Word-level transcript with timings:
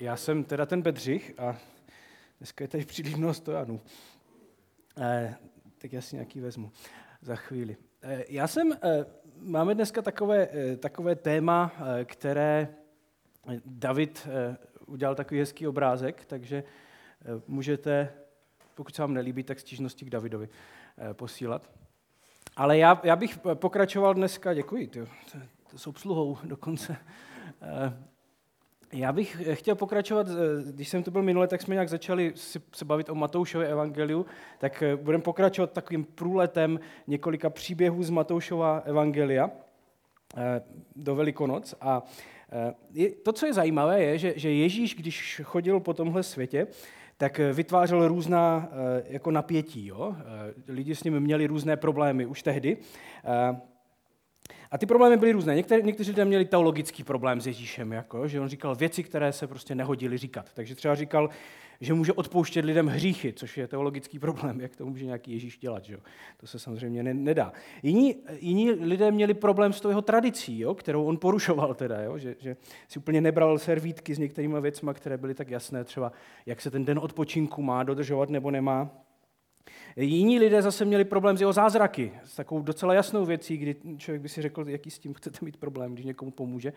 Já 0.00 0.16
jsem 0.16 0.44
teda 0.44 0.66
ten 0.66 0.82
Bedřich 0.82 1.34
a 1.38 1.56
dneska 2.38 2.64
je 2.64 2.68
tady 2.68 2.84
příliš 2.84 3.14
mnoho 3.14 3.34
stojanů. 3.34 3.80
Eh, 5.00 5.34
tak 5.78 5.92
já 5.92 6.00
si 6.00 6.16
nějaký 6.16 6.40
vezmu 6.40 6.72
za 7.22 7.36
chvíli. 7.36 7.76
Eh, 8.02 8.24
já 8.28 8.46
jsem, 8.46 8.72
máme 9.36 9.74
dneska 9.74 10.02
takové, 10.02 10.48
takové 10.78 11.16
téma, 11.16 11.72
které 12.04 12.68
David 13.64 14.28
udělal 14.86 15.14
takový 15.14 15.40
hezký 15.40 15.66
obrázek, 15.66 16.24
takže 16.24 16.64
můžete, 17.46 18.12
pokud 18.74 18.94
se 18.94 19.02
vám 19.02 19.14
nelíbí, 19.14 19.42
tak 19.42 19.60
stížnosti 19.60 20.04
k 20.04 20.10
Davidovi 20.10 20.48
posílat. 21.12 21.70
Ale 22.56 22.78
já, 22.78 23.00
já 23.04 23.16
bych 23.16 23.38
pokračoval 23.54 24.14
dneska, 24.14 24.54
děkuji, 24.54 24.86
to, 24.86 25.06
to, 25.06 25.38
to 25.70 25.78
s 25.78 25.86
obsluhou 25.86 26.38
dokonce. 26.44 26.96
Já 28.92 29.12
bych 29.12 29.42
chtěl 29.52 29.74
pokračovat, 29.74 30.26
eh, 30.28 30.72
když 30.72 30.88
jsem 30.88 31.02
tu 31.02 31.10
byl 31.10 31.22
minule, 31.22 31.48
tak 31.48 31.62
jsme 31.62 31.74
nějak 31.74 31.88
začali 31.88 32.32
se 32.72 32.84
bavit 32.84 33.08
o 33.10 33.14
Matoušově 33.14 33.68
evangeliu, 33.68 34.26
tak 34.58 34.82
eh, 34.82 34.96
budeme 34.96 35.22
pokračovat 35.22 35.72
takovým 35.72 36.04
průletem 36.04 36.80
několika 37.06 37.50
příběhů 37.50 38.02
z 38.02 38.10
Matoušova 38.10 38.82
evangelia 38.84 39.50
eh, 40.36 40.62
do 40.96 41.14
Velikonoc. 41.14 41.74
A 41.80 42.02
to, 43.22 43.32
co 43.32 43.46
je 43.46 43.52
zajímavé, 43.52 44.02
je, 44.02 44.18
že, 44.18 44.32
že 44.36 44.52
Ježíš, 44.52 44.94
když 44.94 45.40
chodil 45.44 45.80
po 45.80 45.94
tomhle 45.94 46.22
světě, 46.22 46.66
tak 47.16 47.40
vytvářel 47.52 48.08
různá 48.08 48.68
jako 49.04 49.30
napětí. 49.30 49.86
Jo? 49.86 50.16
Lidi 50.68 50.94
s 50.94 51.04
ním 51.04 51.20
měli 51.20 51.46
různé 51.46 51.76
problémy 51.76 52.26
už 52.26 52.42
tehdy. 52.42 52.76
A 54.70 54.78
ty 54.78 54.86
problémy 54.86 55.16
byly 55.16 55.32
různé. 55.32 55.54
Někteří, 55.54 55.82
někteří 55.86 56.10
lidé 56.10 56.24
měli 56.24 56.44
teologický 56.44 57.04
problém 57.04 57.40
s 57.40 57.46
Ježíšem, 57.46 57.92
jako, 57.92 58.28
že 58.28 58.40
on 58.40 58.48
říkal 58.48 58.74
věci, 58.74 59.02
které 59.02 59.32
se 59.32 59.46
prostě 59.46 59.74
nehodily 59.74 60.18
říkat. 60.18 60.46
Takže 60.54 60.74
třeba 60.74 60.94
říkal, 60.94 61.30
že 61.80 61.94
může 61.94 62.12
odpouštět 62.12 62.64
lidem 62.64 62.86
hříchy, 62.86 63.32
což 63.32 63.58
je 63.58 63.68
teologický 63.68 64.18
problém, 64.18 64.60
jak 64.60 64.76
to 64.76 64.86
může 64.86 65.04
nějaký 65.04 65.32
Ježíš 65.32 65.58
dělat. 65.58 65.84
Že? 65.84 65.96
To 66.36 66.46
se 66.46 66.58
samozřejmě 66.58 67.02
ne, 67.02 67.14
nedá. 67.14 67.52
Jiní, 67.82 68.16
jiní 68.40 68.70
lidé 68.70 69.10
měli 69.10 69.34
problém 69.34 69.72
s 69.72 69.80
tou 69.80 69.88
jeho 69.88 70.02
tradicí, 70.02 70.60
jo? 70.60 70.74
kterou 70.74 71.04
on 71.04 71.18
porušoval, 71.18 71.74
teda, 71.74 72.00
jo? 72.00 72.18
Že, 72.18 72.36
že 72.40 72.56
si 72.88 72.98
úplně 72.98 73.20
nebral 73.20 73.58
servítky 73.58 74.14
s 74.14 74.18
některými 74.18 74.60
věcmi, 74.60 74.90
které 74.94 75.18
byly 75.18 75.34
tak 75.34 75.50
jasné, 75.50 75.84
třeba 75.84 76.12
jak 76.46 76.60
se 76.60 76.70
ten 76.70 76.84
den 76.84 76.98
odpočinku 76.98 77.62
má 77.62 77.82
dodržovat 77.82 78.30
nebo 78.30 78.50
nemá. 78.50 78.90
Jiní 79.96 80.38
lidé 80.38 80.62
zase 80.62 80.84
měli 80.84 81.04
problém 81.04 81.36
s 81.36 81.40
jeho 81.40 81.52
zázraky, 81.52 82.12
s 82.24 82.36
takovou 82.36 82.62
docela 82.62 82.94
jasnou 82.94 83.24
věcí, 83.24 83.56
kdy 83.56 83.76
člověk 83.96 84.22
by 84.22 84.28
si 84.28 84.42
řekl, 84.42 84.68
jaký 84.68 84.90
s 84.90 84.98
tím 84.98 85.14
chcete 85.14 85.38
mít 85.42 85.56
problém, 85.56 85.92
když 85.92 86.06
někomu 86.06 86.30
pomůže. 86.30 86.72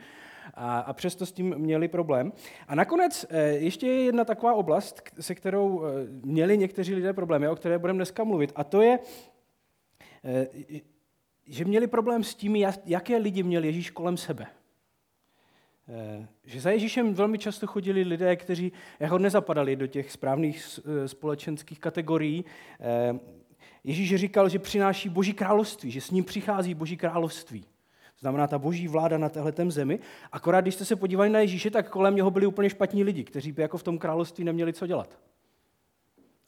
A, 0.53 0.79
a 0.79 0.93
přesto 0.93 1.25
s 1.25 1.31
tím 1.31 1.55
měli 1.57 1.87
problém. 1.87 2.33
A 2.67 2.75
nakonec 2.75 3.25
eh, 3.29 3.43
ještě 3.43 3.87
je 3.87 4.03
jedna 4.03 4.25
taková 4.25 4.53
oblast, 4.53 5.01
se 5.19 5.35
kterou 5.35 5.83
eh, 5.85 5.89
měli 6.23 6.57
někteří 6.57 6.95
lidé 6.95 7.13
problémy, 7.13 7.47
o 7.47 7.55
které 7.55 7.79
budeme 7.79 7.97
dneska 7.97 8.23
mluvit. 8.23 8.51
A 8.55 8.63
to 8.63 8.81
je, 8.81 8.99
eh, 10.23 10.47
že 11.47 11.65
měli 11.65 11.87
problém 11.87 12.23
s 12.23 12.35
tím, 12.35 12.55
jaké 12.85 13.17
lidi 13.17 13.43
měl 13.43 13.63
Ježíš 13.63 13.91
kolem 13.91 14.17
sebe. 14.17 14.47
Eh, 15.89 16.27
že 16.45 16.61
za 16.61 16.71
Ježíšem 16.71 17.13
velmi 17.13 17.37
často 17.37 17.67
chodili 17.67 18.01
lidé, 18.01 18.35
kteří 18.35 18.71
jako 18.99 19.17
nezapadali 19.17 19.75
do 19.75 19.87
těch 19.87 20.11
správných 20.11 20.79
eh, 20.79 21.07
společenských 21.07 21.79
kategorií. 21.79 22.45
Eh, 22.79 23.19
Ježíš 23.83 24.15
říkal, 24.15 24.49
že 24.49 24.59
přináší 24.59 25.09
boží 25.09 25.33
království, 25.33 25.91
že 25.91 26.01
s 26.01 26.11
ním 26.11 26.23
přichází 26.23 26.73
boží 26.73 26.97
království. 26.97 27.61
To 27.61 28.19
znamená 28.19 28.47
ta 28.47 28.59
boží 28.59 28.87
vláda 28.87 29.17
na 29.17 29.29
téhle 29.29 29.53
zemi. 29.67 29.99
Akorát, 30.31 30.61
když 30.61 30.75
jste 30.75 30.85
se 30.85 30.95
podívali 30.95 31.29
na 31.29 31.39
Ježíše, 31.39 31.71
tak 31.71 31.89
kolem 31.89 32.15
něho 32.15 32.31
byli 32.31 32.45
úplně 32.45 32.69
špatní 32.69 33.03
lidi, 33.03 33.23
kteří 33.23 33.51
by 33.51 33.61
jako 33.61 33.77
v 33.77 33.83
tom 33.83 33.97
království 33.97 34.43
neměli 34.43 34.73
co 34.73 34.87
dělat. 34.87 35.19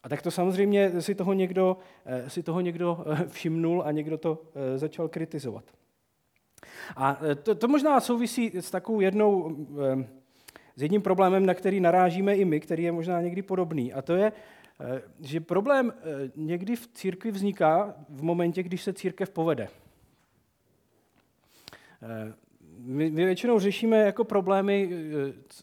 A 0.03 0.09
tak 0.09 0.22
to 0.22 0.31
samozřejmě 0.31 1.02
si 1.02 1.16
toho 1.16 1.33
někdo, 1.33 1.78
si 2.28 2.44
toho 2.44 2.61
někdo 2.61 3.06
všimnul 3.28 3.84
a 3.85 3.91
někdo 3.91 4.18
to 4.18 4.41
začal 4.75 5.07
kritizovat. 5.07 5.66
A 6.96 7.20
e, 7.31 7.36
to, 7.36 7.56
to 7.56 7.68
možná 7.68 8.00
souvisí 8.00 8.52
s 8.53 8.72
takovou 8.72 9.00
jednou, 9.00 9.58
e, 9.92 10.08
s 10.76 10.81
jedním 10.81 11.02
problémem, 11.02 11.46
na 11.46 11.53
který 11.53 11.80
narážíme 11.80 12.36
i 12.36 12.46
my, 12.46 12.59
který 12.59 12.84
je 12.84 12.92
možná 12.92 13.22
někdy 13.22 13.42
podobný. 13.42 13.94
A 13.94 14.02
to 14.02 14.16
je, 14.16 14.26
e, 14.26 15.02
že 15.22 15.40
problém 15.40 15.94
někdy 16.36 16.75
v 16.75 16.88
církvi 16.88 17.31
vzniká 17.31 17.96
v 18.09 18.24
momentě, 18.24 18.64
když 18.64 18.84
se 18.84 18.94
církev 18.94 19.30
povede. 19.30 19.68
My, 22.78 23.09
většinou 23.09 23.59
řešíme 23.59 23.98
jako 23.98 24.24
problémy, 24.24 24.90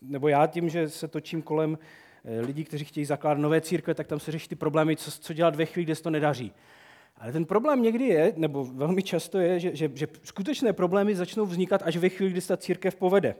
nebo 0.02 0.28
já 0.28 0.46
tím, 0.46 0.68
že 0.68 0.88
se 0.88 1.08
točím 1.08 1.42
kolem 1.42 1.78
lidí, 2.40 2.64
kteří 2.64 2.84
chtějí 2.84 3.04
zakládat 3.04 3.40
nové 3.40 3.60
církve, 3.60 3.94
tak 3.94 4.06
tam 4.06 4.20
se 4.20 4.32
řeší 4.32 4.48
ty 4.48 4.54
problémy, 4.54 4.96
co, 4.96 5.10
co 5.10 5.32
dělat 5.32 5.56
ve 5.56 5.66
chvíli, 5.66 5.84
kde 5.84 5.94
se 5.94 6.02
to 6.02 6.10
nedaří. 6.10 6.52
Ale 7.22 7.32
ten 7.32 7.44
problém 7.44 7.82
někdy 7.82 8.04
je, 8.04 8.32
nebo 8.36 8.64
velmi 8.64 9.02
často 9.02 9.38
je, 9.38 9.60
že, 9.60 9.76
že, 9.76 9.90
že 9.94 10.06
skutečné 10.22 10.72
problémy 10.72 11.16
začnou 11.16 11.46
vznikat 11.46 11.82
až 11.84 11.96
ve 11.96 12.08
chvíli, 12.08 12.30
kdy 12.30 12.40
se 12.40 12.48
ta 12.48 12.56
církev 12.56 12.96
povede. 12.96 13.34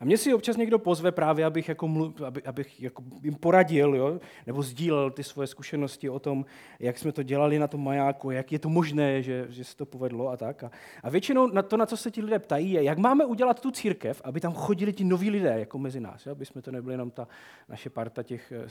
A 0.00 0.04
mě 0.04 0.18
si 0.18 0.34
občas 0.34 0.56
někdo 0.56 0.78
pozve 0.78 1.12
právě, 1.12 1.44
abych, 1.44 1.68
jako 1.68 1.88
mluv, 1.88 2.20
aby, 2.20 2.42
abych 2.42 2.82
jako 2.82 3.02
jim 3.22 3.34
poradil, 3.34 3.94
jo? 3.94 4.20
nebo 4.46 4.62
sdílel 4.62 5.10
ty 5.10 5.24
svoje 5.24 5.46
zkušenosti 5.46 6.08
o 6.08 6.18
tom, 6.18 6.44
jak 6.80 6.98
jsme 6.98 7.12
to 7.12 7.22
dělali 7.22 7.58
na 7.58 7.68
tom 7.68 7.84
majáku, 7.84 8.30
jak 8.30 8.52
je 8.52 8.58
to 8.58 8.68
možné, 8.68 9.22
že, 9.22 9.46
že 9.48 9.64
se 9.64 9.76
to 9.76 9.86
povedlo 9.86 10.28
a 10.28 10.36
tak. 10.36 10.64
A, 10.64 10.70
a 11.02 11.10
většinou 11.10 11.46
na 11.46 11.62
to, 11.62 11.76
na 11.76 11.86
co 11.86 11.96
se 11.96 12.10
ti 12.10 12.22
lidé 12.22 12.38
ptají, 12.38 12.72
je, 12.72 12.82
jak 12.82 12.98
máme 12.98 13.24
udělat 13.24 13.60
tu 13.60 13.70
církev, 13.70 14.20
aby 14.24 14.40
tam 14.40 14.52
chodili 14.52 14.92
ti 14.92 15.04
noví 15.04 15.30
lidé, 15.30 15.54
jako 15.58 15.78
mezi 15.78 16.00
nás, 16.00 16.26
jo? 16.26 16.32
aby 16.32 16.46
jsme 16.46 16.62
to 16.62 16.70
nebyli 16.70 16.94
jenom 16.94 17.10
ta 17.10 17.28
naše 17.68 17.90
parta 17.90 18.22
těch 18.22 18.52
eh, 18.52 18.66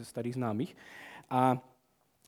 eh, 0.00 0.04
starých 0.04 0.34
známých. 0.34 0.76
A 1.30 1.73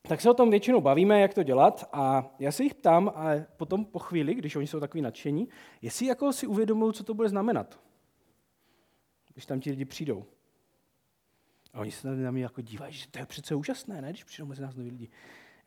tak 0.08 0.20
se 0.20 0.30
o 0.30 0.34
tom 0.34 0.50
většinou 0.50 0.80
bavíme, 0.80 1.20
jak 1.20 1.34
to 1.34 1.42
dělat 1.42 1.88
a 1.92 2.34
já 2.38 2.52
se 2.52 2.62
jich 2.62 2.74
ptám 2.74 3.12
a 3.14 3.30
potom 3.56 3.84
po 3.84 3.98
chvíli, 3.98 4.34
když 4.34 4.56
oni 4.56 4.66
jsou 4.66 4.80
takový 4.80 5.02
nadšení, 5.02 5.48
jestli 5.82 6.06
jako 6.06 6.32
si 6.32 6.46
uvědomují, 6.46 6.92
co 6.92 7.04
to 7.04 7.14
bude 7.14 7.28
znamenat, 7.28 7.80
když 9.32 9.46
tam 9.46 9.60
ti 9.60 9.70
lidi 9.70 9.84
přijdou. 9.84 10.24
A 11.72 11.80
oni 11.80 11.90
se 11.90 12.08
na 12.08 12.30
mě 12.30 12.42
jako 12.42 12.60
dívají, 12.60 12.92
že 12.92 13.08
to 13.08 13.18
je 13.18 13.26
přece 13.26 13.54
úžasné, 13.54 14.02
ne, 14.02 14.10
když 14.10 14.24
přijdou 14.24 14.46
mezi 14.46 14.62
nás 14.62 14.74
noví 14.74 14.90
lidi. 14.90 15.08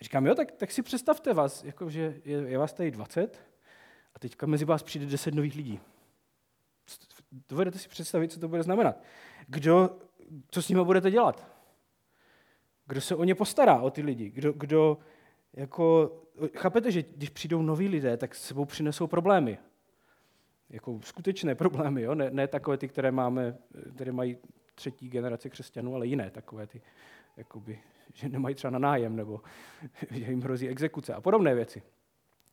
A 0.01 0.03
říkám, 0.03 0.25
jo, 0.25 0.35
tak, 0.35 0.51
tak 0.51 0.71
si 0.71 0.81
představte 0.81 1.33
vás, 1.33 1.63
jako, 1.63 1.89
že 1.89 2.21
je, 2.25 2.37
je 2.37 2.57
vás 2.57 2.73
tady 2.73 2.91
20 2.91 3.41
a 4.15 4.19
teďka 4.19 4.45
mezi 4.45 4.65
vás 4.65 4.83
přijde 4.83 5.05
10 5.05 5.35
nových 5.35 5.55
lidí. 5.55 5.79
Dovedete 7.49 7.79
si 7.79 7.89
představit, 7.89 8.31
co 8.31 8.39
to 8.39 8.47
bude 8.47 8.63
znamenat. 8.63 9.01
Kdo, 9.47 9.99
co 10.51 10.61
s 10.61 10.69
nimi 10.69 10.83
budete 10.83 11.11
dělat? 11.11 11.58
Kdo 12.89 13.01
se 13.01 13.15
o 13.15 13.23
ně 13.23 13.35
postará, 13.35 13.81
o 13.81 13.89
ty 13.89 14.01
lidi? 14.01 14.29
Kdo, 14.29 14.53
kdo 14.53 14.97
jako, 15.53 16.11
chápete, 16.57 16.91
že 16.91 17.03
když 17.15 17.29
přijdou 17.29 17.61
noví 17.61 17.87
lidé, 17.87 18.17
tak 18.17 18.35
s 18.35 18.43
sebou 18.43 18.65
přinesou 18.65 19.07
problémy. 19.07 19.57
Jako 20.69 20.99
skutečné 21.03 21.55
problémy, 21.55 22.01
jo? 22.01 22.15
Ne, 22.15 22.31
ne 22.31 22.47
takové 22.47 22.77
ty, 22.77 22.87
které 22.87 23.11
máme, 23.11 23.57
které 23.95 24.11
mají 24.11 24.37
třetí 24.75 25.09
generace 25.09 25.49
křesťanů, 25.49 25.95
ale 25.95 26.07
jiné 26.07 26.29
takové 26.29 26.67
ty, 26.67 26.81
jakoby, 27.37 27.79
že 28.13 28.29
nemají 28.29 28.55
třeba 28.55 28.71
na 28.71 28.79
nájem, 28.79 29.15
nebo 29.15 29.41
že 30.11 30.31
jim 30.31 30.41
hrozí 30.41 30.67
exekuce 30.67 31.13
a 31.13 31.21
podobné 31.21 31.55
věci. 31.55 31.81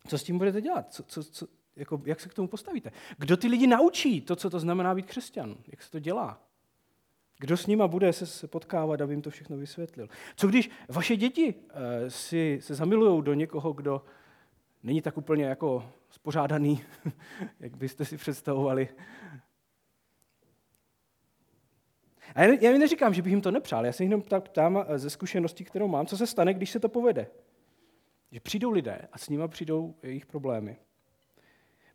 Co 0.06 0.18
s 0.18 0.24
tím 0.24 0.38
budete 0.38 0.60
dělat? 0.60 0.92
Co, 0.92 1.02
co, 1.02 1.24
co, 1.24 1.46
jako, 1.76 2.02
jak 2.04 2.20
se 2.20 2.28
k 2.28 2.34
tomu 2.34 2.48
postavíte? 2.48 2.90
Kdo 3.18 3.36
ty 3.36 3.48
lidi 3.48 3.66
naučí 3.66 4.20
to, 4.20 4.36
co 4.36 4.50
to 4.50 4.60
znamená 4.60 4.94
být 4.94 5.06
křesťan? 5.06 5.56
Jak 5.68 5.82
se 5.82 5.90
to 5.90 5.98
dělá? 5.98 6.42
Kdo 7.38 7.56
s 7.56 7.66
nima 7.66 7.88
bude 7.88 8.12
se 8.12 8.48
potkávat, 8.48 9.00
aby 9.00 9.12
jim 9.12 9.22
to 9.22 9.30
všechno 9.30 9.56
vysvětlil? 9.56 10.08
Co 10.36 10.46
když 10.46 10.70
vaše 10.88 11.16
děti 11.16 11.54
eh, 11.54 12.10
si 12.10 12.58
se 12.62 12.74
zamilují 12.74 13.22
do 13.22 13.34
někoho, 13.34 13.72
kdo 13.72 14.04
není 14.82 15.02
tak 15.02 15.16
úplně 15.16 15.44
jako 15.44 15.92
spořádaný, 16.10 16.82
jak 17.60 17.76
byste 17.76 18.04
si 18.04 18.16
představovali? 18.16 18.88
A 22.34 22.42
já 22.42 22.72
mi 22.72 22.78
neříkám, 22.78 23.14
že 23.14 23.22
bych 23.22 23.30
jim 23.30 23.40
to 23.40 23.50
nepřál, 23.50 23.86
já 23.86 23.92
se 23.92 24.04
jenom 24.04 24.22
tak 24.22 24.48
ptám 24.48 24.84
eh, 24.88 24.98
ze 24.98 25.10
zkušenosti, 25.10 25.64
kterou 25.64 25.88
mám, 25.88 26.06
co 26.06 26.16
se 26.16 26.26
stane, 26.26 26.54
když 26.54 26.70
se 26.70 26.80
to 26.80 26.88
povede. 26.88 27.26
Že 28.30 28.40
přijdou 28.40 28.70
lidé 28.70 29.08
a 29.12 29.18
s 29.18 29.28
nimi 29.28 29.48
přijdou 29.48 29.94
jejich 30.02 30.26
problémy. 30.26 30.76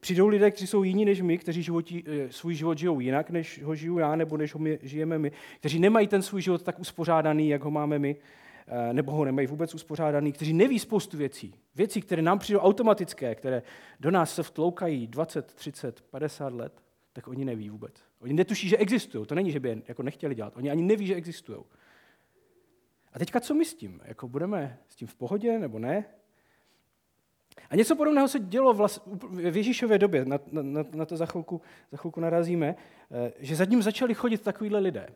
Přijdou 0.01 0.27
lidé, 0.27 0.51
kteří 0.51 0.67
jsou 0.67 0.83
jiní 0.83 1.05
než 1.05 1.21
my, 1.21 1.37
kteří 1.37 1.63
životí, 1.63 2.03
eh, 2.07 2.31
svůj 2.31 2.55
život 2.55 2.77
žijou 2.77 2.99
jinak, 2.99 3.29
než 3.29 3.63
ho 3.63 3.75
žiju 3.75 3.97
já, 3.97 4.15
nebo 4.15 4.37
než 4.37 4.53
ho 4.53 4.59
my, 4.59 4.79
žijeme 4.81 5.19
my, 5.19 5.31
kteří 5.59 5.79
nemají 5.79 6.07
ten 6.07 6.21
svůj 6.21 6.41
život 6.41 6.63
tak 6.63 6.79
uspořádaný, 6.79 7.49
jak 7.49 7.63
ho 7.63 7.71
máme 7.71 7.99
my, 7.99 8.15
eh, 8.67 8.93
nebo 8.93 9.11
ho 9.11 9.25
nemají 9.25 9.47
vůbec 9.47 9.75
uspořádaný, 9.75 10.31
kteří 10.31 10.53
neví 10.53 10.79
spoustu 10.79 11.17
věcí. 11.17 11.53
Věcí, 11.75 12.01
které 12.01 12.21
nám 12.21 12.39
přijdou 12.39 12.59
automatické, 12.59 13.35
které 13.35 13.63
do 13.99 14.11
nás 14.11 14.35
se 14.35 14.43
vtloukají 14.43 15.07
20, 15.07 15.53
30, 15.53 16.01
50 16.01 16.53
let, 16.53 16.73
tak 17.13 17.27
oni 17.27 17.45
neví 17.45 17.69
vůbec. 17.69 17.93
Oni 18.19 18.33
netuší, 18.33 18.69
že 18.69 18.77
existují. 18.77 19.25
To 19.25 19.35
není, 19.35 19.51
že 19.51 19.59
by 19.59 19.69
je 19.69 19.81
jako 19.87 20.03
nechtěli 20.03 20.35
dělat. 20.35 20.57
Oni 20.57 20.71
ani 20.71 20.81
neví, 20.81 21.07
že 21.07 21.15
existují. 21.15 21.59
A 23.13 23.19
teďka 23.19 23.39
co 23.39 23.53
my 23.53 23.65
s 23.65 23.73
tím? 23.73 24.01
Jako 24.05 24.27
budeme 24.27 24.77
s 24.89 24.95
tím 24.95 25.07
v 25.07 25.15
pohodě 25.15 25.59
nebo 25.59 25.79
ne? 25.79 26.05
A 27.69 27.75
něco 27.75 27.95
podobného 27.95 28.27
se 28.27 28.39
dělo 28.39 28.89
v 29.29 29.57
Ježíšově 29.57 29.97
době, 29.97 30.25
na, 30.25 30.39
na, 30.51 30.85
na 30.93 31.05
to 31.05 31.17
za 31.17 31.25
chvilku, 31.25 31.61
za 31.91 31.97
chvilku 31.97 32.19
narazíme, 32.19 32.75
eh, 33.11 33.33
že 33.39 33.55
za 33.55 33.65
ním 33.65 33.81
začali 33.81 34.13
chodit 34.13 34.41
takovýhle 34.41 34.79
lidé, 34.79 35.09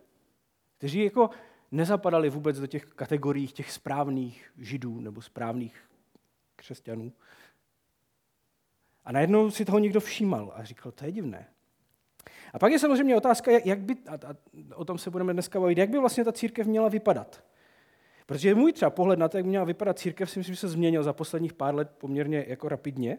kteří 0.77 1.03
jako 1.03 1.29
nezapadali 1.71 2.29
vůbec 2.29 2.59
do 2.59 2.67
těch 2.67 2.85
kategorií 2.85 3.47
těch 3.47 3.71
správných 3.71 4.51
židů 4.57 4.99
nebo 4.99 5.21
správných 5.21 5.75
křesťanů. 6.55 7.13
A 9.05 9.11
najednou 9.11 9.51
si 9.51 9.65
toho 9.65 9.79
někdo 9.79 9.99
všímal 9.99 10.53
a 10.55 10.63
říkal, 10.63 10.91
to 10.91 11.05
je 11.05 11.11
divné. 11.11 11.47
A 12.53 12.59
pak 12.59 12.71
je 12.71 12.79
samozřejmě 12.79 13.15
otázka, 13.15 13.51
jak 13.51 13.79
by, 13.79 13.95
a, 14.07 14.13
a 14.13 14.35
o 14.75 14.85
tom 14.85 14.97
se 14.97 15.09
budeme 15.09 15.33
dneska 15.33 15.59
bavit, 15.59 15.77
jak 15.77 15.89
by 15.89 15.99
vlastně 15.99 16.23
ta 16.23 16.31
církev 16.31 16.67
měla 16.67 16.89
vypadat. 16.89 17.43
Protože 18.25 18.55
můj 18.55 18.73
třeba 18.73 18.89
pohled 18.89 19.19
na 19.19 19.27
to, 19.27 19.37
jak 19.37 19.45
měla 19.45 19.65
vypadat 19.65 19.99
církev, 19.99 20.31
si 20.31 20.39
myslím, 20.39 20.55
že 20.55 20.61
se 20.61 20.67
změnil 20.67 21.03
za 21.03 21.13
posledních 21.13 21.53
pár 21.53 21.75
let 21.75 21.91
poměrně 21.97 22.45
jako 22.47 22.69
rapidně. 22.69 23.17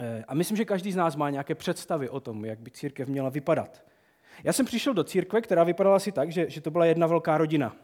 Eh, 0.00 0.24
a 0.28 0.34
myslím, 0.34 0.56
že 0.56 0.64
každý 0.64 0.92
z 0.92 0.96
nás 0.96 1.16
má 1.16 1.30
nějaké 1.30 1.54
představy 1.54 2.08
o 2.08 2.20
tom, 2.20 2.44
jak 2.44 2.60
by 2.60 2.70
církev 2.70 3.08
měla 3.08 3.28
vypadat. 3.28 3.84
Já 4.44 4.52
jsem 4.52 4.66
přišel 4.66 4.94
do 4.94 5.04
církve, 5.04 5.40
která 5.40 5.64
vypadala 5.64 5.96
asi 5.96 6.12
tak, 6.12 6.32
že, 6.32 6.50
že 6.50 6.60
to 6.60 6.70
byla 6.70 6.84
jedna 6.84 7.06
velká 7.06 7.38
rodina. 7.38 7.76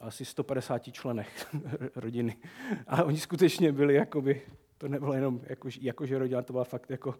Asi 0.00 0.24
150 0.24 0.92
členech 0.92 1.46
rodiny. 1.96 2.36
A 2.86 3.04
oni 3.04 3.18
skutečně 3.18 3.72
byli 3.72 3.94
jakoby, 3.94 4.42
to 4.78 4.88
nebylo 4.88 5.12
jenom 5.12 5.40
jako, 5.42 5.68
jakože 5.80 6.18
rodina, 6.18 6.42
to 6.42 6.52
byla 6.52 6.64
fakt 6.64 6.90
jako, 6.90 7.14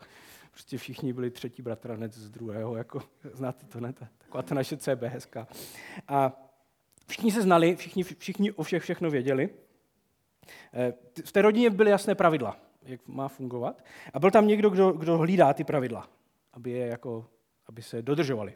prostě 0.50 0.78
všichni 0.78 1.12
byli 1.12 1.30
třetí 1.30 1.62
bratranec 1.62 2.14
z 2.14 2.30
druhého, 2.30 2.76
jako, 2.76 3.02
znáte 3.32 3.66
to, 3.66 3.80
ne? 3.80 3.92
Taková 4.18 4.42
ta 4.42 4.54
naše 4.54 4.76
CB 4.76 5.02
hezká. 5.02 5.48
A 6.08 6.44
všichni 7.06 7.32
se 7.32 7.42
znali, 7.42 7.76
všichni, 7.76 8.02
všichni 8.02 8.52
o 8.52 8.62
všech 8.62 8.82
všechno 8.82 9.10
věděli. 9.10 9.50
Eh, 10.72 10.92
v 11.24 11.32
té 11.32 11.42
rodině 11.42 11.70
byly 11.70 11.90
jasné 11.90 12.14
pravidla, 12.14 12.56
jak 12.82 13.08
má 13.08 13.28
fungovat. 13.28 13.84
A 14.12 14.18
byl 14.18 14.30
tam 14.30 14.46
někdo, 14.46 14.70
kdo, 14.70 14.92
kdo 14.92 15.18
hlídá 15.18 15.54
ty 15.54 15.64
pravidla, 15.64 16.08
aby 16.52 16.70
je 16.70 16.86
jako 16.86 17.26
aby 17.66 17.82
se 17.82 18.02
dodržovali. 18.02 18.54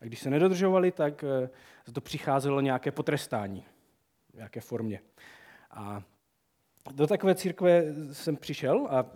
A 0.00 0.04
když 0.04 0.20
se 0.20 0.30
nedodržovali, 0.30 0.92
tak 0.92 1.24
eh, 1.24 1.50
to 1.92 2.00
přicházelo 2.00 2.60
nějaké 2.60 2.90
potrestání 2.90 3.64
v 4.30 4.34
nějaké 4.34 4.60
formě. 4.60 5.00
A 5.70 6.02
do 6.92 7.06
takové 7.06 7.34
církve 7.34 7.84
jsem 8.12 8.36
přišel 8.36 8.88
a 8.90 9.06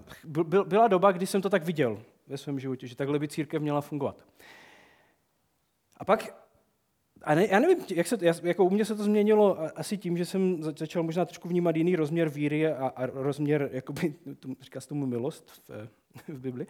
byla 0.65 0.89
doba, 0.89 1.13
kdy 1.13 1.27
jsem 1.27 1.43
to 1.43 1.51
tak 1.51 1.65
viděl 1.65 2.03
ve 2.27 2.39
svém 2.39 2.61
životě, 2.61 2.87
že 2.87 2.97
takhle 2.97 3.19
by 3.19 3.29
církev 3.29 3.63
měla 3.63 3.81
fungovat. 3.81 4.17
A 5.97 6.05
pak 6.05 6.44
a 7.25 7.35
ne, 7.35 7.47
já 7.50 7.61
nevím, 7.61 7.79
jak 7.94 8.06
se, 8.06 8.19
jako 8.43 8.65
u 8.65 8.71
mě 8.71 8.85
se 8.85 8.94
to 8.94 9.05
změnilo 9.05 9.59
asi 9.79 9.99
tím, 9.99 10.17
že 10.17 10.25
jsem 10.25 10.62
začal 10.62 11.03
možná 11.03 11.25
trošku 11.25 11.49
vnímat 11.49 11.76
jiný 11.76 11.97
rozměr 11.97 12.29
víry 12.29 12.67
a, 12.67 12.93
a 12.97 13.06
rozměr, 13.06 13.69
jakoby, 13.73 14.15
říká 14.61 14.81
se 14.81 14.88
tomu 14.88 15.06
milost 15.06 15.50
v, 15.50 15.88
v 16.29 16.38
Bibli. 16.41 16.67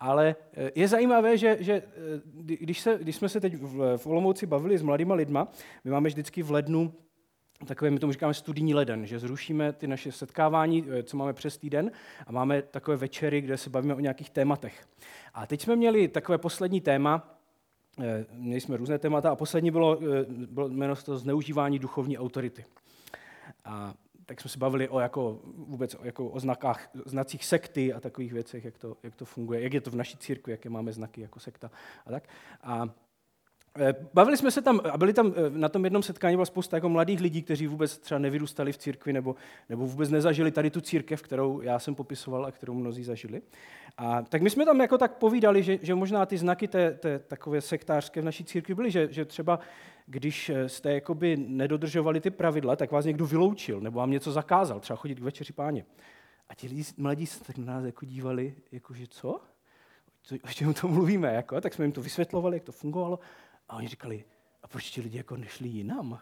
Ale 0.00 0.36
eh, 0.54 0.70
je 0.74 0.88
zajímavé, 0.88 1.38
že, 1.38 1.56
že 1.60 1.72
eh, 1.72 1.82
když, 2.34 2.80
se, 2.80 2.98
když 3.02 3.16
jsme 3.16 3.28
se 3.28 3.40
teď 3.40 3.54
v, 3.54 3.96
v 3.96 4.06
Olomouci 4.06 4.46
bavili 4.46 4.78
s 4.78 4.82
mladýma 4.82 5.14
lidma, 5.14 5.48
my 5.84 5.90
máme 5.90 6.08
vždycky 6.08 6.42
v 6.42 6.50
lednu 6.50 6.92
takové, 7.66 7.90
my 7.90 7.98
tomu 7.98 8.12
říkáme 8.12 8.34
studijní 8.34 8.74
leden, 8.74 9.06
že 9.06 9.18
zrušíme 9.18 9.72
ty 9.72 9.86
naše 9.86 10.12
setkávání, 10.12 10.84
eh, 10.88 11.02
co 11.02 11.16
máme 11.16 11.32
přes 11.32 11.58
týden, 11.58 11.90
a 12.26 12.32
máme 12.32 12.62
takové 12.62 12.96
večery, 12.96 13.40
kde 13.40 13.56
se 13.56 13.70
bavíme 13.70 13.94
o 13.94 14.00
nějakých 14.00 14.30
tématech. 14.30 14.86
A 15.34 15.46
teď 15.46 15.60
jsme 15.60 15.76
měli 15.76 16.08
takové 16.08 16.38
poslední 16.38 16.80
téma, 16.80 17.35
Eh, 17.35 17.35
měli 18.32 18.60
jsme 18.60 18.76
různé 18.76 18.98
témata 18.98 19.30
a 19.30 19.36
poslední 19.36 19.70
bylo, 19.70 19.98
eh, 20.02 20.24
bylo 20.28 20.68
jméno 20.68 20.96
to 20.96 21.18
zneužívání 21.18 21.78
duchovní 21.78 22.18
autority. 22.18 22.64
A 23.64 23.94
tak 24.26 24.40
jsme 24.40 24.50
se 24.50 24.58
bavili 24.58 24.88
o 24.88 25.00
jako, 25.00 25.40
vůbec 25.44 25.96
jako 26.02 26.28
o 26.28 26.40
znakách, 26.40 26.90
znacích 27.06 27.44
sekty 27.44 27.92
a 27.92 28.00
takových 28.00 28.32
věcech, 28.32 28.64
jak 28.64 28.78
to, 28.78 28.96
jak 29.02 29.14
to 29.14 29.24
funguje, 29.24 29.60
jak 29.60 29.72
je 29.72 29.80
to 29.80 29.90
v 29.90 29.94
naší 29.94 30.16
církvi, 30.16 30.52
jaké 30.52 30.70
máme 30.70 30.92
znaky 30.92 31.20
jako 31.20 31.40
sekta 31.40 31.70
a 32.06 32.10
tak. 32.10 32.28
A 32.62 32.88
Eh, 32.88 33.05
bavili 34.14 34.36
jsme 34.36 34.50
se 34.50 34.62
tam, 34.62 34.80
a 34.92 34.98
byli 34.98 35.12
tam 35.12 35.34
eh, 35.36 35.50
na 35.50 35.68
tom 35.68 35.84
jednom 35.84 36.02
setkání 36.02 36.36
byla 36.36 36.46
spousta 36.46 36.76
jako 36.76 36.88
mladých 36.88 37.20
lidí, 37.20 37.42
kteří 37.42 37.66
vůbec 37.66 37.98
třeba 37.98 38.18
nevyrůstali 38.18 38.72
v 38.72 38.78
církvi 38.78 39.12
nebo, 39.12 39.34
nebo 39.68 39.86
vůbec 39.86 40.10
nezažili 40.10 40.50
tady 40.50 40.70
tu 40.70 40.80
církev, 40.80 41.22
kterou 41.22 41.60
já 41.60 41.78
jsem 41.78 41.94
popisoval 41.94 42.46
a 42.46 42.52
kterou 42.52 42.74
mnozí 42.74 43.04
zažili. 43.04 43.42
A 43.96 44.22
tak 44.22 44.42
my 44.42 44.50
jsme 44.50 44.64
tam 44.64 44.80
jako 44.80 44.98
tak 44.98 45.12
povídali, 45.12 45.62
že, 45.62 45.78
že 45.82 45.94
možná 45.94 46.26
ty 46.26 46.38
znaky 46.38 46.68
té, 46.68 46.92
té 46.92 47.18
takové 47.18 47.60
sektářské 47.60 48.20
v 48.20 48.24
naší 48.24 48.44
církvi 48.44 48.74
byly, 48.74 48.90
že, 48.90 49.08
že 49.12 49.24
třeba 49.24 49.58
když 50.06 50.48
eh, 50.48 50.68
jste 50.68 50.94
jakoby 50.94 51.36
nedodržovali 51.36 52.20
ty 52.20 52.30
pravidla, 52.30 52.76
tak 52.76 52.92
vás 52.92 53.04
někdo 53.04 53.26
vyloučil 53.26 53.80
nebo 53.80 53.98
vám 53.98 54.10
něco 54.10 54.32
zakázal, 54.32 54.80
třeba 54.80 54.96
chodit 54.96 55.14
k 55.14 55.22
večeři 55.22 55.52
páně. 55.52 55.84
A 56.48 56.54
ti 56.54 56.68
lidi, 56.68 56.84
mladí 56.96 57.26
se 57.26 57.44
tak 57.44 57.58
na 57.58 57.64
nás 57.64 57.84
jako 57.84 58.06
dívali, 58.06 58.54
jakože 58.72 59.06
co? 59.06 59.40
O 60.44 60.48
čem 60.48 60.74
to 60.74 60.88
mluvíme? 60.88 61.34
Jako? 61.34 61.60
Tak 61.60 61.74
jsme 61.74 61.84
jim 61.84 61.92
to 61.92 62.02
vysvětlovali, 62.02 62.56
jak 62.56 62.64
to 62.64 62.72
fungovalo. 62.72 63.18
A 63.68 63.76
oni 63.76 63.88
říkali, 63.88 64.24
a 64.62 64.68
proč 64.68 64.90
ti 64.90 65.00
lidi 65.00 65.16
jako 65.16 65.36
nešli 65.36 65.68
jinam? 65.68 66.20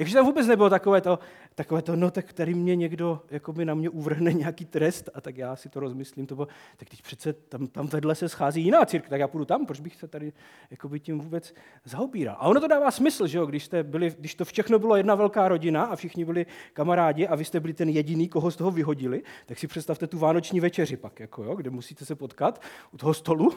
Jakže 0.00 0.14
tam 0.14 0.26
vůbec 0.26 0.46
nebylo 0.46 0.70
takové 0.70 1.00
to, 1.00 1.18
takové 1.54 1.82
to, 1.82 1.96
no 1.96 2.10
tak 2.10 2.32
tady 2.32 2.54
mě 2.54 2.76
někdo 2.76 3.22
jakoby 3.30 3.64
na 3.64 3.74
mě 3.74 3.90
uvrhne 3.90 4.32
nějaký 4.32 4.64
trest 4.64 5.08
a 5.14 5.20
tak 5.20 5.36
já 5.36 5.56
si 5.56 5.68
to 5.68 5.80
rozmyslím, 5.80 6.26
to 6.26 6.34
bylo, 6.34 6.48
tak 6.76 6.88
teď 6.88 7.02
přece 7.02 7.32
tam, 7.32 7.66
tam 7.66 7.86
vedle 7.86 8.14
se 8.14 8.28
schází 8.28 8.62
jiná 8.62 8.84
církev, 8.84 9.10
tak 9.10 9.20
já 9.20 9.28
půjdu 9.28 9.44
tam, 9.44 9.66
proč 9.66 9.80
bych 9.80 9.96
se 9.96 10.08
tady 10.08 10.32
jakoby 10.70 11.00
tím 11.00 11.20
vůbec 11.20 11.54
zaobíral. 11.84 12.36
A 12.38 12.48
ono 12.48 12.60
to 12.60 12.68
dává 12.68 12.90
smysl, 12.90 13.26
že 13.26 13.38
jo, 13.38 13.46
když, 13.46 13.64
jste 13.64 13.82
byli, 13.82 14.14
když 14.18 14.34
to 14.34 14.44
všechno 14.44 14.78
bylo 14.78 14.96
jedna 14.96 15.14
velká 15.14 15.48
rodina 15.48 15.84
a 15.84 15.96
všichni 15.96 16.24
byli 16.24 16.46
kamarádi 16.72 17.26
a 17.26 17.34
vy 17.34 17.44
jste 17.44 17.60
byli 17.60 17.72
ten 17.72 17.88
jediný, 17.88 18.28
koho 18.28 18.50
z 18.50 18.56
toho 18.56 18.70
vyhodili, 18.70 19.22
tak 19.46 19.58
si 19.58 19.66
představte 19.66 20.06
tu 20.06 20.18
vánoční 20.18 20.60
večeři 20.60 20.96
pak, 20.96 21.20
jako 21.20 21.44
jo, 21.44 21.54
kde 21.54 21.70
musíte 21.70 22.04
se 22.04 22.14
potkat 22.14 22.62
u 22.92 22.96
toho 22.96 23.14
stolu 23.14 23.52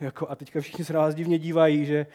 jako, 0.00 0.30
a 0.30 0.36
teďka 0.36 0.60
všichni 0.60 0.84
se 0.84 0.92
na 0.92 1.00
vás 1.00 1.14
divně 1.14 1.38
dívají, 1.38 1.84
že 1.84 2.06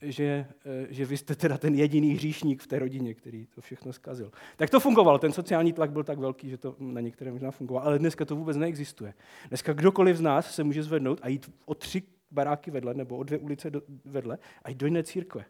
že, 0.00 0.46
eh, 0.64 0.86
že 0.90 1.04
vy 1.04 1.16
jste 1.16 1.34
teda 1.34 1.58
ten 1.58 1.74
jediný 1.74 2.14
hříšník 2.14 2.62
v 2.62 2.66
té 2.66 2.78
rodině, 2.78 3.14
který 3.14 3.46
to 3.46 3.60
všechno 3.60 3.92
zkazil. 3.92 4.32
Tak 4.56 4.70
to 4.70 4.80
fungovalo, 4.80 5.18
ten 5.18 5.32
sociální 5.32 5.72
tlak 5.72 5.92
byl 5.92 6.04
tak 6.04 6.18
velký, 6.18 6.50
že 6.50 6.58
to 6.58 6.76
na 6.78 7.00
některé 7.00 7.32
možná 7.32 7.50
fungovalo, 7.50 7.86
ale 7.86 7.98
dneska 7.98 8.24
to 8.24 8.36
vůbec 8.36 8.56
neexistuje. 8.56 9.14
Dneska 9.48 9.72
kdokoliv 9.72 10.16
z 10.16 10.20
nás 10.20 10.54
se 10.54 10.64
může 10.64 10.82
zvednout 10.82 11.18
a 11.22 11.28
jít 11.28 11.50
o 11.64 11.74
tři 11.74 12.02
baráky 12.30 12.70
vedle 12.70 12.94
nebo 12.94 13.16
o 13.16 13.22
dvě 13.22 13.38
ulice 13.38 13.70
do, 13.70 13.82
vedle 14.04 14.38
a 14.62 14.68
jít 14.68 14.78
do 14.78 14.86
jiné 14.86 15.02
církve. 15.02 15.44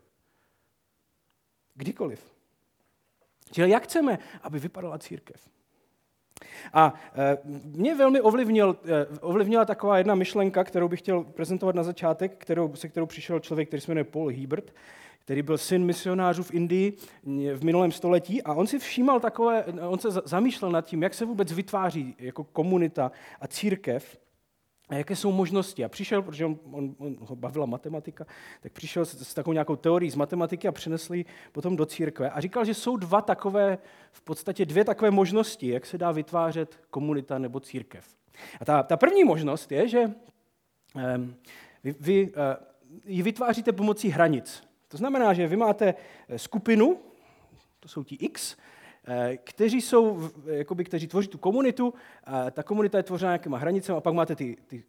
Kdykoliv. 1.75 2.35
Čili 3.53 3.71
jak 3.71 3.85
chceme, 3.85 4.19
aby 4.43 4.59
vypadala 4.59 4.99
církev? 4.99 5.49
A 6.73 6.95
e, 7.15 7.39
mě 7.65 7.95
velmi 7.95 8.21
ovlivnil, 8.21 8.77
e, 8.85 9.19
ovlivnila 9.21 9.65
taková 9.65 9.99
jedna 9.99 10.15
myšlenka, 10.15 10.65
kterou 10.65 10.89
bych 10.89 11.01
chtěl 11.01 11.25
prezentovat 11.25 11.75
na 11.75 11.83
začátek, 11.83 12.33
kterou, 12.39 12.77
se 12.77 12.89
kterou 12.89 13.07
přišel 13.07 13.41
člověk, 13.41 13.69
který 13.69 13.81
se 13.81 13.91
jmenuje 13.91 14.05
Paul 14.05 14.29
Hebert, 14.29 14.75
který 15.25 15.43
byl 15.43 15.59
syn 15.59 15.85
misionářů 15.85 16.43
v 16.43 16.55
Indii 16.55 16.97
v 17.55 17.65
minulém 17.65 17.93
století. 17.93 18.43
A 18.43 18.55
on 18.55 18.67
si 18.67 18.79
všímal 18.79 19.21
takové, 19.21 19.65
on 19.65 19.99
se 19.99 20.09
zamýšlel 20.11 20.71
nad 20.71 20.85
tím, 20.85 21.03
jak 21.03 21.15
se 21.15 21.25
vůbec 21.25 21.53
vytváří 21.53 22.15
jako 22.19 22.45
komunita 22.45 23.13
a 23.41 23.47
církev 23.47 24.19
a 24.89 24.95
jaké 24.95 25.17
jsou 25.17 25.33
možnosti. 25.33 25.85
A 25.85 25.89
přišel, 25.89 26.23
protože 26.23 26.45
on, 26.45 26.59
on, 26.71 26.95
on 26.99 27.17
ho 27.21 27.37
bavila 27.37 27.67
matematika, 27.67 28.27
tak 28.61 28.73
přišel 28.73 29.05
s, 29.05 29.29
s 29.29 29.35
takovou 29.35 29.53
nějakou 29.53 29.77
teorií 29.77 30.11
z 30.11 30.15
matematiky 30.15 30.69
a 30.69 30.73
přinesl 30.73 31.15
ji 31.15 31.25
potom 31.53 31.77
do 31.77 31.87
církve. 31.87 32.31
A 32.31 32.41
říkal, 32.41 32.65
že 32.65 32.75
jsou 32.75 32.97
dva 32.97 33.21
takové, 33.21 33.79
v 34.13 34.21
podstatě 34.21 34.67
dvě 34.67 34.85
takové 34.85 35.11
možnosti, 35.11 35.69
jak 35.69 35.87
se 35.87 35.99
dá 35.99 36.13
vytvářet 36.13 36.81
komunita 36.91 37.39
nebo 37.39 37.61
církev. 37.61 38.17
A 38.61 38.65
ta, 38.65 38.83
ta 38.83 38.97
první 38.97 39.25
možnost 39.25 39.73
je, 39.73 39.89
že 39.89 40.01
um, 40.05 41.35
vy, 41.85 41.95
vy 42.01 42.33
uh, 42.33 42.33
ji 43.05 43.23
vytváříte 43.23 43.73
pomocí 43.73 44.09
hranic. 44.09 44.63
To 44.89 44.97
znamená, 44.97 45.33
že 45.33 45.47
vy 45.47 45.57
máte 45.57 45.95
eh, 46.29 46.39
skupinu, 46.39 46.99
to 47.81 47.89
jsou 47.89 48.05
ti 48.05 48.15
X, 48.15 48.57
Eh, 48.57 48.78
kteří 49.37 49.81
jsou, 49.81 50.31
jakoby, 50.47 50.85
kteří 50.85 51.07
tvoří 51.07 51.29
tu 51.29 51.39
komunitu, 51.39 51.95
ta 52.51 52.63
komunita 52.63 52.99
je 52.99 53.03
tvořena 53.03 53.33
nějakýma 53.33 53.59
hranicemi 53.59 53.99
a 53.99 54.01
pak 54.01 54.15
máte 54.15 54.37
ty, 54.37 54.57
ty 54.67 54.85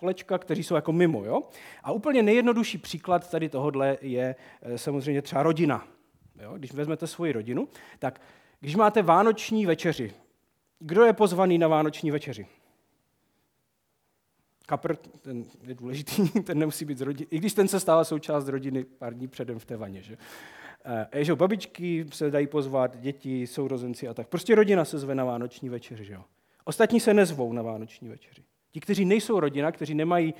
kolečka, 0.00 0.38
kteří 0.38 0.62
jsou 0.62 0.74
jako 0.74 0.92
mimo. 0.92 1.24
Jo? 1.24 1.42
A 1.82 1.92
úplně 1.92 2.22
nejjednodušší 2.22 2.78
příklad 2.78 3.30
tady 3.30 3.48
tohohle 3.48 3.98
je 4.00 4.36
eh, 4.62 4.78
samozřejmě 4.78 5.22
třeba 5.22 5.42
rodina. 5.42 5.88
Jo? 6.42 6.54
Když 6.56 6.72
vezmete 6.72 7.06
svoji 7.06 7.32
rodinu, 7.32 7.68
tak 7.98 8.20
když 8.60 8.76
máte 8.76 9.02
vánoční 9.02 9.66
večeři, 9.66 10.12
kdo 10.78 11.04
je 11.04 11.12
pozvaný 11.12 11.58
na 11.58 11.68
vánoční 11.68 12.10
večeři? 12.10 12.46
Kapr, 14.66 14.96
ten 14.96 15.44
je 15.62 15.74
důležitý, 15.74 16.28
ten 16.44 16.58
nemusí 16.58 16.84
být 16.84 16.98
z 16.98 17.00
rodiny, 17.00 17.28
i 17.30 17.38
když 17.38 17.54
ten 17.54 17.68
se 17.68 17.80
stává 17.80 18.04
součást 18.04 18.48
rodiny 18.48 18.84
pár 18.84 19.14
dní 19.14 19.28
předem 19.28 19.58
v 19.58 19.64
té 19.64 19.76
vaně. 19.76 20.02
Že? 20.02 20.16
E, 21.12 21.24
že 21.24 21.34
babičky 21.34 22.06
se 22.12 22.30
dají 22.30 22.46
pozvat, 22.46 23.00
děti, 23.00 23.46
sourozenci 23.46 24.08
a 24.08 24.14
tak. 24.14 24.28
Prostě 24.28 24.54
rodina 24.54 24.84
se 24.84 24.98
zve 24.98 25.14
na 25.14 25.24
vánoční 25.24 25.68
večeři. 25.68 26.04
Že 26.04 26.12
jo? 26.12 26.24
Ostatní 26.64 27.00
se 27.00 27.14
nezvou 27.14 27.52
na 27.52 27.62
vánoční 27.62 28.08
večeři. 28.08 28.42
Ti, 28.70 28.80
kteří 28.80 29.04
nejsou 29.04 29.40
rodina, 29.40 29.72
kteří 29.72 29.94
nemají 29.94 30.34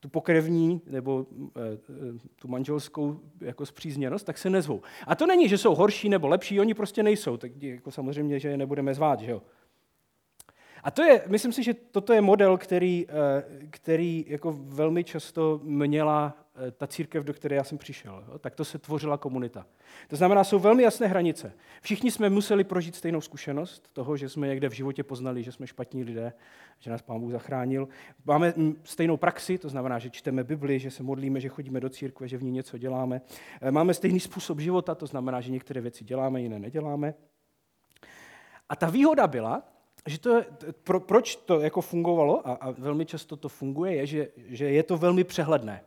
tu 0.00 0.08
pokrevní 0.08 0.80
nebo 0.86 1.26
e, 1.56 1.60
tu 2.36 2.48
manželskou 2.48 3.20
jako 3.40 3.66
zpřízněnost, 3.66 4.26
tak 4.26 4.38
se 4.38 4.50
nezvou. 4.50 4.82
A 5.06 5.14
to 5.14 5.26
není, 5.26 5.48
že 5.48 5.58
jsou 5.58 5.74
horší 5.74 6.08
nebo 6.08 6.28
lepší, 6.28 6.60
oni 6.60 6.74
prostě 6.74 7.02
nejsou. 7.02 7.36
Tak 7.36 7.62
jako 7.62 7.90
samozřejmě, 7.90 8.40
že 8.40 8.48
je 8.48 8.56
nebudeme 8.56 8.94
zvát, 8.94 9.20
že 9.20 9.30
jo? 9.30 9.42
A 10.84 10.90
to 10.90 11.02
je, 11.02 11.22
myslím 11.26 11.52
si, 11.52 11.62
že 11.62 11.74
toto 11.74 12.12
je 12.12 12.20
model, 12.20 12.58
který, 12.58 13.06
eh, 13.08 13.44
který 13.70 14.24
jako 14.28 14.52
velmi 14.52 15.04
často 15.04 15.60
měla 15.62 16.36
eh, 16.38 16.43
ta 16.76 16.86
církev, 16.86 17.24
do 17.24 17.34
které 17.34 17.56
já 17.56 17.64
jsem 17.64 17.78
přišel. 17.78 18.24
Tak 18.40 18.54
to 18.54 18.64
se 18.64 18.78
tvořila 18.78 19.18
komunita. 19.18 19.66
To 20.08 20.16
znamená, 20.16 20.44
jsou 20.44 20.58
velmi 20.58 20.82
jasné 20.82 21.06
hranice. 21.06 21.52
Všichni 21.82 22.10
jsme 22.10 22.30
museli 22.30 22.64
prožít 22.64 22.96
stejnou 22.96 23.20
zkušenost 23.20 23.88
toho, 23.92 24.16
že 24.16 24.28
jsme 24.28 24.46
někde 24.46 24.68
v 24.68 24.72
životě 24.72 25.02
poznali, 25.02 25.42
že 25.42 25.52
jsme 25.52 25.66
špatní 25.66 26.04
lidé, 26.04 26.32
že 26.78 26.90
nás 26.90 27.02
Pán 27.02 27.20
Bůh 27.20 27.32
zachránil. 27.32 27.88
Máme 28.24 28.54
stejnou 28.84 29.16
praxi, 29.16 29.58
to 29.58 29.68
znamená, 29.68 29.98
že 29.98 30.10
čteme 30.10 30.44
Bibli, 30.44 30.78
že 30.78 30.90
se 30.90 31.02
modlíme, 31.02 31.40
že 31.40 31.48
chodíme 31.48 31.80
do 31.80 31.88
církve, 31.88 32.28
že 32.28 32.38
v 32.38 32.42
ní 32.42 32.50
něco 32.50 32.78
děláme. 32.78 33.20
Eh, 33.60 33.70
máme 33.70 33.94
stejný 33.94 34.20
způsob 34.20 34.60
života, 34.60 34.94
to 34.94 35.06
znamená, 35.06 35.40
že 35.40 35.52
některé 35.52 35.80
věci 35.80 36.04
děláme, 36.04 36.42
jiné 36.42 36.58
neděláme. 36.58 37.14
A 38.68 38.76
ta 38.76 38.90
výhoda 38.90 39.26
byla, 39.26 39.62
že 40.06 40.18
to, 40.18 40.42
pro, 40.84 41.00
proč 41.00 41.36
to 41.36 41.60
jako 41.60 41.80
fungovalo, 41.80 42.48
a, 42.48 42.52
a 42.52 42.70
velmi 42.70 43.06
často 43.06 43.36
to 43.36 43.48
funguje, 43.48 43.94
je, 43.94 44.06
že, 44.06 44.28
že 44.36 44.70
je 44.70 44.82
to 44.82 44.96
velmi 44.96 45.24
přehledné 45.24 45.84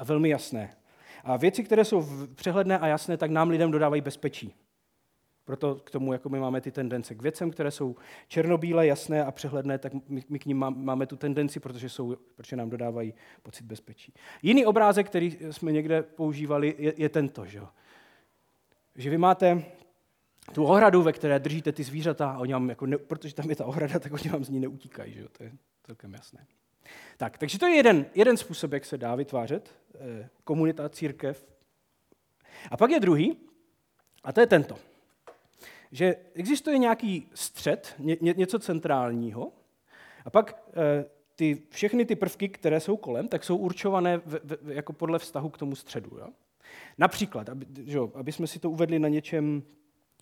a 0.00 0.04
velmi 0.04 0.28
jasné. 0.28 0.76
A 1.24 1.36
věci, 1.36 1.64
které 1.64 1.84
jsou 1.84 2.06
přehledné 2.34 2.78
a 2.78 2.86
jasné, 2.86 3.16
tak 3.16 3.30
nám 3.30 3.50
lidem 3.50 3.70
dodávají 3.70 4.02
bezpečí. 4.02 4.54
Proto 5.44 5.74
k 5.74 5.90
tomu 5.90 6.12
jako 6.12 6.28
my 6.28 6.40
máme 6.40 6.60
ty 6.60 6.70
tendence 6.70 7.14
k 7.14 7.22
věcem, 7.22 7.50
které 7.50 7.70
jsou 7.70 7.96
černobílé, 8.28 8.86
jasné 8.86 9.24
a 9.24 9.30
přehledné, 9.30 9.78
tak 9.78 9.92
my, 10.08 10.22
my 10.28 10.38
k 10.38 10.46
ním 10.46 10.58
máme 10.58 11.06
tu 11.06 11.16
tendenci, 11.16 11.60
protože, 11.60 11.88
jsou, 11.88 12.16
protože 12.36 12.56
nám 12.56 12.70
dodávají 12.70 13.14
pocit 13.42 13.64
bezpečí. 13.66 14.14
Jiný 14.42 14.66
obrázek, 14.66 15.06
který 15.06 15.38
jsme 15.50 15.72
někde 15.72 16.02
používali, 16.02 16.74
je, 16.78 16.94
je 16.96 17.08
tento. 17.08 17.46
Že? 17.46 17.60
že 18.94 19.10
vy 19.10 19.18
máte 19.18 19.64
tu 20.52 20.64
ohradu, 20.64 21.02
ve 21.02 21.12
které 21.12 21.38
držíte 21.38 21.72
ty 21.72 21.84
zvířata, 21.84 22.30
a 22.30 22.38
oni 22.38 22.52
vám 22.52 22.68
jako 22.68 22.86
ne, 22.86 22.98
protože 22.98 23.34
tam 23.34 23.50
je 23.50 23.56
ta 23.56 23.64
ohrada, 23.64 23.98
tak 23.98 24.12
oni 24.12 24.30
vám 24.30 24.44
z 24.44 24.48
ní 24.48 24.60
neutíkají, 24.60 25.12
že 25.12 25.28
to 25.28 25.42
je 25.42 25.52
celkem 25.86 26.14
jasné. 26.14 26.46
Tak, 27.16 27.38
takže 27.38 27.58
to 27.58 27.66
je 27.66 27.74
jeden, 27.74 28.06
jeden 28.14 28.36
způsob, 28.36 28.72
jak 28.72 28.84
se 28.84 28.98
dá 28.98 29.14
vytvářet 29.14 29.74
eh, 29.94 30.28
komunita, 30.44 30.88
církev. 30.88 31.46
A 32.70 32.76
pak 32.76 32.90
je 32.90 33.00
druhý, 33.00 33.36
a 34.24 34.32
to 34.32 34.40
je 34.40 34.46
tento. 34.46 34.78
Že 35.92 36.16
existuje 36.34 36.78
nějaký 36.78 37.28
střed, 37.34 37.94
ně, 37.98 38.16
ně, 38.20 38.34
něco 38.36 38.58
centrálního, 38.58 39.52
a 40.24 40.30
pak 40.30 40.62
eh, 40.68 41.04
ty, 41.36 41.62
všechny 41.70 42.04
ty 42.04 42.16
prvky, 42.16 42.48
které 42.48 42.80
jsou 42.80 42.96
kolem, 42.96 43.28
tak 43.28 43.44
jsou 43.44 43.56
určované 43.56 44.18
v, 44.18 44.40
v, 44.44 44.70
jako 44.70 44.92
podle 44.92 45.18
vztahu 45.18 45.48
k 45.48 45.58
tomu 45.58 45.74
středu. 45.74 46.18
Jo? 46.18 46.28
Například, 46.98 47.48
aby, 47.48 47.66
že, 47.84 47.98
aby 48.14 48.32
jsme 48.32 48.46
si 48.46 48.58
to 48.58 48.70
uvedli 48.70 48.98
na 48.98 49.08
něčem 49.08 49.62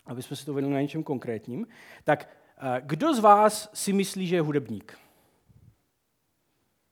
aby 0.08 0.22
jsme 0.22 0.36
si 0.36 0.46
to 0.46 0.54
vedli 0.54 0.70
na 0.70 0.80
něčem 0.80 1.02
konkrétním, 1.02 1.66
tak 2.04 2.28
eh, 2.58 2.80
kdo 2.84 3.14
z 3.14 3.18
vás 3.18 3.70
si 3.74 3.92
myslí, 3.92 4.26
že 4.26 4.36
je 4.36 4.40
hudebník? 4.40 4.98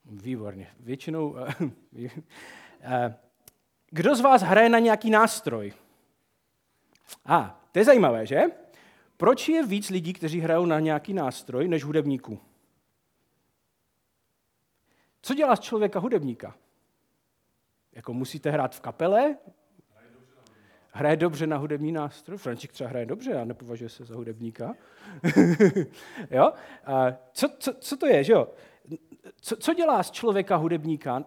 Výborně. 0.07 0.71
Většinou... 0.81 1.37
Eh, 1.37 1.55
eh, 2.81 3.15
kdo 3.91 4.15
z 4.15 4.21
vás 4.21 4.43
hraje 4.43 4.69
na 4.69 4.79
nějaký 4.79 5.11
nástroj? 5.11 5.73
A, 7.25 7.39
ah, 7.39 7.51
to 7.73 7.79
je 7.79 7.85
zajímavé, 7.85 8.27
že? 8.27 8.43
Proč 9.17 9.49
je 9.49 9.67
víc 9.67 9.91
lidí, 9.91 10.13
kteří 10.13 10.41
hrajou 10.41 10.67
na 10.67 10.81
nějaký 10.81 11.15
nástroj, 11.15 11.69
než 11.69 11.85
hudebníků? 11.85 12.39
Co 15.23 15.35
dělá 15.35 15.57
z 15.57 15.61
člověka 15.61 15.99
hudebníka? 15.99 16.55
Jako 17.93 18.15
musíte 18.15 18.51
hrát 18.51 18.75
v 18.75 18.81
kapele, 18.81 19.37
hraje 20.97 21.17
dobře 21.17 21.47
na 21.47 21.57
hudební 21.57 21.93
nástroj. 21.93 22.39
Frančík 22.39 22.73
třeba 22.73 22.91
hraje 22.91 23.07
dobře, 23.07 23.35
a 23.35 23.45
nepovažuje 23.45 23.89
se 23.89 24.05
za 24.05 24.15
hudebníka. 24.15 24.75
jo? 26.31 26.53
A 26.85 27.13
co, 27.33 27.49
co, 27.59 27.75
co 27.75 27.97
to 27.97 28.07
je, 28.07 28.25
že 28.25 28.33
jo? 28.33 28.49
Co, 29.41 29.57
co 29.57 29.75
dělá 29.75 30.03
z 30.03 30.11
člověka 30.11 30.57
hudebníka? 30.57 31.25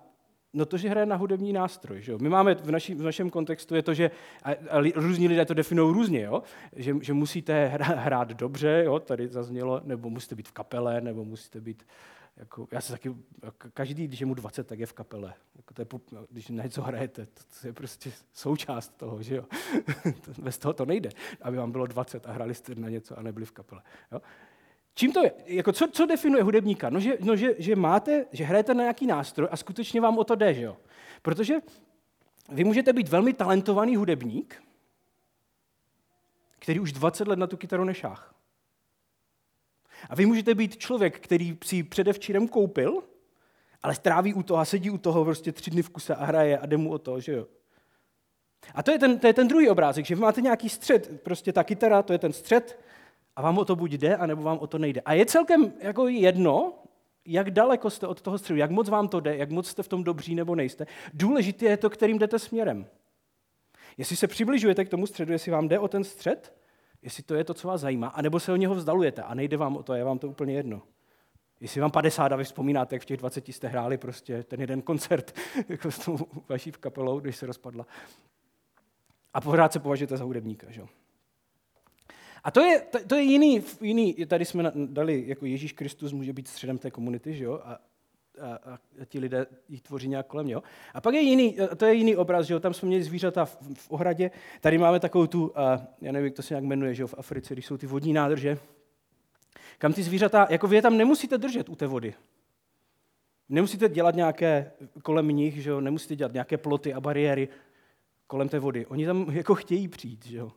No 0.53 0.65
to, 0.65 0.77
že 0.77 0.89
hraje 0.89 1.05
na 1.05 1.15
hudební 1.15 1.53
nástroj. 1.53 2.01
Že 2.01 2.11
jo? 2.11 2.17
My 2.21 2.29
máme 2.29 2.55
v, 2.55 2.71
naši, 2.71 2.95
v 2.95 3.01
našem 3.01 3.29
kontextu 3.29 3.75
je 3.75 3.83
to, 3.83 3.93
že 3.93 4.11
a, 4.43 4.51
a 4.51 4.81
různí 4.95 5.27
lidé 5.27 5.45
to 5.45 5.53
definují 5.53 5.93
různě, 5.93 6.21
jo? 6.21 6.43
Že, 6.75 6.95
že 7.01 7.13
musíte 7.13 7.67
hrát 7.77 8.27
dobře, 8.27 8.83
jo? 8.85 8.99
tady 8.99 9.27
zaznělo, 9.27 9.81
nebo 9.83 10.09
musíte 10.09 10.35
být 10.35 10.47
v 10.47 10.51
kapele, 10.51 11.01
nebo 11.01 11.25
musíte 11.25 11.61
být 11.61 11.83
jako, 12.39 12.67
já 12.71 12.81
se 12.81 12.91
taky, 12.91 13.15
každý, 13.73 14.07
když 14.07 14.19
je 14.19 14.25
mu 14.25 14.33
20, 14.33 14.67
tak 14.67 14.79
je 14.79 14.85
v 14.85 14.93
kapele. 14.93 15.33
Jako 15.55 15.73
to 15.73 15.81
je, 15.81 15.87
když 16.29 16.49
na 16.49 16.63
něco 16.63 16.81
hrajete, 16.81 17.25
to, 17.25 17.41
to 17.61 17.67
je 17.67 17.73
prostě 17.73 18.11
součást 18.33 18.97
toho, 18.97 19.23
že 19.23 19.35
jo. 19.35 19.45
Bez 20.41 20.57
toho 20.57 20.73
to 20.73 20.85
nejde, 20.85 21.09
aby 21.41 21.57
vám 21.57 21.71
bylo 21.71 21.87
20 21.87 22.25
a 22.25 22.31
hrali 22.31 22.55
jste 22.55 22.75
na 22.75 22.89
něco 22.89 23.19
a 23.19 23.21
nebyli 23.21 23.45
v 23.45 23.51
kapele. 23.51 23.81
Jo? 24.11 24.21
Čím 24.99 25.11
to 25.11 25.23
je? 25.23 25.31
Jako 25.45 25.71
co, 25.71 25.87
co 25.87 26.05
definuje 26.05 26.43
hudebníka? 26.43 26.89
No, 26.89 26.99
že, 26.99 27.17
no 27.19 27.35
že, 27.35 27.55
že, 27.57 27.75
máte, 27.75 28.25
že 28.31 28.43
hrajete 28.43 28.73
na 28.73 28.83
nějaký 28.83 29.05
nástroj 29.07 29.47
a 29.51 29.57
skutečně 29.57 30.01
vám 30.01 30.17
o 30.17 30.23
to 30.23 30.35
jde, 30.35 30.53
že 30.53 30.61
jo. 30.61 30.77
Protože 31.21 31.55
vy 32.49 32.63
můžete 32.63 32.93
být 32.93 33.09
velmi 33.09 33.33
talentovaný 33.33 33.95
hudebník, 33.95 34.63
který 36.59 36.79
už 36.79 36.91
20 36.91 37.27
let 37.27 37.39
na 37.39 37.47
tu 37.47 37.57
kytaru 37.57 37.83
nešách. 37.83 38.35
A 40.09 40.15
vy 40.15 40.25
můžete 40.25 40.55
být 40.55 40.77
člověk, 40.77 41.19
který 41.19 41.57
si 41.63 41.83
předevčírem 41.83 42.47
koupil, 42.47 43.03
ale 43.83 43.95
stráví 43.95 44.33
u 44.33 44.43
toho 44.43 44.59
a 44.59 44.65
sedí 44.65 44.89
u 44.89 44.97
toho 44.97 45.25
prostě 45.25 45.51
tři 45.51 45.71
dny 45.71 45.81
v 45.81 45.89
kuse 45.89 46.15
a 46.15 46.25
hraje 46.25 46.57
a 46.57 46.65
jde 46.65 46.77
mu 46.77 46.91
o 46.91 46.99
to, 46.99 47.19
že 47.19 47.33
jo. 47.33 47.47
A 48.73 48.83
to 48.83 48.91
je, 48.91 48.99
ten, 48.99 49.19
to 49.19 49.27
je 49.27 49.33
ten 49.33 49.47
druhý 49.47 49.69
obrázek, 49.69 50.05
že 50.05 50.15
vy 50.15 50.21
máte 50.21 50.41
nějaký 50.41 50.69
střed, 50.69 51.21
prostě 51.23 51.53
ta 51.53 51.63
kytara, 51.63 52.03
to 52.03 52.13
je 52.13 52.19
ten 52.19 52.33
střed 52.33 52.88
a 53.39 53.41
vám 53.41 53.57
o 53.57 53.65
to 53.65 53.75
buď 53.75 53.91
jde, 53.91 54.15
anebo 54.15 54.41
vám 54.41 54.57
o 54.57 54.67
to 54.67 54.77
nejde. 54.77 55.01
A 55.01 55.13
je 55.13 55.25
celkem 55.25 55.73
jako 55.79 56.07
jedno, 56.07 56.73
jak 57.25 57.51
daleko 57.51 57.89
jste 57.89 58.07
od 58.07 58.21
toho 58.21 58.37
středu, 58.37 58.59
jak 58.59 58.71
moc 58.71 58.89
vám 58.89 59.07
to 59.07 59.19
jde, 59.19 59.37
jak 59.37 59.51
moc 59.51 59.67
jste 59.67 59.83
v 59.83 59.87
tom 59.87 60.03
dobří 60.03 60.35
nebo 60.35 60.55
nejste. 60.55 60.87
Důležité 61.13 61.65
je 61.65 61.77
to, 61.77 61.89
kterým 61.89 62.19
jdete 62.19 62.39
směrem. 62.39 62.85
Jestli 63.97 64.15
se 64.15 64.27
přibližujete 64.27 64.85
k 64.85 64.89
tomu 64.89 65.07
středu, 65.07 65.31
jestli 65.31 65.51
vám 65.51 65.67
jde 65.67 65.79
o 65.79 65.87
ten 65.87 66.03
střed, 66.03 66.53
jestli 67.01 67.23
to 67.23 67.35
je 67.35 67.43
to, 67.43 67.53
co 67.53 67.67
vás 67.67 67.81
zajímá, 67.81 68.07
anebo 68.07 68.39
se 68.39 68.51
o 68.51 68.55
něho 68.55 68.75
vzdalujete 68.75 69.23
a 69.23 69.33
nejde 69.33 69.57
vám 69.57 69.77
o 69.77 69.83
to, 69.83 69.93
je 69.93 70.03
vám 70.03 70.19
to 70.19 70.27
úplně 70.27 70.53
jedno. 70.53 70.81
Jestli 71.59 71.81
vám 71.81 71.91
50 71.91 72.31
a 72.31 72.35
vy 72.35 72.43
vzpomínáte, 72.43 72.95
jak 72.95 73.01
v 73.01 73.05
těch 73.05 73.17
20 73.17 73.47
jste 73.47 73.67
hráli 73.67 73.97
prostě 73.97 74.43
ten 74.43 74.61
jeden 74.61 74.81
koncert 74.81 75.35
jako 75.69 75.91
s 75.91 75.99
tou 75.99 76.17
vaší 76.49 76.71
kapelou, 76.71 77.19
když 77.19 77.35
se 77.35 77.45
rozpadla. 77.45 77.85
A 79.33 79.41
pořád 79.41 79.73
se 79.73 79.79
považujete 79.79 80.17
za 80.17 80.23
hudebníka. 80.23 80.71
Že? 80.71 80.81
A 82.43 82.51
to 82.51 82.59
je, 82.59 82.81
to 83.07 83.15
je 83.15 83.21
jiný, 83.21 83.63
jiný, 83.81 84.13
tady 84.27 84.45
jsme 84.45 84.71
dali, 84.75 85.23
jako 85.27 85.45
Ježíš 85.45 85.73
Kristus 85.73 86.11
může 86.11 86.33
být 86.33 86.47
středem 86.47 86.77
té 86.77 86.91
komunity, 86.91 87.33
že 87.33 87.43
jo? 87.43 87.61
A 87.63 87.79
a, 88.39 88.53
a 89.01 89.05
ti 89.05 89.19
lidé 89.19 89.45
jich 89.69 89.81
tvoří 89.81 90.07
nějak 90.07 90.27
kolem 90.27 90.47
něho. 90.47 90.63
A 90.93 91.01
pak 91.01 91.13
je 91.13 91.21
jiný, 91.21 91.57
to 91.77 91.85
je 91.85 91.93
jiný 91.93 92.15
obraz, 92.15 92.45
že 92.45 92.53
jo? 92.53 92.59
tam 92.59 92.73
jsme 92.73 92.87
měli 92.87 93.03
zvířata 93.03 93.45
v, 93.45 93.57
v 93.73 93.91
ohradě, 93.91 94.31
tady 94.61 94.77
máme 94.77 94.99
takovou 94.99 95.27
tu, 95.27 95.59
a, 95.59 95.81
já 96.01 96.11
nevím, 96.11 96.25
jak 96.25 96.33
to 96.33 96.41
se 96.41 96.53
nějak 96.53 96.63
jmenuje, 96.63 96.93
že 96.93 97.03
jo? 97.03 97.07
v 97.07 97.15
Africe, 97.17 97.53
když 97.53 97.65
jsou 97.65 97.77
ty 97.77 97.87
vodní 97.87 98.13
nádrže, 98.13 98.57
kam 99.77 99.93
ty 99.93 100.03
zvířata, 100.03 100.47
jako 100.49 100.67
vy 100.67 100.75
je 100.75 100.81
tam 100.81 100.97
nemusíte 100.97 101.37
držet 101.37 101.69
u 101.69 101.75
té 101.75 101.87
vody. 101.87 102.13
Nemusíte 103.49 103.89
dělat 103.89 104.15
nějaké 104.15 104.71
kolem 105.03 105.27
nich, 105.27 105.63
že 105.63 105.69
jo? 105.69 105.81
nemusíte 105.81 106.15
dělat 106.15 106.33
nějaké 106.33 106.57
ploty 106.57 106.93
a 106.93 107.01
bariéry 107.01 107.47
kolem 108.27 108.49
té 108.49 108.59
vody. 108.59 108.85
Oni 108.85 109.05
tam 109.05 109.25
jako 109.31 109.55
chtějí 109.55 109.87
přijít. 109.87 110.25
Že 110.25 110.37
jo? 110.37 110.51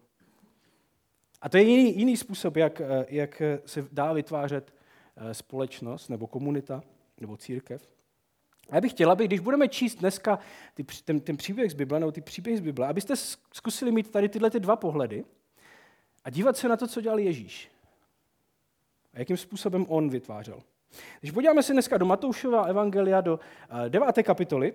A 1.42 1.48
to 1.48 1.56
je 1.56 1.62
jiný, 1.62 1.98
jiný 1.98 2.16
způsob, 2.16 2.56
jak, 2.56 2.82
jak 3.08 3.42
se 3.66 3.88
dá 3.92 4.12
vytvářet 4.12 4.74
eh, 5.16 5.34
společnost 5.34 6.08
nebo 6.08 6.26
komunita 6.26 6.82
nebo 7.20 7.36
církev. 7.36 7.88
A 8.70 8.74
já 8.74 8.80
bych 8.80 8.92
chtěla, 8.92 9.12
aby 9.12 9.24
když 9.24 9.40
budeme 9.40 9.68
číst 9.68 9.94
dneska 9.94 10.38
ty, 10.74 10.84
ten, 11.04 11.20
ten 11.20 11.36
příběh 11.36 11.70
z 11.70 11.74
Bible, 11.74 12.00
nebo 12.00 12.12
ty 12.12 12.20
příběhy 12.20 12.56
z 12.56 12.60
Bible, 12.60 12.86
abyste 12.86 13.16
zkusili 13.52 13.92
mít 13.92 14.10
tady 14.10 14.28
tyhle 14.28 14.50
ty 14.50 14.60
dva 14.60 14.76
pohledy 14.76 15.24
a 16.24 16.30
dívat 16.30 16.56
se 16.56 16.68
na 16.68 16.76
to, 16.76 16.86
co 16.86 17.00
dělal 17.00 17.18
Ježíš. 17.18 17.70
A 19.14 19.18
jakým 19.18 19.36
způsobem 19.36 19.86
on 19.88 20.10
vytvářel. 20.10 20.60
Když 21.20 21.32
podíváme 21.32 21.62
se 21.62 21.72
dneska 21.72 21.98
do 21.98 22.06
Matoušova 22.06 22.62
evangelia, 22.62 23.20
do 23.20 23.40
eh, 23.86 23.88
deváté 23.88 24.22
kapitoly, 24.22 24.74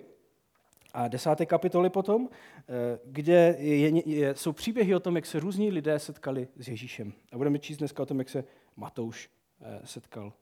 a 0.94 1.08
desáté 1.08 1.46
kapitoly 1.46 1.90
potom, 1.90 2.28
eh, 2.58 2.98
kde 3.04 3.56
je, 3.58 4.08
je, 4.08 4.34
jsou 4.34 4.52
příběhy 4.52 4.94
o 4.94 5.00
tom, 5.00 5.16
jak 5.16 5.26
se 5.26 5.40
různí 5.40 5.70
lidé 5.70 5.98
setkali 5.98 6.48
s 6.56 6.68
Ježíšem. 6.68 7.12
A 7.32 7.36
budeme 7.36 7.58
číst 7.58 7.76
dneska 7.76 8.02
o 8.02 8.06
tom, 8.06 8.18
jak 8.18 8.28
se 8.28 8.44
Matouš 8.76 9.30
Eh, 9.60 9.80
setkal, 9.84 10.32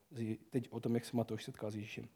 teď 0.50 0.68
o 0.70 0.80
tom, 0.80 0.94
jak 0.94 1.04
se 1.04 1.16
Matouš 1.16 1.44
setkal 1.44 1.70
s 1.70 1.76
Ježíšem. 1.76 2.08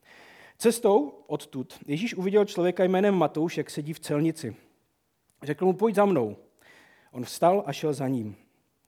Cestou 0.58 1.08
odtud 1.26 1.78
Ježíš 1.86 2.14
uviděl 2.14 2.44
člověka 2.44 2.84
jménem 2.84 3.14
Matouš, 3.14 3.56
jak 3.56 3.70
sedí 3.70 3.92
v 3.92 4.00
celnici. 4.00 4.56
Řekl 5.42 5.64
mu, 5.64 5.72
pojď 5.72 5.94
za 5.94 6.04
mnou. 6.04 6.36
On 7.12 7.24
vstal 7.24 7.62
a 7.66 7.72
šel 7.72 7.92
za 7.92 8.08
ním. 8.08 8.36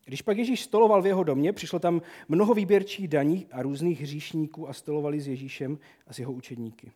Když 0.05 0.23
pak 0.23 0.39
Ježíš 0.39 0.63
stoloval 0.63 1.03
v 1.03 1.07
jeho 1.07 1.25
domě, 1.25 1.53
přišlo 1.53 1.79
tam 1.79 2.03
mnoho 2.29 2.55
výběrčích 2.55 3.09
daní 3.09 3.47
a 3.53 3.63
různých 3.63 4.01
hříšníků 4.01 4.69
a 4.69 4.73
stolovali 4.73 5.21
s 5.21 5.29
Ježíšem 5.29 5.79
a 6.07 6.13
s 6.13 6.19
jeho 6.19 6.33
učedníky. 6.33 6.93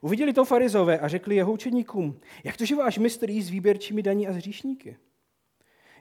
Uviděli 0.00 0.32
to 0.32 0.44
farizové 0.44 0.98
a 0.98 1.08
řekli 1.08 1.36
jeho 1.36 1.52
učedníkům, 1.52 2.20
jak 2.44 2.56
to, 2.56 2.64
že 2.64 2.76
váš 2.76 2.98
mistr 2.98 3.30
jí 3.30 3.42
s 3.42 3.50
výběrčími 3.50 4.02
daní 4.02 4.28
a 4.28 4.32
s 4.32 4.36
hříšníky? 4.36 4.96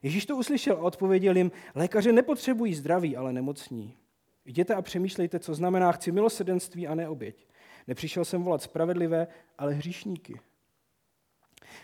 Ježíš 0.04 0.26
to 0.26 0.38
uslyšel 0.38 0.76
a 0.76 0.82
odpověděl 0.82 1.38
jim, 1.38 1.52
lékaře 1.76 2.12
nepotřebují 2.12 2.76
zdraví, 2.76 3.18
ale 3.18 3.34
nemocní. 3.34 3.98
Jděte 4.46 4.76
a 4.76 4.82
přemýšlejte, 4.82 5.40
co 5.40 5.56
znamená 5.56 5.92
chci 5.92 6.12
milosedenství 6.12 6.88
a 6.88 6.96
ne 6.96 7.10
oběť. 7.10 7.48
Nepřišel 7.88 8.26
jsem 8.26 8.44
volat 8.44 8.62
spravedlivé, 8.62 9.28
ale 9.58 9.74
hříšníky. 9.74 10.40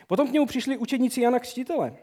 Potom 0.07 0.27
k 0.27 0.31
němu 0.31 0.45
přišli 0.45 0.77
učedníci 0.77 1.21
Jana 1.21 1.39
Křtitele. 1.39 1.97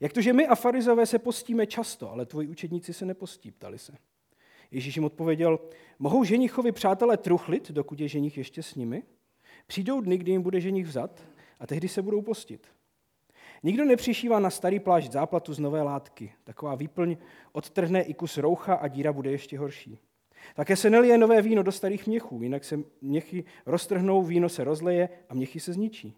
Jak 0.00 0.12
to, 0.12 0.20
že 0.20 0.32
my 0.32 0.46
a 0.46 0.54
farizové 0.54 1.06
se 1.06 1.18
postíme 1.18 1.66
často, 1.66 2.10
ale 2.10 2.26
tvoji 2.26 2.48
učedníci 2.48 2.92
se 2.92 3.06
nepostí, 3.06 3.50
ptali 3.50 3.78
se. 3.78 3.92
Ježíš 4.70 4.96
jim 4.96 5.04
odpověděl, 5.04 5.58
mohou 5.98 6.24
ženichovi 6.24 6.72
přátelé 6.72 7.16
truchlit, 7.16 7.70
dokud 7.70 8.00
je 8.00 8.08
ženich 8.08 8.38
ještě 8.38 8.62
s 8.62 8.74
nimi? 8.74 9.02
Přijdou 9.66 10.00
dny, 10.00 10.18
kdy 10.18 10.32
jim 10.32 10.42
bude 10.42 10.60
ženich 10.60 10.86
vzat 10.86 11.22
a 11.60 11.66
tehdy 11.66 11.88
se 11.88 12.02
budou 12.02 12.22
postit. 12.22 12.66
Nikdo 13.62 13.84
nepřišívá 13.84 14.40
na 14.40 14.50
starý 14.50 14.80
plášť 14.80 15.12
záplatu 15.12 15.54
z 15.54 15.58
nové 15.58 15.82
látky. 15.82 16.32
Taková 16.44 16.74
výplň 16.74 17.16
odtrhne 17.52 18.02
i 18.02 18.14
kus 18.14 18.36
roucha 18.36 18.74
a 18.74 18.88
díra 18.88 19.12
bude 19.12 19.30
ještě 19.30 19.58
horší. 19.58 19.98
Také 20.54 20.76
se 20.76 20.90
nelije 20.90 21.18
nové 21.18 21.42
víno 21.42 21.62
do 21.62 21.72
starých 21.72 22.06
měchů, 22.06 22.42
jinak 22.42 22.64
se 22.64 22.80
měchy 23.00 23.44
roztrhnou, 23.66 24.22
víno 24.22 24.48
se 24.48 24.64
rozleje 24.64 25.08
a 25.28 25.34
měchy 25.34 25.60
se 25.60 25.72
zničí. 25.72 26.14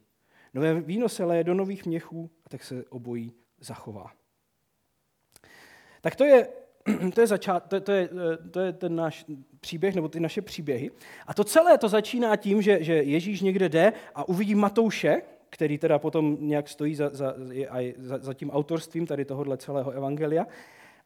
Nové 0.55 0.81
víno 0.81 1.09
se 1.09 1.25
leje 1.25 1.45
do 1.45 1.55
nových 1.55 1.87
měchů 1.87 2.31
a 2.45 2.49
tak 2.49 2.65
se 2.65 2.85
obojí 2.85 3.33
zachová. 3.61 4.13
Tak 6.01 6.17
to 6.17 6.25
je, 6.25 6.49
to 7.15 7.21
je, 7.21 7.27
začát, 7.27 7.69
to, 7.69 7.81
to, 7.81 7.93
je, 7.93 8.09
to 8.51 8.61
je 8.61 8.73
ten 8.73 8.97
náš 8.97 9.25
příběh, 9.61 9.95
nebo 9.95 10.09
ty 10.09 10.21
naše 10.21 10.43
příběhy. 10.43 10.91
A 11.27 11.35
to 11.35 11.45
celé 11.45 11.79
to 11.79 11.89
začíná 11.89 12.37
tím, 12.37 12.63
že, 12.63 12.85
že 12.85 12.95
Ježíš 12.95 13.41
někde 13.41 13.69
jde 13.69 13.93
a 14.15 14.29
uvidí 14.29 14.55
Matouše, 14.55 15.23
který 15.51 15.79
teda 15.79 15.99
potom 15.99 16.37
nějak 16.41 16.69
stojí 16.69 16.95
za, 16.95 17.11
za, 17.13 17.35
za, 17.99 18.19
za 18.19 18.35
tím 18.35 18.51
autorstvím 18.51 19.07
tady 19.07 19.25
tohohle 19.25 19.57
celého 19.57 19.91
evangelia. 19.91 20.47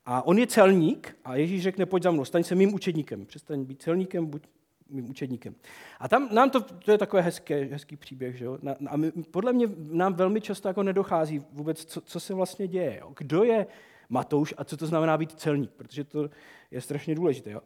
A 0.06 0.26
on 0.26 0.38
je 0.38 0.46
celník 0.46 1.16
a 1.24 1.36
Ježíš 1.36 1.62
řekne, 1.62 1.86
pojď 1.86 2.02
za 2.02 2.10
mnou, 2.10 2.24
staň 2.24 2.44
se 2.44 2.54
mým 2.54 2.74
učedníkem. 2.74 3.26
Přestaň 3.26 3.64
být 3.64 3.82
celníkem, 3.82 4.26
buď 4.26 4.42
mým 4.90 5.10
učedníkem. 5.10 5.54
A 6.00 6.08
tam 6.08 6.28
nám 6.32 6.50
to, 6.50 6.60
to 6.60 6.90
je 6.90 6.98
takové 6.98 7.22
hezké, 7.22 7.64
hezký 7.64 7.96
příběh, 7.96 8.36
že 8.36 8.44
jo? 8.44 8.58
A 8.86 8.96
my, 8.96 9.10
podle 9.10 9.52
mě 9.52 9.66
nám 9.76 10.14
velmi 10.14 10.40
často 10.40 10.68
jako 10.68 10.82
nedochází 10.82 11.42
vůbec, 11.52 11.84
co, 11.84 12.00
co 12.00 12.20
se 12.20 12.34
vlastně 12.34 12.68
děje. 12.68 12.98
Jo? 13.00 13.12
Kdo 13.16 13.44
je 13.44 13.66
Matouš 14.14 14.54
a 14.56 14.64
co 14.64 14.76
to 14.76 14.86
znamená 14.86 15.18
být 15.18 15.32
celník, 15.32 15.70
protože 15.70 16.04
to 16.04 16.30
je 16.70 16.80
strašně 16.80 17.14
důležité. 17.14 17.50
Jo? 17.50 17.60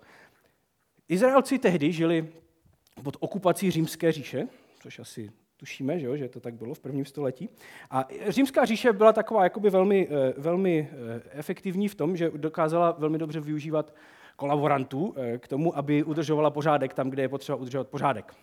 Izraelci 1.09 1.59
tehdy 1.59 1.93
žili 1.93 2.29
pod 3.03 3.17
okupací 3.21 3.71
římské 3.71 4.13
říše, 4.13 4.49
což 4.83 4.99
asi 4.99 5.31
tušíme, 5.57 6.01
že, 6.01 6.07
jo, 6.07 6.17
že 6.17 6.29
to 6.29 6.41
tak 6.41 6.55
bylo 6.55 6.75
v 6.75 6.81
prvním 6.81 7.05
století. 7.05 7.49
A 7.91 8.09
římská 8.29 8.65
říše 8.65 8.93
byla 8.93 9.13
taková 9.13 9.45
jakoby 9.45 9.71
velmi, 9.71 10.09
eh, 10.11 10.35
velmi 10.37 10.89
eh, 10.91 11.23
efektivní 11.31 11.89
v 11.89 11.95
tom, 11.95 12.17
že 12.17 12.31
dokázala 12.37 12.91
velmi 12.99 13.19
dobře 13.19 13.41
využívat 13.41 13.95
kolaborantů 14.37 15.15
eh, 15.17 15.39
k 15.39 15.49
tomu, 15.49 15.77
aby 15.77 16.03
udržovala 16.03 16.51
pořádek 16.51 16.95
tam, 16.95 17.11
kde 17.11 17.23
je 17.23 17.29
potřeba 17.29 17.57
udržovat 17.57 17.89
pořádek. 17.89 18.35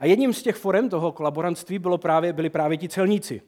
A 0.00 0.06
jedním 0.06 0.32
z 0.32 0.42
těch 0.42 0.56
forem 0.56 0.88
toho 0.88 1.12
kolaborantství 1.12 1.78
bylo 1.78 1.98
právě, 1.98 2.32
byli 2.32 2.50
právě 2.50 2.78
ti 2.78 2.88
celníci, 2.88 3.42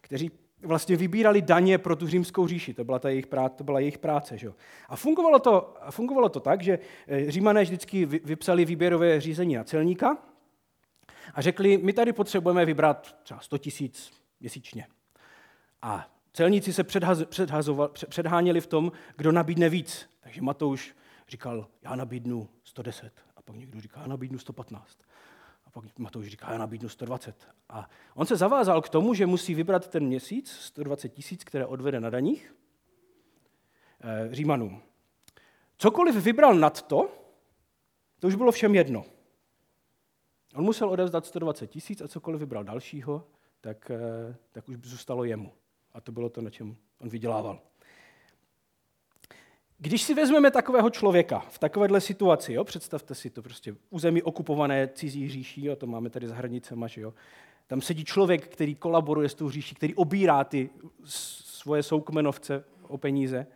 kteří 0.00 0.30
vlastně 0.62 0.96
vybírali 0.96 1.42
daně 1.42 1.78
pro 1.78 1.96
tu 1.96 2.06
římskou 2.06 2.46
říši. 2.46 2.74
To 2.74 2.84
byla, 2.84 2.98
ta 2.98 3.08
jejich, 3.08 3.26
práce, 3.26 3.54
to 3.56 3.64
byla 3.64 3.80
jejich 3.80 3.98
práce. 3.98 4.38
Že? 4.38 4.52
A 4.88 4.96
fungovalo 4.96 5.38
to, 5.38 5.74
fungovalo 5.90 6.28
to 6.28 6.40
tak, 6.40 6.62
že 6.62 6.78
římané 7.28 7.62
vždycky 7.62 8.06
vypsali 8.06 8.64
výběrové 8.64 9.20
řízení 9.20 9.54
na 9.54 9.64
celníka, 9.64 10.18
a 11.34 11.42
řekli, 11.42 11.78
my 11.78 11.92
tady 11.92 12.12
potřebujeme 12.12 12.64
vybrat 12.64 13.16
třeba 13.22 13.40
100 13.40 13.58
tisíc 13.58 14.12
měsíčně. 14.40 14.86
A 15.82 16.08
celníci 16.32 16.72
se 16.72 16.84
předháněli 18.08 18.60
v 18.60 18.66
tom, 18.66 18.92
kdo 19.16 19.32
nabídne 19.32 19.68
víc. 19.68 20.10
Takže 20.20 20.42
Matouš 20.42 20.94
říkal, 21.28 21.66
já 21.82 21.96
nabídnu 21.96 22.48
110. 22.64 23.12
A 23.36 23.42
pak 23.42 23.56
někdo 23.56 23.80
říká, 23.80 24.00
já 24.00 24.06
nabídnu 24.06 24.38
115. 24.38 24.98
Pak 25.72 25.98
Matouš 25.98 26.26
říká, 26.28 26.52
já 26.52 26.58
nabídnu 26.58 26.88
120. 26.88 27.48
A 27.68 27.88
on 28.14 28.26
se 28.26 28.36
zavázal 28.36 28.82
k 28.82 28.88
tomu, 28.88 29.14
že 29.14 29.26
musí 29.26 29.54
vybrat 29.54 29.88
ten 29.88 30.06
měsíc 30.06 30.50
120 30.50 31.08
tisíc, 31.08 31.44
které 31.44 31.66
odvede 31.66 32.00
na 32.00 32.10
daních 32.10 32.54
eh, 34.00 34.28
Římanům. 34.34 34.82
Cokoliv 35.78 36.14
vybral 36.14 36.54
nad 36.54 36.82
to, 36.82 37.10
to 38.18 38.26
už 38.26 38.34
bylo 38.34 38.52
všem 38.52 38.74
jedno. 38.74 39.04
On 40.54 40.64
musel 40.64 40.90
odevzdat 40.90 41.26
120 41.26 41.66
tisíc 41.66 42.00
a 42.00 42.08
cokoliv 42.08 42.40
vybral 42.40 42.64
dalšího, 42.64 43.26
tak, 43.60 43.90
eh, 43.90 44.36
tak 44.52 44.68
už 44.68 44.76
zůstalo 44.82 45.24
jemu. 45.24 45.52
A 45.92 46.00
to 46.00 46.12
bylo 46.12 46.28
to, 46.28 46.40
na 46.40 46.50
čem 46.50 46.76
on 46.98 47.08
vydělával. 47.08 47.60
Když 49.82 50.02
si 50.02 50.14
vezmeme 50.14 50.50
takového 50.50 50.90
člověka 50.90 51.38
v 51.38 51.58
takovéhle 51.58 52.00
situaci, 52.00 52.52
jo, 52.52 52.64
představte 52.64 53.14
si 53.14 53.30
to 53.30 53.42
prostě 53.42 53.74
území 53.90 54.22
okupované 54.22 54.88
cizí 54.94 55.28
říší, 55.28 55.70
a 55.70 55.76
to 55.76 55.86
máme 55.86 56.10
tady 56.10 56.28
za 56.28 56.34
hranicema, 56.34 56.86
že 56.86 57.00
jo, 57.00 57.14
tam 57.66 57.80
sedí 57.80 58.04
člověk, 58.04 58.48
který 58.48 58.74
kolaboruje 58.74 59.28
s 59.28 59.34
tou 59.34 59.50
říší, 59.50 59.74
který 59.74 59.94
obírá 59.94 60.44
ty 60.44 60.70
svoje 61.04 61.82
soukmenovce 61.82 62.64
o 62.82 62.98
peníze. 62.98 63.46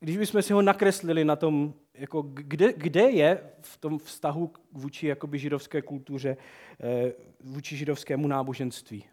Když 0.00 0.16
bychom 0.16 0.42
si 0.42 0.52
ho 0.52 0.62
nakreslili 0.62 1.24
na 1.24 1.36
tom 1.36 1.74
jako 1.94 2.22
kde, 2.22 2.72
kde 2.72 3.10
je 3.10 3.42
v 3.60 3.76
tom 3.76 3.98
vztahu 3.98 4.52
vůči 4.72 5.06
jakoby 5.06 5.38
židovské 5.38 5.82
kultuře, 5.82 6.36
eh, 6.80 7.12
vůči 7.40 7.76
židovskému 7.76 8.28
náboženství. 8.28 9.04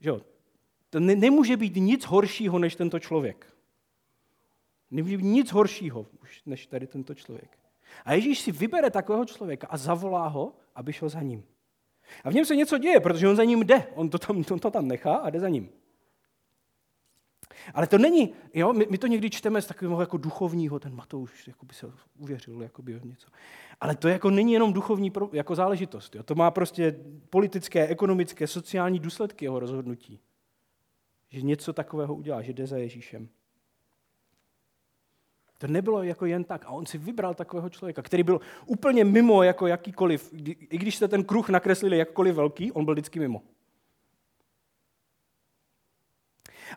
Že 0.00 0.08
jo? 0.10 0.20
To 0.90 1.00
ne, 1.00 1.16
nemůže 1.16 1.56
být 1.56 1.76
nic 1.76 2.04
horšího 2.04 2.58
než 2.58 2.76
tento 2.76 2.98
člověk. 2.98 3.57
Nemůže 4.90 5.16
být 5.16 5.24
nic 5.24 5.52
horšího 5.52 6.06
než 6.46 6.66
tady 6.66 6.86
tento 6.86 7.14
člověk. 7.14 7.58
A 8.04 8.12
Ježíš 8.12 8.40
si 8.40 8.52
vybere 8.52 8.90
takového 8.90 9.24
člověka 9.24 9.66
a 9.70 9.76
zavolá 9.76 10.28
ho, 10.28 10.56
aby 10.74 10.92
šel 10.92 11.08
za 11.08 11.22
ním. 11.22 11.44
A 12.24 12.30
v 12.30 12.34
něm 12.34 12.44
se 12.44 12.56
něco 12.56 12.78
děje, 12.78 13.00
protože 13.00 13.28
on 13.28 13.36
za 13.36 13.44
ním 13.44 13.60
jde. 13.60 13.86
On 13.94 14.10
to 14.10 14.18
tam, 14.18 14.44
on 14.52 14.58
to 14.58 14.70
tam 14.70 14.88
nechá 14.88 15.14
a 15.14 15.30
jde 15.30 15.40
za 15.40 15.48
ním. 15.48 15.70
Ale 17.74 17.86
to 17.86 17.98
není, 17.98 18.32
jo, 18.54 18.72
my, 18.72 18.86
my 18.90 18.98
to 18.98 19.06
někdy 19.06 19.30
čteme 19.30 19.62
z 19.62 19.66
takového 19.66 20.00
jako 20.00 20.16
duchovního, 20.16 20.80
ten 20.80 20.94
Matouš 20.94 21.48
jako 21.48 21.66
by 21.66 21.74
se 21.74 21.92
uvěřil 22.18 22.62
jako 22.62 22.82
by 22.82 23.00
něco. 23.04 23.28
Ale 23.80 23.96
to 23.96 24.08
jako 24.08 24.30
není 24.30 24.52
jenom 24.52 24.72
duchovní 24.72 25.10
pro, 25.10 25.30
jako 25.32 25.54
záležitost. 25.54 26.14
Jo. 26.14 26.22
To 26.22 26.34
má 26.34 26.50
prostě 26.50 26.96
politické, 27.30 27.86
ekonomické, 27.86 28.46
sociální 28.46 28.98
důsledky 28.98 29.44
jeho 29.44 29.58
rozhodnutí. 29.58 30.20
Že 31.30 31.42
něco 31.42 31.72
takového 31.72 32.14
udělá, 32.14 32.42
že 32.42 32.52
jde 32.52 32.66
za 32.66 32.76
Ježíšem. 32.76 33.28
To 35.58 35.66
nebylo 35.66 36.02
jako 36.02 36.26
jen 36.26 36.44
tak. 36.44 36.64
A 36.66 36.70
on 36.70 36.86
si 36.86 36.98
vybral 36.98 37.34
takového 37.34 37.68
člověka, 37.68 38.02
který 38.02 38.22
byl 38.22 38.40
úplně 38.66 39.04
mimo 39.04 39.42
jako 39.42 39.66
jakýkoliv. 39.66 40.32
I 40.70 40.78
když 40.78 40.96
jste 40.96 41.08
ten 41.08 41.24
kruh 41.24 41.48
nakreslili 41.48 41.98
jakkoliv 41.98 42.34
velký, 42.34 42.72
on 42.72 42.84
byl 42.84 42.94
vždycky 42.94 43.20
mimo. 43.20 43.42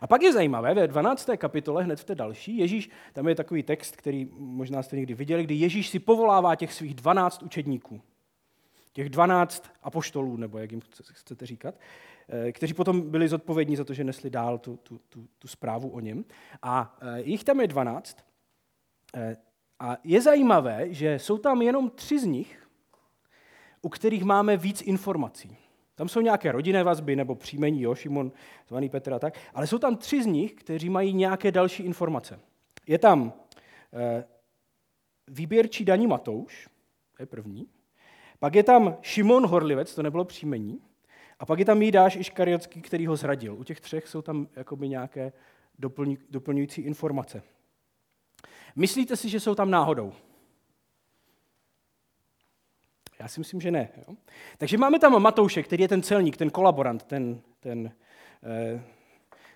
A 0.00 0.06
pak 0.06 0.22
je 0.22 0.32
zajímavé, 0.32 0.74
ve 0.74 0.88
12. 0.88 1.30
kapitole, 1.36 1.84
hned 1.84 2.00
v 2.00 2.04
té 2.04 2.14
další, 2.14 2.58
Ježíš, 2.58 2.90
tam 3.12 3.28
je 3.28 3.34
takový 3.34 3.62
text, 3.62 3.96
který 3.96 4.28
možná 4.38 4.82
jste 4.82 4.96
někdy 4.96 5.14
viděli, 5.14 5.44
kdy 5.44 5.54
Ježíš 5.54 5.88
si 5.88 5.98
povolává 5.98 6.54
těch 6.54 6.72
svých 6.72 6.94
12 6.94 7.42
učedníků, 7.42 8.00
těch 8.92 9.08
12 9.08 9.70
apoštolů, 9.82 10.36
nebo 10.36 10.58
jak 10.58 10.72
jim 10.72 10.80
chcete 11.12 11.46
říkat, 11.46 11.74
eh, 12.28 12.52
kteří 12.52 12.74
potom 12.74 13.10
byli 13.10 13.28
zodpovědní 13.28 13.76
za 13.76 13.84
to, 13.84 13.94
že 13.94 14.04
nesli 14.04 14.30
dál 14.30 14.58
tu, 14.58 14.76
tu, 14.76 15.00
tu, 15.08 15.26
tu 15.38 15.48
zprávu 15.48 15.88
o 15.88 16.00
něm. 16.00 16.24
A 16.62 16.98
eh, 17.00 17.22
jich 17.22 17.44
tam 17.44 17.60
je 17.60 17.66
12. 17.66 18.31
Eh, 19.14 19.36
a 19.78 19.96
je 20.04 20.20
zajímavé, 20.20 20.94
že 20.94 21.18
jsou 21.18 21.38
tam 21.38 21.62
jenom 21.62 21.90
tři 21.90 22.18
z 22.18 22.24
nich, 22.24 22.68
u 23.82 23.88
kterých 23.88 24.24
máme 24.24 24.56
víc 24.56 24.82
informací. 24.82 25.56
Tam 25.94 26.08
jsou 26.08 26.20
nějaké 26.20 26.52
rodinné 26.52 26.84
vazby 26.84 27.16
nebo 27.16 27.34
příjmení, 27.34 27.82
jo, 27.82 27.94
Šimon, 27.94 28.32
zvaný 28.68 28.88
Petr 28.88 29.12
a 29.12 29.18
tak, 29.18 29.38
ale 29.54 29.66
jsou 29.66 29.78
tam 29.78 29.96
tři 29.96 30.22
z 30.22 30.26
nich, 30.26 30.54
kteří 30.54 30.90
mají 30.90 31.12
nějaké 31.12 31.52
další 31.52 31.82
informace. 31.82 32.40
Je 32.86 32.98
tam 32.98 33.32
eh, 33.92 34.24
výběrčí 35.28 35.84
daní 35.84 36.06
Matouš, 36.06 36.68
to 37.16 37.22
je 37.22 37.26
první, 37.26 37.68
pak 38.38 38.54
je 38.54 38.62
tam 38.62 38.96
Šimon 39.02 39.46
Horlivec, 39.46 39.94
to 39.94 40.02
nebylo 40.02 40.24
příjmení, 40.24 40.80
a 41.38 41.46
pak 41.46 41.58
je 41.58 41.64
tam 41.64 41.82
Jídáš 41.82 42.16
Iškariotský, 42.16 42.82
který 42.82 43.06
ho 43.06 43.16
zradil. 43.16 43.54
U 43.54 43.64
těch 43.64 43.80
třech 43.80 44.08
jsou 44.08 44.22
tam 44.22 44.48
jakoby 44.56 44.88
nějaké 44.88 45.32
doplňující 46.30 46.82
informace. 46.82 47.42
Myslíte 48.76 49.16
si, 49.16 49.28
že 49.28 49.40
jsou 49.40 49.54
tam 49.54 49.70
náhodou? 49.70 50.12
Já 53.22 53.28
si 53.28 53.40
myslím, 53.40 53.60
že 53.60 53.70
ne. 53.70 53.88
Jo? 53.96 54.14
Takže 54.58 54.78
máme 54.78 54.98
tam 54.98 55.22
Matouše, 55.22 55.62
který 55.62 55.82
je 55.82 55.88
ten 55.88 56.02
celník, 56.02 56.36
ten 56.36 56.50
kolaborant, 56.50 57.02
ten, 57.02 57.40
ten, 57.60 57.92
eh, 58.42 58.82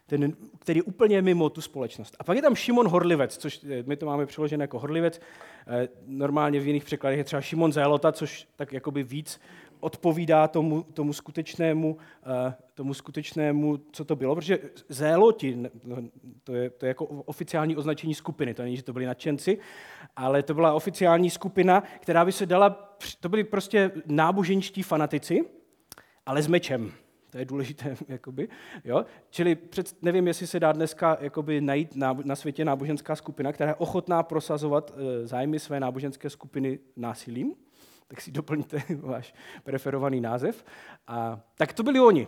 ten, 0.06 0.36
který 0.58 0.78
je 0.78 0.82
úplně 0.82 1.22
mimo 1.22 1.50
tu 1.50 1.60
společnost. 1.60 2.16
A 2.18 2.24
pak 2.24 2.36
je 2.36 2.42
tam 2.42 2.54
Šimon 2.54 2.88
Horlivec, 2.88 3.36
což 3.36 3.60
eh, 3.64 3.82
my 3.86 3.96
to 3.96 4.06
máme 4.06 4.26
přeložené 4.26 4.64
jako 4.64 4.78
Horlivec. 4.78 5.20
Eh, 5.66 5.88
normálně 6.06 6.60
v 6.60 6.66
jiných 6.66 6.84
překladech 6.84 7.18
je 7.18 7.24
třeba 7.24 7.42
Šimon 7.42 7.72
Zélota, 7.72 8.12
což 8.12 8.48
tak 8.56 8.72
jakoby 8.72 9.02
víc 9.02 9.40
odpovídá 9.80 10.48
tomu, 10.48 10.82
tomu, 10.82 11.12
skutečnému, 11.12 11.96
eh, 12.48 12.54
tomu 12.74 12.94
skutečnému, 12.94 13.78
co 13.92 14.04
to 14.04 14.16
bylo, 14.16 14.34
protože 14.34 14.58
zéloti, 14.88 15.56
no, 15.84 15.96
to 16.44 16.54
je, 16.54 16.70
to 16.70 16.86
je 16.86 16.88
jako 16.88 17.04
oficiální 17.04 17.76
označení 17.76 18.14
skupiny, 18.14 18.54
to 18.54 18.62
není, 18.62 18.76
že 18.76 18.82
to 18.82 18.92
byli 18.92 19.06
nadšenci, 19.06 19.58
ale 20.16 20.42
to 20.42 20.54
byla 20.54 20.72
oficiální 20.72 21.30
skupina, 21.30 21.82
která 22.00 22.24
by 22.24 22.32
se 22.32 22.46
dala, 22.46 22.96
to 23.20 23.28
byli 23.28 23.44
prostě 23.44 23.90
náboženští 24.06 24.82
fanatici, 24.82 25.44
ale 26.26 26.42
s 26.42 26.46
mečem. 26.46 26.92
To 27.30 27.38
je 27.38 27.44
důležité, 27.44 27.96
jakoby, 28.08 28.48
jo? 28.84 29.04
Čili 29.30 29.54
před, 29.54 30.02
nevím, 30.02 30.26
jestli 30.26 30.46
se 30.46 30.60
dá 30.60 30.72
dneska 30.72 31.18
jakoby, 31.20 31.60
najít 31.60 31.96
na, 31.96 32.16
na 32.24 32.36
světě 32.36 32.64
náboženská 32.64 33.16
skupina, 33.16 33.52
která 33.52 33.70
je 33.70 33.74
ochotná 33.74 34.22
prosazovat 34.22 34.92
e, 34.96 35.26
zájmy 35.26 35.58
své 35.58 35.80
náboženské 35.80 36.30
skupiny 36.30 36.78
násilím, 36.96 37.54
tak 38.06 38.20
si 38.20 38.32
doplňte 38.32 38.82
váš 39.00 39.34
preferovaný 39.64 40.20
název. 40.20 40.64
A, 41.06 41.40
tak 41.54 41.72
to 41.72 41.82
byli 41.82 42.00
oni, 42.00 42.26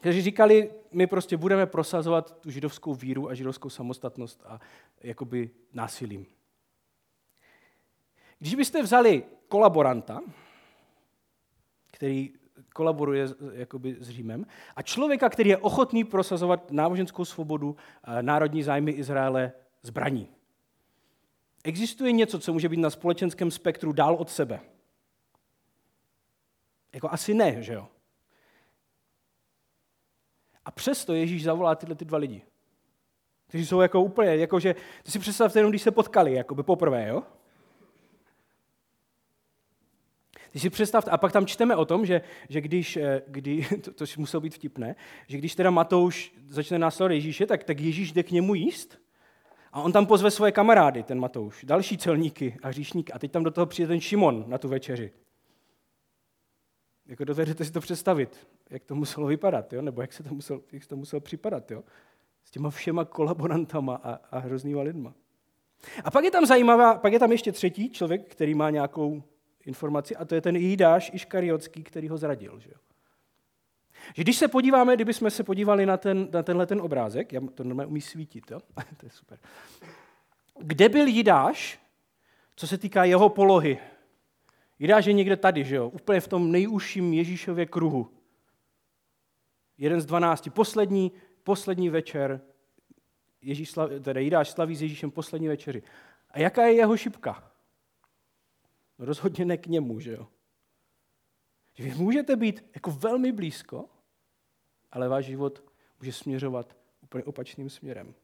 kteří 0.00 0.22
říkali, 0.22 0.70
my 0.92 1.06
prostě 1.06 1.36
budeme 1.36 1.66
prosazovat 1.66 2.40
tu 2.40 2.50
židovskou 2.50 2.94
víru 2.94 3.28
a 3.28 3.34
židovskou 3.34 3.70
samostatnost 3.70 4.42
a 4.46 4.60
jakoby 5.02 5.50
násilím. 5.72 6.26
Když 8.38 8.54
byste 8.54 8.82
vzali 8.82 9.24
kolaboranta, 9.48 10.20
který 11.92 12.32
kolaboruje 12.74 13.26
jakoby 13.52 13.96
s 14.00 14.10
Římem, 14.10 14.46
a 14.76 14.82
člověka, 14.82 15.28
který 15.28 15.50
je 15.50 15.56
ochotný 15.56 16.04
prosazovat 16.04 16.70
náboženskou 16.70 17.24
svobodu, 17.24 17.76
národní 18.20 18.62
zájmy 18.62 18.90
Izraele 18.90 19.52
zbraní. 19.82 20.37
Existuje 21.64 22.12
něco, 22.12 22.40
co 22.40 22.52
může 22.52 22.68
být 22.68 22.76
na 22.76 22.90
společenském 22.90 23.50
spektru 23.50 23.92
dál 23.92 24.14
od 24.14 24.30
sebe? 24.30 24.60
Jako 26.92 27.10
asi 27.10 27.34
ne, 27.34 27.62
že 27.62 27.72
jo? 27.72 27.88
A 30.64 30.70
přesto 30.70 31.14
Ježíš 31.14 31.44
zavolá 31.44 31.74
tyhle 31.74 31.94
ty 31.94 32.04
dva 32.04 32.18
lidi, 32.18 32.42
kteří 33.46 33.66
jsou 33.66 33.80
jako 33.80 34.02
úplně, 34.02 34.36
jako 34.36 34.60
že, 34.60 34.74
to 35.02 35.10
si 35.10 35.18
představte 35.18 35.58
jenom, 35.58 35.72
když 35.72 35.82
se 35.82 35.90
potkali, 35.90 36.32
jako 36.32 36.54
by 36.54 36.62
poprvé, 36.62 37.08
jo? 37.08 37.22
Když 40.50 40.62
si 40.62 40.70
představte, 40.70 41.10
a 41.10 41.16
pak 41.16 41.32
tam 41.32 41.46
čteme 41.46 41.76
o 41.76 41.84
tom, 41.84 42.06
že, 42.06 42.20
že 42.48 42.60
když, 42.60 42.96
eh, 42.96 43.22
kdy, 43.26 43.66
to, 43.84 43.92
to 43.92 44.04
muselo 44.16 44.40
být 44.40 44.54
vtipné, 44.54 44.96
že 45.26 45.38
když 45.38 45.54
teda 45.54 45.70
Matouš 45.70 46.32
začne 46.48 46.78
následovat 46.78 47.14
Ježíše, 47.14 47.46
tak, 47.46 47.64
tak 47.64 47.80
Ježíš 47.80 48.12
jde 48.12 48.22
k 48.22 48.30
němu 48.30 48.54
jíst 48.54 48.98
a 49.72 49.82
on 49.82 49.92
tam 49.92 50.06
pozve 50.06 50.30
svoje 50.30 50.52
kamarády, 50.52 51.02
ten 51.02 51.20
Matouš, 51.20 51.64
další 51.64 51.98
celníky 51.98 52.56
a 52.62 52.68
hříšníky. 52.68 53.12
A 53.12 53.18
teď 53.18 53.30
tam 53.30 53.44
do 53.44 53.50
toho 53.50 53.66
přijde 53.66 53.88
ten 53.88 54.00
Šimon 54.00 54.44
na 54.46 54.58
tu 54.58 54.68
večeři. 54.68 55.12
Jako 57.06 57.24
dovedete 57.24 57.64
si 57.64 57.72
to 57.72 57.80
představit, 57.80 58.48
jak 58.70 58.84
to 58.84 58.94
muselo 58.94 59.26
vypadat, 59.26 59.72
jo? 59.72 59.82
nebo 59.82 60.00
jak 60.00 60.12
se 60.12 60.22
to 60.22 60.34
muselo, 60.34 60.60
jak 60.72 60.82
se 60.82 60.88
to 60.88 60.96
muselo 60.96 61.20
připadat. 61.20 61.70
Jo? 61.70 61.84
S 62.44 62.50
těma 62.50 62.70
všema 62.70 63.04
kolaborantama 63.04 63.94
a, 63.94 64.12
a 64.30 64.38
hroznýma 64.38 64.82
lidma. 64.82 65.14
A 66.04 66.10
pak 66.10 66.24
je 66.24 66.30
tam 66.30 66.46
zajímavá, 66.46 66.98
pak 66.98 67.12
je 67.12 67.18
tam 67.18 67.32
ještě 67.32 67.52
třetí 67.52 67.90
člověk, 67.90 68.30
který 68.30 68.54
má 68.54 68.70
nějakou 68.70 69.22
informaci, 69.66 70.16
a 70.16 70.24
to 70.24 70.34
je 70.34 70.40
ten 70.40 70.56
Jidáš 70.56 71.10
Iškariotský, 71.14 71.82
který 71.82 72.08
ho 72.08 72.18
zradil. 72.18 72.60
Že, 72.60 72.70
jo? 72.70 72.80
Že 74.14 74.22
když 74.22 74.36
se 74.36 74.48
podíváme, 74.48 74.94
kdybychom 74.94 75.30
se 75.30 75.44
podívali 75.44 75.86
na, 75.86 75.96
ten, 75.96 76.28
na 76.32 76.42
tenhle 76.42 76.66
ten 76.66 76.80
obrázek, 76.80 77.32
já 77.32 77.40
to 77.54 77.64
normálně 77.64 77.90
umí 77.90 78.00
svítit, 78.00 78.50
jo? 78.50 78.60
to 78.96 79.06
je 79.06 79.10
super. 79.10 79.38
Kde 80.60 80.88
byl 80.88 81.06
Jidáš, 81.06 81.80
co 82.56 82.66
se 82.66 82.78
týká 82.78 83.04
jeho 83.04 83.28
polohy? 83.28 83.78
Jidáš 84.78 85.06
je 85.06 85.12
někde 85.12 85.36
tady, 85.36 85.64
že 85.64 85.76
jo? 85.76 85.88
úplně 85.88 86.20
v 86.20 86.28
tom 86.28 86.52
nejužším 86.52 87.12
Ježíšově 87.12 87.66
kruhu. 87.66 88.10
Jeden 89.78 90.00
z 90.00 90.06
dvanácti, 90.06 90.50
poslední, 90.50 91.12
poslední 91.42 91.88
večer, 91.88 92.40
Ježíš, 93.42 93.74
teda 94.02 94.20
Jidáš 94.20 94.50
slaví 94.50 94.76
s 94.76 94.82
Ježíšem 94.82 95.10
poslední 95.10 95.48
večeři. 95.48 95.82
A 96.30 96.40
jaká 96.40 96.66
je 96.66 96.74
jeho 96.74 96.96
šipka? 96.96 97.52
No 98.98 99.04
rozhodně 99.04 99.44
ne 99.44 99.56
k 99.56 99.66
němu, 99.66 100.00
že 100.00 100.12
jo? 100.12 100.28
Vy 101.78 101.94
můžete 101.94 102.36
být 102.36 102.64
jako 102.74 102.90
velmi 102.90 103.32
blízko, 103.32 103.88
ale 104.92 105.08
váš 105.08 105.24
život 105.24 105.64
může 106.00 106.12
směřovat 106.12 106.76
úplně 107.02 107.24
opačným 107.24 107.70
směrem. 107.70 108.14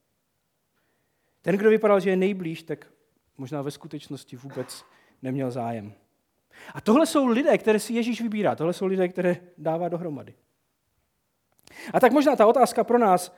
Ten, 1.42 1.56
kdo 1.56 1.70
vypadal, 1.70 2.00
že 2.00 2.10
je 2.10 2.16
nejblíž, 2.16 2.62
tak 2.62 2.92
možná 3.36 3.62
ve 3.62 3.70
skutečnosti 3.70 4.36
vůbec 4.36 4.84
neměl 5.22 5.50
zájem. 5.50 5.94
A 6.74 6.80
tohle 6.80 7.06
jsou 7.06 7.26
lidé, 7.26 7.58
které 7.58 7.78
si 7.78 7.92
Ježíš 7.92 8.20
vybírá. 8.20 8.56
Tohle 8.56 8.72
jsou 8.72 8.86
lidé, 8.86 9.08
které 9.08 9.36
dává 9.58 9.88
dohromady. 9.88 10.34
A 11.92 12.00
tak 12.00 12.12
možná 12.12 12.36
ta 12.36 12.46
otázka 12.46 12.84
pro 12.84 12.98
nás 12.98 13.36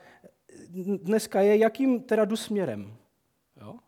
dneska 0.85 1.41
je, 1.41 1.57
jakým 1.57 2.01
teda 2.01 2.25
jdu 2.25 2.35
směrem. 2.35 2.97
Jo? 3.61 3.79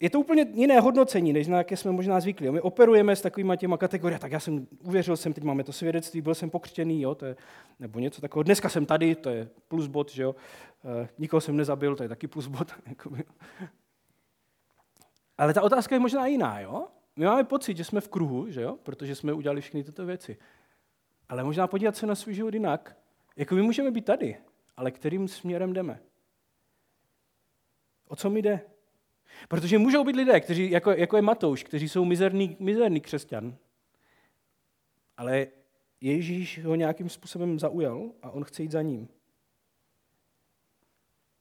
Je 0.00 0.10
to 0.10 0.20
úplně 0.20 0.46
jiné 0.52 0.80
hodnocení, 0.80 1.32
než 1.32 1.46
na 1.46 1.58
jaké 1.58 1.76
jsme 1.76 1.92
možná 1.92 2.20
zvyklí. 2.20 2.50
My 2.50 2.60
operujeme 2.60 3.16
s 3.16 3.20
takovými 3.20 3.56
těma 3.56 3.76
kategoriemi, 3.76 4.20
tak 4.20 4.32
já 4.32 4.40
jsem 4.40 4.66
uvěřil 4.82 5.16
jsem, 5.16 5.32
teď 5.32 5.44
máme 5.44 5.64
to 5.64 5.72
svědectví, 5.72 6.20
byl 6.20 6.34
jsem 6.34 6.50
pokřtěný, 6.50 7.02
jo, 7.02 7.14
to 7.14 7.26
je, 7.26 7.36
nebo 7.78 7.98
něco 7.98 8.20
takového. 8.20 8.42
Dneska 8.42 8.68
jsem 8.68 8.86
tady, 8.86 9.14
to 9.14 9.30
je 9.30 9.48
plus 9.68 9.86
bod, 9.86 10.10
že 10.10 10.22
jo. 10.22 10.34
E, 11.04 11.08
nikoho 11.18 11.40
jsem 11.40 11.56
nezabil, 11.56 11.96
to 11.96 12.02
je 12.02 12.08
taky 12.08 12.26
plus 12.26 12.46
bod. 12.46 12.72
Ale 15.38 15.54
ta 15.54 15.62
otázka 15.62 15.94
je 15.94 16.00
možná 16.00 16.26
jiná, 16.26 16.60
jo? 16.60 16.86
My 17.16 17.24
máme 17.26 17.44
pocit, 17.44 17.76
že 17.76 17.84
jsme 17.84 18.00
v 18.00 18.08
kruhu, 18.08 18.50
že 18.50 18.62
jo? 18.62 18.78
protože 18.82 19.14
jsme 19.14 19.32
udělali 19.32 19.60
všechny 19.60 19.84
tyto 19.84 20.06
věci. 20.06 20.36
Ale 21.28 21.44
možná 21.44 21.66
podívat 21.66 21.96
se 21.96 22.06
na 22.06 22.14
svůj 22.14 22.34
život 22.34 22.54
jinak. 22.54 22.96
Jako 23.36 23.54
my 23.54 23.62
můžeme 23.62 23.90
být 23.90 24.04
tady, 24.04 24.36
ale 24.76 24.90
kterým 24.90 25.28
směrem 25.28 25.72
jdeme? 25.72 26.00
O 28.08 28.16
co 28.16 28.30
mi 28.30 28.42
jde? 28.42 28.60
Protože 29.48 29.78
můžou 29.78 30.04
být 30.04 30.16
lidé, 30.16 30.40
kteří, 30.40 30.70
jako, 30.70 30.90
jako 30.90 31.16
je 31.16 31.22
Matouš, 31.22 31.62
kteří 31.62 31.88
jsou 31.88 32.04
mizerný, 32.04 32.56
mizerný 32.60 33.00
křesťan, 33.00 33.56
ale 35.16 35.46
Ježíš 36.00 36.64
ho 36.64 36.74
nějakým 36.74 37.08
způsobem 37.08 37.58
zaujal 37.58 38.10
a 38.22 38.30
on 38.30 38.44
chce 38.44 38.62
jít 38.62 38.70
za 38.70 38.82
ním. 38.82 39.08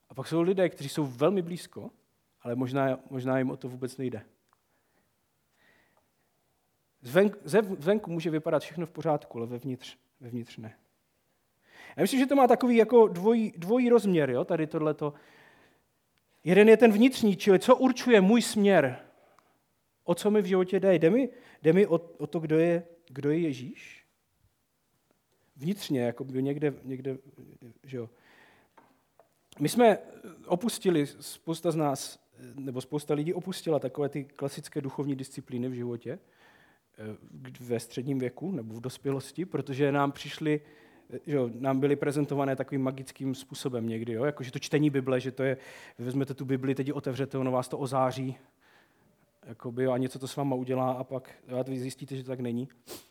A 0.09 0.13
pak 0.13 0.27
jsou 0.27 0.41
lidé, 0.41 0.69
kteří 0.69 0.89
jsou 0.89 1.05
velmi 1.05 1.41
blízko, 1.41 1.91
ale 2.41 2.55
možná, 2.55 2.99
možná 3.09 3.37
jim 3.37 3.49
o 3.49 3.57
to 3.57 3.69
vůbec 3.69 3.97
nejde. 3.97 4.25
Zvenku, 7.01 7.39
zvenku 7.77 8.11
může 8.11 8.29
vypadat 8.29 8.59
všechno 8.59 8.85
v 8.85 8.91
pořádku, 8.91 9.37
ale 9.37 9.47
vevnitř, 9.47 9.97
vevnitř 10.19 10.57
ne. 10.57 10.77
Já 11.95 12.01
myslím, 12.01 12.19
že 12.19 12.25
to 12.25 12.35
má 12.35 12.47
takový 12.47 12.75
jako 12.75 13.07
dvojí, 13.07 13.53
dvojí 13.57 13.89
rozměr, 13.89 14.29
jo, 14.29 14.45
tady 14.45 14.67
tohleto. 14.67 15.13
Jeden 16.43 16.69
je 16.69 16.77
ten 16.77 16.91
vnitřní, 16.91 17.35
čili 17.35 17.59
co 17.59 17.75
určuje 17.75 18.21
můj 18.21 18.41
směr, 18.41 18.99
o 20.03 20.15
co 20.15 20.31
mi 20.31 20.41
v 20.41 20.45
životě 20.45 20.79
jde. 20.79 20.95
Jde 20.95 21.09
mi, 21.09 21.29
jde 21.61 21.73
mi 21.73 21.87
o, 21.87 21.95
o 22.17 22.27
to, 22.27 22.39
kdo 22.39 22.59
je, 22.59 22.83
kdo 23.07 23.31
je 23.31 23.39
Ježíš? 23.39 24.05
Vnitřně, 25.55 26.01
jako 26.01 26.23
by 26.23 26.43
někde, 26.43 26.73
někde 26.83 27.17
že 27.83 27.97
jo. 27.97 28.09
My 29.59 29.69
jsme 29.69 29.97
opustili, 30.45 31.07
spousta 31.07 31.71
z 31.71 31.75
nás, 31.75 32.19
nebo 32.55 32.81
spousta 32.81 33.13
lidí 33.13 33.33
opustila 33.33 33.79
takové 33.79 34.09
ty 34.09 34.23
klasické 34.23 34.81
duchovní 34.81 35.15
disciplíny 35.15 35.69
v 35.69 35.73
životě 35.73 36.11
eh, 36.11 37.17
ve 37.59 37.79
středním 37.79 38.19
věku 38.19 38.51
nebo 38.51 38.73
v 38.73 38.81
dospělosti, 38.81 39.45
protože 39.45 39.91
nám 39.91 40.11
přišli 40.11 40.61
že 41.25 41.35
jo, 41.35 41.49
nám 41.59 41.79
byly 41.79 41.95
prezentované 41.95 42.55
takovým 42.55 42.83
magickým 42.83 43.35
způsobem 43.35 43.89
někdy, 43.89 44.13
jo? 44.13 44.25
Jako, 44.25 44.43
že 44.43 44.51
to 44.51 44.59
čtení 44.59 44.89
Bible, 44.89 45.19
že 45.19 45.31
to 45.31 45.43
je, 45.43 45.57
vy 45.99 46.05
vezmete 46.05 46.33
tu 46.33 46.45
Bibli, 46.45 46.75
teď 46.75 46.87
ji 46.87 46.93
otevřete, 46.93 47.37
ono 47.37 47.51
vás 47.51 47.67
to 47.67 47.77
ozáří, 47.77 48.37
jakoby, 49.47 49.87
a 49.87 49.97
něco 49.97 50.19
to 50.19 50.27
s 50.27 50.35
váma 50.35 50.55
udělá 50.55 50.91
a 50.91 51.03
pak 51.03 51.31
jo, 51.47 51.63
vy 51.67 51.79
zjistíte, 51.79 52.15
že 52.15 52.23
to 52.23 52.29
tak 52.29 52.39
není. 52.39 52.67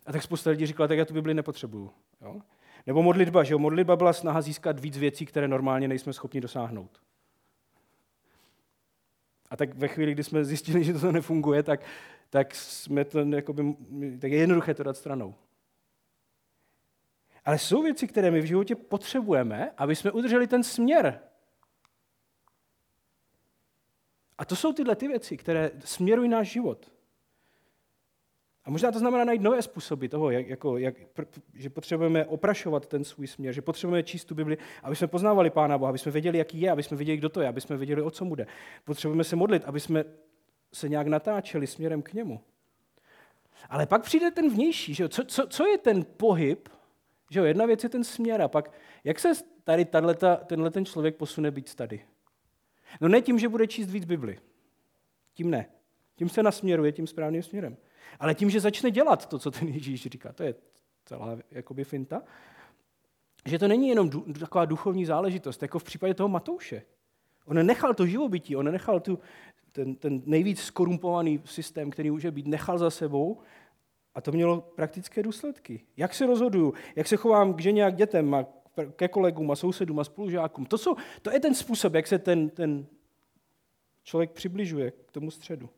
A 0.07 0.13
tak 0.13 0.23
spousta 0.23 0.51
lidí 0.51 0.67
říkala, 0.67 0.89
tak 0.89 0.99
já 0.99 1.05
tu 1.05 1.15
Bibli 1.15 1.35
nepotřebuju. 1.35 1.91
Jo? 2.21 2.41
Nebo 2.87 3.03
modlitba, 3.03 3.45
že 3.45 3.55
jo? 3.55 3.59
Modlitba 3.59 3.97
byla 3.97 4.13
snaha 4.13 4.41
získat 4.41 4.81
víc 4.81 4.99
věcí, 4.99 5.27
které 5.27 5.49
normálně 5.49 5.89
nejsme 5.89 6.13
schopni 6.13 6.41
dosáhnout. 6.41 7.01
A 9.51 9.57
tak 9.57 9.75
ve 9.75 9.89
chvíli, 9.89 10.13
kdy 10.13 10.25
jsme 10.25 10.45
zjistili, 10.45 10.85
že 10.85 10.93
to 10.93 11.13
nefunguje, 11.13 11.63
tak, 11.63 11.81
tak, 12.31 12.55
jsme 12.55 13.05
to, 13.05 13.19
jakoby, 13.19 13.77
tak 14.21 14.33
je 14.33 14.39
jednoduché 14.39 14.75
to 14.75 14.83
dát 14.83 14.97
stranou. 14.97 15.35
Ale 17.49 17.59
jsou 17.59 17.83
věci, 17.83 18.07
které 18.07 18.31
my 18.31 18.41
v 18.41 18.45
životě 18.45 18.77
potřebujeme, 18.77 19.71
aby 19.77 19.97
jsme 19.97 20.11
udrželi 20.11 20.47
ten 20.47 20.63
směr. 20.63 21.21
A 24.39 24.45
to 24.45 24.57
jsou 24.57 24.73
tyhle 24.73 24.97
ty 24.97 25.09
věci, 25.09 25.37
které 25.37 25.71
směrují 25.85 26.29
náš 26.29 26.49
život. 26.49 26.93
A 28.65 28.71
možná 28.71 28.93
to 28.93 28.99
znamená 28.99 29.25
najít 29.25 29.43
nové 29.43 29.63
způsoby 29.63 30.07
toho, 30.07 30.31
jak, 30.31 30.49
jako, 30.49 30.79
jak, 30.79 30.95
že 31.55 31.71
potřebujeme 31.71 32.27
oprašovat 32.27 32.87
ten 32.87 33.05
svůj 33.05 33.27
směr, 33.27 33.55
že 33.55 33.63
potřebujeme 33.63 34.03
číst 34.03 34.25
tu 34.25 34.35
Bibli, 34.35 34.59
aby 34.83 34.97
jsme 34.97 35.07
poznávali 35.07 35.51
Pána 35.51 35.79
Boha, 35.79 35.89
aby 35.89 35.99
jsme 35.99 36.13
věděli, 36.13 36.39
jaký 36.39 36.61
je, 36.61 36.71
aby 36.71 36.83
jsme 36.83 36.97
věděli, 36.97 37.19
kdo 37.19 37.29
to 37.29 37.41
je, 37.41 37.49
aby 37.49 37.61
jsme 37.61 37.77
věděli, 37.77 38.03
o 38.03 38.11
co 38.11 38.25
mu 38.25 38.35
jde. 38.35 38.47
Potřebujeme 38.85 39.25
se 39.25 39.37
modlit, 39.37 39.65
aby 39.65 39.81
jsme 39.81 40.05
se 40.73 40.89
nějak 40.89 41.07
natáčeli 41.07 41.67
směrem 41.67 42.03
k 42.03 42.13
němu. 42.13 42.41
Ale 43.69 43.87
pak 43.87 44.03
přijde 44.03 44.31
ten 44.31 44.51
vnější, 44.51 44.95
že 44.95 45.03
jo? 45.03 45.09
Co, 45.09 45.25
co, 45.25 45.47
co 45.47 45.67
je 45.67 45.79
ten 45.79 46.05
pohyb? 46.17 46.69
Že 47.31 47.41
jo? 47.41 47.45
Jedna 47.45 47.67
věc 47.67 47.83
je 47.83 47.89
ten 47.89 48.05
směr 48.05 48.43
a 48.43 48.49
pak, 48.49 48.73
jak 49.05 49.19
se 49.19 49.33
tady 49.65 49.85
tato, 49.85 50.45
tenhle 50.47 50.71
ten 50.71 50.85
člověk 50.85 51.17
posune 51.17 51.51
být 51.51 51.75
tady? 51.75 52.05
No 53.01 53.09
ne 53.09 53.23
tím, 53.23 53.39
že 53.39 53.49
bude 53.49 53.67
číst 53.67 53.91
víc 53.91 54.05
Bibli. 54.05 54.39
Tím 55.35 55.51
ne. 55.51 55.67
Tím 56.15 56.29
se 56.29 56.43
nasměruje 56.43 56.93
tím 56.93 57.07
správným 57.07 57.43
směrem. 57.43 57.77
Ale 58.21 58.35
tím, 58.35 58.51
že 58.51 58.61
začne 58.61 58.91
dělat 58.91 59.27
to, 59.27 59.39
co 59.39 59.51
ten 59.51 59.69
Ježíš 59.69 60.03
říká, 60.03 60.33
to 60.33 60.43
je 60.43 60.55
celá 61.05 61.39
jakoby 61.51 61.85
finta, 61.85 62.23
že 63.47 63.59
to 63.59 63.69
není 63.69 63.89
jenom 63.89 64.11
taková 64.41 64.65
duchovní 64.65 65.05
záležitost, 65.05 65.63
jako 65.63 65.79
v 65.79 65.85
případě 65.85 66.15
toho 66.15 66.29
Matouše. 66.29 66.83
On 67.47 67.67
nechal 67.67 67.95
to 67.95 68.07
živobytí, 68.07 68.57
on 68.57 68.73
nechal 68.73 69.01
tu, 69.01 69.19
ten, 69.73 69.95
ten 69.95 70.23
nejvíc 70.27 70.61
skorumpovaný 70.61 71.43
systém, 71.45 71.91
který 71.91 72.11
může 72.11 72.31
být, 72.31 72.47
nechal 72.47 72.79
za 72.79 72.91
sebou 72.91 73.41
a 74.15 74.21
to 74.21 74.33
mělo 74.33 74.61
praktické 74.61 75.23
důsledky. 75.23 75.87
Jak 75.97 76.15
se 76.15 76.27
rozhoduju, 76.27 76.75
jak 76.97 77.09
se 77.09 77.17
chovám 77.17 77.55
k 77.55 77.61
ženě 77.61 77.85
a 77.85 77.91
k 77.91 77.97
dětem 77.97 78.35
a 78.35 78.47
ke 78.97 79.09
kolegům 79.09 79.51
a 79.51 79.57
sousedům 79.57 80.01
a 80.01 80.05
spolužákům. 80.05 80.67
To, 80.67 80.79
jsou, 80.79 80.97
to 81.23 81.31
je 81.31 81.41
ten 81.41 81.55
způsob, 81.55 81.95
jak 81.95 82.07
se 82.07 82.19
ten, 82.19 82.51
ten 82.51 82.87
člověk 84.03 84.31
přibližuje 84.31 84.91
k 84.91 85.13
tomu 85.13 85.31
středu. 85.31 85.71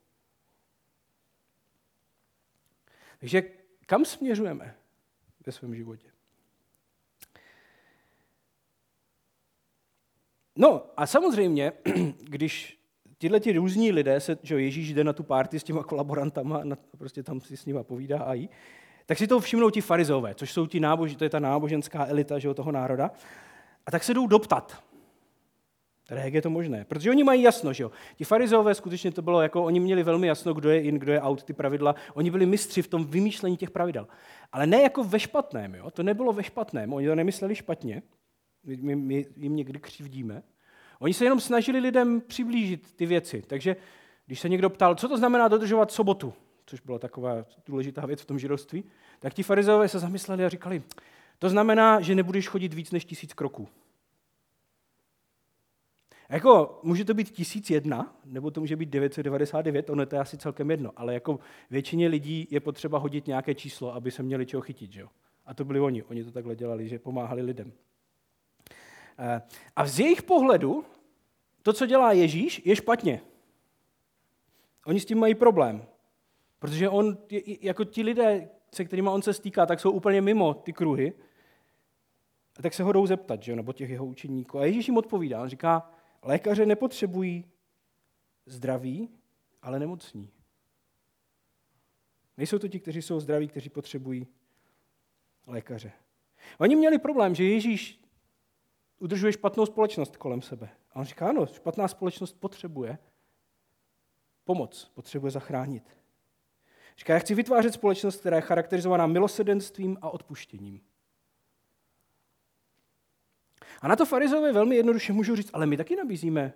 Takže 3.20 3.42
kam 3.86 4.04
směřujeme 4.04 4.76
ve 5.46 5.52
svém 5.52 5.74
životě? 5.74 6.10
No 10.56 10.86
a 10.96 11.06
samozřejmě, 11.06 11.72
když 12.20 12.79
tyhle 13.20 13.40
ti 13.40 13.52
různí 13.52 13.92
lidé, 13.92 14.20
se, 14.20 14.38
že 14.42 14.62
Ježíš 14.62 14.94
jde 14.94 15.04
na 15.04 15.12
tu 15.12 15.22
párty 15.22 15.60
s 15.60 15.64
těma 15.64 15.82
kolaborantama, 15.82 16.64
na, 16.64 16.76
prostě 16.98 17.22
tam 17.22 17.40
si 17.40 17.56
s 17.56 17.66
nima 17.66 17.82
povídá 17.82 18.18
a 18.18 18.34
jí, 18.34 18.48
tak 19.06 19.18
si 19.18 19.26
to 19.26 19.40
všimnou 19.40 19.70
ti 19.70 19.80
farizové, 19.80 20.34
což 20.34 20.52
jsou 20.52 20.66
ti 20.66 20.80
nábož, 20.80 21.14
to 21.14 21.24
je 21.24 21.30
ta 21.30 21.38
náboženská 21.38 22.06
elita 22.06 22.38
že, 22.38 22.54
toho 22.54 22.72
národa. 22.72 23.10
A 23.86 23.90
tak 23.90 24.04
se 24.04 24.14
jdou 24.14 24.26
doptat. 24.26 24.82
Teda 26.08 26.20
jak 26.20 26.34
je 26.34 26.42
to 26.42 26.50
možné? 26.50 26.84
Protože 26.84 27.10
oni 27.10 27.24
mají 27.24 27.42
jasno, 27.42 27.72
že 27.72 27.82
jo. 27.82 27.90
Ti 28.16 28.24
farizové 28.24 28.74
skutečně 28.74 29.10
to 29.10 29.22
bylo 29.22 29.42
jako, 29.42 29.64
oni 29.64 29.80
měli 29.80 30.02
velmi 30.02 30.26
jasno, 30.26 30.54
kdo 30.54 30.70
je 30.70 30.82
in, 30.82 30.94
kdo 30.94 31.12
je 31.12 31.20
out, 31.20 31.42
ty 31.42 31.52
pravidla. 31.52 31.94
Oni 32.14 32.30
byli 32.30 32.46
mistři 32.46 32.82
v 32.82 32.88
tom 32.88 33.04
vymýšlení 33.04 33.56
těch 33.56 33.70
pravidel. 33.70 34.06
Ale 34.52 34.66
ne 34.66 34.82
jako 34.82 35.04
ve 35.04 35.20
špatném, 35.20 35.74
jo. 35.74 35.90
To 35.90 36.02
nebylo 36.02 36.32
ve 36.32 36.42
špatném, 36.42 36.92
oni 36.92 37.06
to 37.06 37.14
nemysleli 37.14 37.54
špatně. 37.54 38.02
My, 38.64 38.96
my 38.96 39.26
jim 39.36 39.56
někdy 39.56 39.78
křivdíme. 39.78 40.42
Oni 41.00 41.14
se 41.14 41.24
jenom 41.24 41.40
snažili 41.40 41.78
lidem 41.78 42.20
přiblížit 42.20 42.94
ty 42.96 43.06
věci. 43.06 43.42
Takže 43.46 43.76
když 44.26 44.40
se 44.40 44.48
někdo 44.48 44.70
ptal, 44.70 44.94
co 44.94 45.08
to 45.08 45.18
znamená 45.18 45.48
dodržovat 45.48 45.92
sobotu, 45.92 46.34
což 46.66 46.80
byla 46.80 46.98
taková 46.98 47.44
důležitá 47.66 48.06
věc 48.06 48.22
v 48.22 48.24
tom 48.24 48.38
židovství, 48.38 48.84
tak 49.18 49.34
ti 49.34 49.42
farizové 49.42 49.88
se 49.88 49.98
zamysleli 49.98 50.44
a 50.44 50.48
říkali, 50.48 50.82
to 51.38 51.48
znamená, 51.48 52.00
že 52.00 52.14
nebudeš 52.14 52.48
chodit 52.48 52.74
víc 52.74 52.90
než 52.90 53.04
tisíc 53.04 53.32
kroků. 53.34 53.68
Jako, 56.28 56.80
může 56.82 57.04
to 57.04 57.14
být 57.14 57.30
1001, 57.30 58.16
nebo 58.24 58.50
to 58.50 58.60
může 58.60 58.76
být 58.76 58.88
999, 58.88 59.90
ono 59.90 60.06
to 60.06 60.14
je 60.16 60.20
asi 60.20 60.38
celkem 60.38 60.70
jedno, 60.70 60.92
ale 60.96 61.14
jako 61.14 61.38
většině 61.70 62.08
lidí 62.08 62.48
je 62.50 62.60
potřeba 62.60 62.98
hodit 62.98 63.26
nějaké 63.26 63.54
číslo, 63.54 63.94
aby 63.94 64.10
se 64.10 64.22
měli 64.22 64.46
čeho 64.46 64.60
chytit. 64.60 64.92
Že 64.92 65.00
jo? 65.00 65.08
A 65.46 65.54
to 65.54 65.64
byli 65.64 65.80
oni, 65.80 66.02
oni 66.02 66.24
to 66.24 66.30
takhle 66.30 66.56
dělali, 66.56 66.88
že 66.88 66.98
pomáhali 66.98 67.42
lidem. 67.42 67.72
Eh, 69.20 69.42
a 69.76 69.86
z 69.86 70.00
jejich 70.00 70.22
pohledu 70.22 70.84
to, 71.62 71.72
co 71.72 71.86
dělá 71.86 72.12
Ježíš, 72.12 72.62
je 72.64 72.76
špatně. 72.76 73.22
Oni 74.86 75.00
s 75.00 75.04
tím 75.04 75.18
mají 75.18 75.34
problém. 75.34 75.86
Protože 76.58 76.88
on, 76.88 77.18
jako 77.60 77.84
ti 77.84 78.02
lidé, 78.02 78.50
se 78.74 78.84
kterými 78.84 79.08
on 79.08 79.22
se 79.22 79.32
stýká, 79.32 79.66
tak 79.66 79.80
jsou 79.80 79.90
úplně 79.90 80.20
mimo 80.20 80.54
ty 80.54 80.72
kruhy. 80.72 81.12
A 82.58 82.62
tak 82.62 82.74
se 82.74 82.82
ho 82.82 82.92
jdou 82.92 83.06
zeptat, 83.06 83.42
že, 83.42 83.56
nebo 83.56 83.72
těch 83.72 83.90
jeho 83.90 84.06
učeníků. 84.06 84.58
A 84.58 84.64
Ježíš 84.64 84.88
jim 84.88 84.96
odpovídá, 84.96 85.42
on 85.42 85.48
říká, 85.48 85.90
lékaře 86.22 86.66
nepotřebují 86.66 87.44
zdraví, 88.46 89.08
ale 89.62 89.78
nemocní. 89.78 90.30
Nejsou 92.36 92.58
to 92.58 92.68
ti, 92.68 92.80
kteří 92.80 93.02
jsou 93.02 93.20
zdraví, 93.20 93.48
kteří 93.48 93.70
potřebují 93.70 94.26
lékaře. 95.46 95.92
Oni 96.58 96.76
měli 96.76 96.98
problém, 96.98 97.34
že 97.34 97.44
Ježíš 97.44 97.99
udržuje 99.00 99.32
špatnou 99.32 99.66
společnost 99.66 100.16
kolem 100.16 100.42
sebe. 100.42 100.70
A 100.92 100.98
on 100.98 101.04
říká, 101.04 101.28
ano, 101.28 101.46
špatná 101.46 101.88
společnost 101.88 102.40
potřebuje 102.40 102.98
pomoc, 104.44 104.90
potřebuje 104.94 105.30
zachránit. 105.30 105.96
Říká, 106.98 107.12
já 107.12 107.18
chci 107.18 107.34
vytvářet 107.34 107.74
společnost, 107.74 108.20
která 108.20 108.36
je 108.36 108.42
charakterizovaná 108.42 109.06
milosedenstvím 109.06 109.98
a 110.02 110.10
odpuštěním. 110.10 110.80
A 113.80 113.88
na 113.88 113.96
to 113.96 114.06
farizové 114.06 114.52
velmi 114.52 114.76
jednoduše 114.76 115.12
můžou 115.12 115.36
říct, 115.36 115.50
ale 115.52 115.66
my 115.66 115.76
taky 115.76 115.96
nabízíme, 115.96 116.52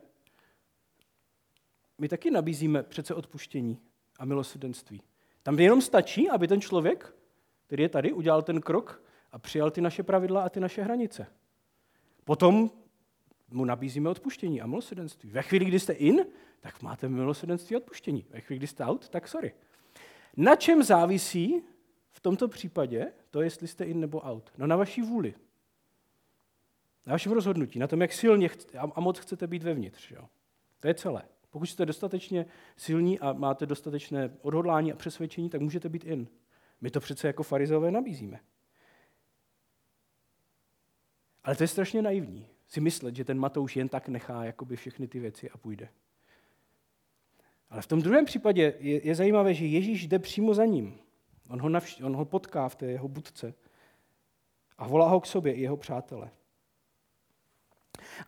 my 1.99 2.09
taky 2.09 2.31
nabízíme 2.31 2.83
přece 2.83 3.15
odpuštění 3.15 3.81
a 4.19 4.25
milosedenství. 4.25 5.03
Tam 5.43 5.59
jenom 5.59 5.83
stačí, 5.83 6.31
aby 6.31 6.49
ten 6.49 6.61
člověk, 6.61 7.17
který 7.67 7.83
je 7.83 7.89
tady, 7.89 8.13
udělal 8.13 8.43
ten 8.43 8.61
krok 8.61 9.03
a 9.33 9.39
přijal 9.39 9.71
ty 9.71 9.81
naše 9.81 10.03
pravidla 10.03 10.43
a 10.43 10.49
ty 10.49 10.61
naše 10.61 10.83
hranice. 10.83 11.27
Potom 12.25 12.71
mu 13.51 13.65
nabízíme 13.65 14.11
odpuštění 14.11 14.61
a 14.61 14.67
milosedenství. 14.67 15.31
Ve 15.31 15.43
chvíli, 15.43 15.65
kdy 15.65 15.81
jste 15.81 15.93
in, 15.93 16.27
tak 16.61 16.83
máte 16.83 17.09
milosedenství 17.09 17.77
a 17.77 17.79
odpuštění. 17.79 18.27
Ve 18.31 18.41
chvíli, 18.41 18.59
kdy 18.59 18.67
jste 18.67 18.85
out, 18.85 19.09
tak 19.09 19.29
sorry. 19.29 19.55
Na 20.37 20.57
čem 20.57 20.83
závisí 20.83 21.63
v 22.11 22.21
tomto 22.21 22.49
případě 22.49 23.13
to, 23.31 23.43
jestli 23.43 23.69
jste 23.69 23.85
in 23.85 24.01
nebo 24.01 24.21
out? 24.21 24.53
No 24.59 24.67
na 24.67 24.77
vaší 24.77 25.03
vůli. 25.03 25.35
Na 27.07 27.13
vašem 27.13 27.33
rozhodnutí, 27.33 27.79
na 27.79 27.87
tom, 27.87 28.01
jak 28.01 28.13
silně 28.13 28.51
a 28.95 29.01
moc 29.01 29.19
chcete 29.19 29.47
být 29.47 29.63
vevnitř. 29.63 30.11
Jo? 30.11 30.29
To 30.81 30.89
je 30.89 30.95
celé. 30.95 31.23
Pokud 31.51 31.67
jste 31.67 31.87
dostatečně 31.87 32.47
silní 32.77 33.21
a 33.21 33.33
máte 33.33 33.67
dostatečné 33.67 34.37
odhodlání 34.43 34.93
a 34.93 34.97
přesvědčení, 34.97 35.51
tak 35.51 35.61
můžete 35.61 35.89
být 35.89 36.05
in. 36.05 36.29
My 36.81 36.91
to 36.91 37.01
přece 37.01 37.27
jako 37.27 37.43
farizové 37.43 37.91
nabízíme. 37.91 38.41
Ale 41.45 41.57
to 41.57 41.63
je 41.63 41.69
strašně 41.69 42.03
naivní 42.03 42.47
si 42.69 42.81
myslet, 42.81 43.17
že 43.17 43.25
ten 43.25 43.39
Matouš 43.39 43.77
jen 43.77 43.89
tak 43.89 44.09
nechá 44.09 44.45
jakoby 44.45 44.77
všechny 44.77 45.09
ty 45.09 45.21
věci 45.21 45.51
a 45.51 45.59
půjde. 45.59 45.89
Ale 47.71 47.83
v 47.83 47.87
tom 47.87 48.03
druhém 48.03 48.25
případě 48.25 48.75
je, 48.79 49.07
je 49.07 49.15
zajímavé, 49.15 49.55
že 49.55 49.67
Ježíš 49.67 50.07
jde 50.07 50.19
přímo 50.19 50.55
za 50.55 50.65
ním. 50.65 50.99
On 51.49 51.61
ho, 51.61 51.69
navš- 51.69 52.07
on 52.07 52.17
ho 52.17 52.25
potká 52.25 52.69
v 52.69 52.75
té 52.75 52.87
jeho 52.87 53.09
budce 53.09 53.55
a 54.79 54.89
volá 54.89 55.09
ho 55.09 55.21
k 55.21 55.27
sobě 55.27 55.53
i 55.53 55.61
jeho 55.61 55.77
přátele. 55.77 56.31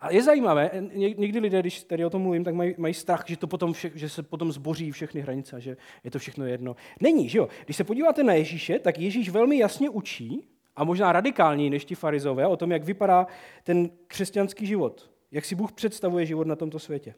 A 0.00 0.12
je 0.12 0.22
zajímavé, 0.22 0.70
někdy 0.94 1.38
lidé, 1.38 1.60
když 1.60 1.82
tady 1.82 2.04
o 2.04 2.10
tom 2.10 2.22
mluvím, 2.22 2.44
tak 2.44 2.54
mají, 2.54 2.74
mají 2.78 2.94
strach, 2.94 3.24
že, 3.26 3.36
to 3.36 3.46
potom 3.46 3.72
vše, 3.72 3.90
že 3.94 4.08
se 4.08 4.22
potom 4.22 4.52
zboří 4.52 4.92
všechny 4.92 5.20
hranice, 5.20 5.60
že 5.60 5.76
je 6.04 6.10
to 6.10 6.18
všechno 6.18 6.46
jedno. 6.46 6.76
Není, 7.00 7.28
že 7.28 7.38
jo? 7.38 7.48
Když 7.64 7.76
se 7.76 7.84
podíváte 7.84 8.22
na 8.22 8.32
Ježíše, 8.32 8.78
tak 8.78 8.98
Ježíš 8.98 9.28
velmi 9.28 9.58
jasně 9.58 9.90
učí, 9.90 10.55
a 10.76 10.84
možná 10.84 11.12
radikálněji 11.12 11.70
než 11.70 11.84
ti 11.84 11.94
farizové, 11.94 12.46
o 12.46 12.56
tom, 12.56 12.72
jak 12.72 12.84
vypadá 12.84 13.26
ten 13.62 13.90
křesťanský 14.06 14.66
život. 14.66 15.10
Jak 15.30 15.44
si 15.44 15.54
Bůh 15.54 15.72
představuje 15.72 16.26
život 16.26 16.46
na 16.46 16.56
tomto 16.56 16.78
světě. 16.78 17.14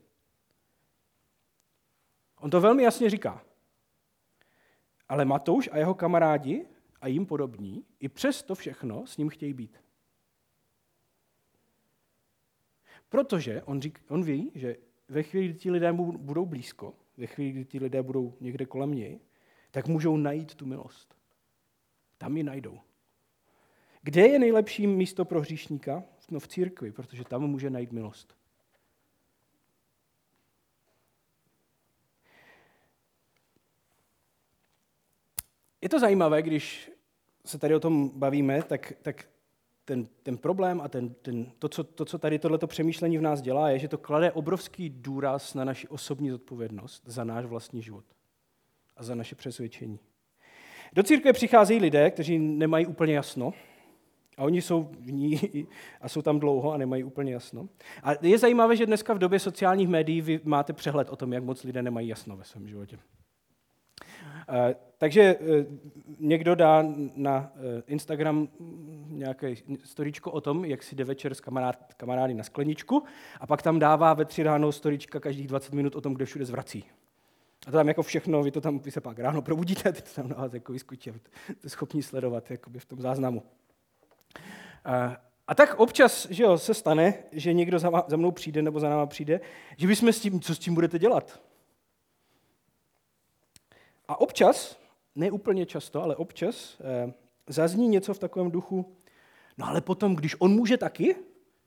On 2.41 2.51
to 2.51 2.61
velmi 2.61 2.83
jasně 2.83 3.11
říká. 3.11 3.45
Ale 5.09 5.25
Matouš 5.25 5.69
a 5.73 5.79
jeho 5.79 5.95
kamarádi 5.95 6.67
a 7.01 7.09
jim 7.09 7.27
podobní 7.27 7.85
i 8.01 8.09
přes 8.09 8.43
to 8.43 8.55
všechno 8.55 9.07
s 9.07 9.17
ním 9.17 9.29
chtějí 9.29 9.55
být. 9.55 9.81
Protože 13.09 13.63
on, 13.63 13.81
řík, 13.81 14.01
on 14.09 14.25
ví, 14.25 14.53
že 14.55 14.77
ve 15.09 15.23
chvíli, 15.23 15.49
kdy 15.49 15.59
ti 15.59 15.71
lidé 15.71 15.93
budou 15.93 16.47
blízko, 16.47 16.95
ve 17.17 17.27
chvíli, 17.27 17.53
kdy 17.53 17.65
ti 17.65 17.79
lidé 17.79 18.03
budou 18.03 18.35
někde 18.41 18.67
kolem 18.67 18.95
něj, 18.95 19.21
tak 19.71 19.87
můžou 19.87 20.17
najít 20.17 20.55
tu 20.55 20.67
milost. 20.67 21.15
Tam 22.19 22.37
ji 22.37 22.43
najdou. 22.43 22.81
Kde 24.09 24.27
je 24.29 24.39
nejlepší 24.39 24.87
místo 24.87 25.25
pro 25.25 25.41
hříšníka? 25.41 26.03
No 26.31 26.41
v 26.41 26.49
církvi, 26.49 26.93
protože 26.93 27.25
tam 27.25 27.47
může 27.47 27.71
najít 27.71 27.93
milost. 27.93 28.35
Je 35.81 35.89
to 35.89 36.01
zajímavé, 36.01 36.43
když 36.43 36.91
se 37.45 37.59
tady 37.59 37.75
o 37.75 37.81
tom 37.81 38.11
bavíme, 38.15 38.63
tak, 38.63 38.93
tak 39.03 39.29
ten, 39.85 40.09
ten 40.23 40.39
problém 40.39 40.81
a 40.81 40.89
ten, 40.89 41.15
ten, 41.15 41.53
to, 41.59 41.69
co, 41.69 41.85
to, 41.85 42.05
co 42.05 42.19
tady 42.19 42.39
tohleto 42.39 42.67
přemýšlení 42.67 43.19
v 43.19 43.23
nás 43.23 43.43
dělá, 43.43 43.71
je, 43.71 43.79
že 43.79 43.89
to 43.89 43.99
klade 43.99 44.33
obrovský 44.33 44.91
důraz 44.91 45.55
na 45.55 45.65
naši 45.65 45.89
osobní 45.89 46.31
zodpovědnost 46.31 47.03
za 47.07 47.25
náš 47.25 47.45
vlastní 47.45 47.83
život 47.83 48.05
a 48.97 49.03
za 49.03 49.15
naše 49.15 49.35
přesvědčení. 49.35 49.99
Do 50.93 51.03
církve 51.03 51.33
přicházejí 51.33 51.81
lidé, 51.81 52.11
kteří 52.11 52.39
nemají 52.39 52.87
úplně 52.87 53.15
jasno, 53.15 53.53
a 54.39 54.45
oni 54.45 54.63
jsou 54.63 54.89
v 55.01 55.13
ní 55.13 55.41
a 56.01 56.09
jsou 56.09 56.23
tam 56.23 56.41
dlouho 56.41 56.73
a 56.73 56.77
nemají 56.77 57.05
úplně 57.05 57.33
jasno. 57.33 57.69
A 58.03 58.11
je 58.23 58.39
zajímavé, 58.39 58.77
že 58.77 58.87
dneska 58.87 59.15
v 59.15 59.19
době 59.19 59.39
sociálních 59.39 59.89
médií 59.89 60.21
vy 60.21 60.41
máte 60.45 60.73
přehled 60.73 61.11
o 61.11 61.17
tom, 61.17 61.33
jak 61.33 61.45
moc 61.45 61.65
lidé 61.65 61.83
nemají 61.83 62.09
jasno 62.09 62.37
ve 62.37 62.45
svém 62.45 62.69
životě. 62.69 62.99
Eh, 64.51 64.75
takže 64.99 65.23
eh, 65.23 65.67
někdo 66.19 66.55
dá 66.55 66.85
na 67.15 67.53
eh, 67.55 67.83
Instagram 67.87 68.49
nějaké 69.09 69.55
storičko 69.85 70.31
o 70.31 70.41
tom, 70.41 70.65
jak 70.65 70.83
si 70.83 70.97
jde 70.97 71.05
večer 71.05 71.35
s 71.35 71.41
kamarád, 71.41 71.95
kamarády 71.97 72.35
na 72.35 72.45
skleničku 72.45 73.03
a 73.41 73.47
pak 73.47 73.63
tam 73.63 73.79
dává 73.79 74.15
ve 74.15 74.25
tři 74.25 74.43
ráno 74.43 74.73
storička 74.73 75.21
každých 75.21 75.47
20 75.47 75.73
minut 75.73 75.97
o 75.97 76.01
tom, 76.01 76.15
kde 76.15 76.25
všude 76.25 76.45
zvrací. 76.45 76.85
A 77.67 77.71
to 77.71 77.77
tam 77.77 77.89
jako 77.89 78.03
všechno, 78.03 78.43
vy 78.43 78.51
to 78.51 78.61
tam, 78.61 78.79
vy 78.79 78.91
se 78.91 79.01
pak 79.01 79.19
ráno 79.19 79.43
probudíte, 79.43 79.93
ty 79.93 80.03
to 80.03 80.11
tam 80.15 80.29
na 80.29 80.37
vás 80.37 80.53
jako 80.53 80.73
vyskočí, 80.73 81.11
vy 81.11 81.21
to 81.63 81.69
schopni 81.69 82.03
sledovat 82.03 82.51
jakoby 82.51 82.79
v 82.79 82.85
tom 82.85 83.01
záznamu. 83.01 83.43
A 85.49 85.55
tak 85.55 85.75
občas 85.75 86.27
že 86.31 86.43
jo, 86.43 86.59
se 86.59 86.75
stane, 86.75 87.15
že 87.33 87.53
někdo 87.53 87.79
za, 87.79 87.91
za 88.09 88.17
mnou 88.17 88.31
přijde 88.31 88.63
nebo 88.63 88.81
za 88.81 88.89
náma 88.89 89.07
přijde, 89.07 89.41
že 89.77 89.87
bychom 89.87 90.13
s 90.13 90.21
tím, 90.21 90.41
co 90.41 90.55
s 90.55 90.59
tím 90.59 90.75
budete 90.75 90.99
dělat? 90.99 91.43
A 94.09 94.21
občas, 94.21 94.79
ne 95.15 95.31
úplně 95.31 95.67
často, 95.67 96.03
ale 96.03 96.17
občas, 96.17 96.81
eh, 96.81 97.13
zazní 97.47 97.89
něco 97.89 98.15
v 98.15 98.19
takovém 98.19 98.51
duchu, 98.51 98.97
no 99.59 99.67
ale 99.67 99.81
potom, 99.81 100.17
když 100.17 100.37
on 100.39 100.53
může 100.53 100.77
taky, 100.77 101.17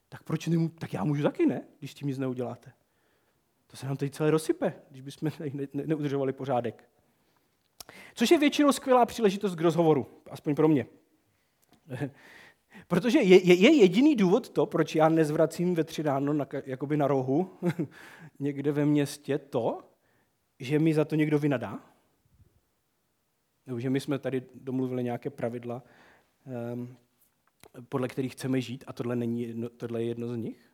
tak 0.10 0.24
proč 0.24 0.48
nemů- 0.48 0.70
tak 0.80 0.94
já 0.94 1.04
můžu 1.04 1.24
taky, 1.24 1.46
ne? 1.46 1.62
Když 1.80 1.94
tím 1.94 2.08
nic 2.08 2.18
neuděláte. 2.18 2.72
To 3.68 3.78
se 3.78 3.86
nám 3.88 3.98
tady 3.98 4.12
celé 4.12 4.32
rozsype, 4.32 4.74
když 4.90 5.02
bychom 5.02 5.32
tady 5.38 5.52
ne- 5.54 5.68
ne- 5.74 5.84
neudržovali 5.86 6.34
pořádek. 6.34 6.90
Což 8.14 8.32
je 8.32 8.40
většinou 8.40 8.72
skvělá 8.72 9.06
příležitost 9.06 9.56
k 9.56 9.62
rozhovoru, 9.62 10.08
aspoň 10.32 10.56
pro 10.56 10.68
mě. 10.68 10.86
Protože 12.92 13.20
je, 13.20 13.46
je, 13.46 13.56
je 13.56 13.72
jediný 13.76 14.16
důvod 14.16 14.50
to, 14.50 14.66
proč 14.66 14.96
já 14.96 15.10
nezvracím 15.10 15.76
ve 15.76 15.84
tři 15.84 16.02
ráno 16.02 16.34
na, 16.34 16.48
jakoby 16.66 16.98
na 16.98 17.08
rohu 17.08 17.50
někde 18.40 18.72
ve 18.72 18.86
městě 18.86 19.38
to, 19.38 19.80
že 20.60 20.80
mi 20.80 20.94
za 20.94 21.06
to 21.06 21.16
někdo 21.16 21.40
vynadá? 21.40 21.80
Nebo 23.68 23.80
že 23.80 23.90
my 23.90 24.00
jsme 24.00 24.20
tady 24.20 24.44
domluvili 24.56 25.04
nějaké 25.04 25.30
pravidla, 25.30 25.84
um, 26.74 26.98
podle 27.90 28.08
kterých 28.08 28.32
chceme 28.32 28.62
žít 28.62 28.84
a 28.88 28.94
tohle, 28.94 29.16
není 29.16 29.42
jedno, 29.42 29.70
tohle 29.70 30.04
je 30.04 30.08
jedno 30.08 30.34
z 30.34 30.38
nich? 30.38 30.72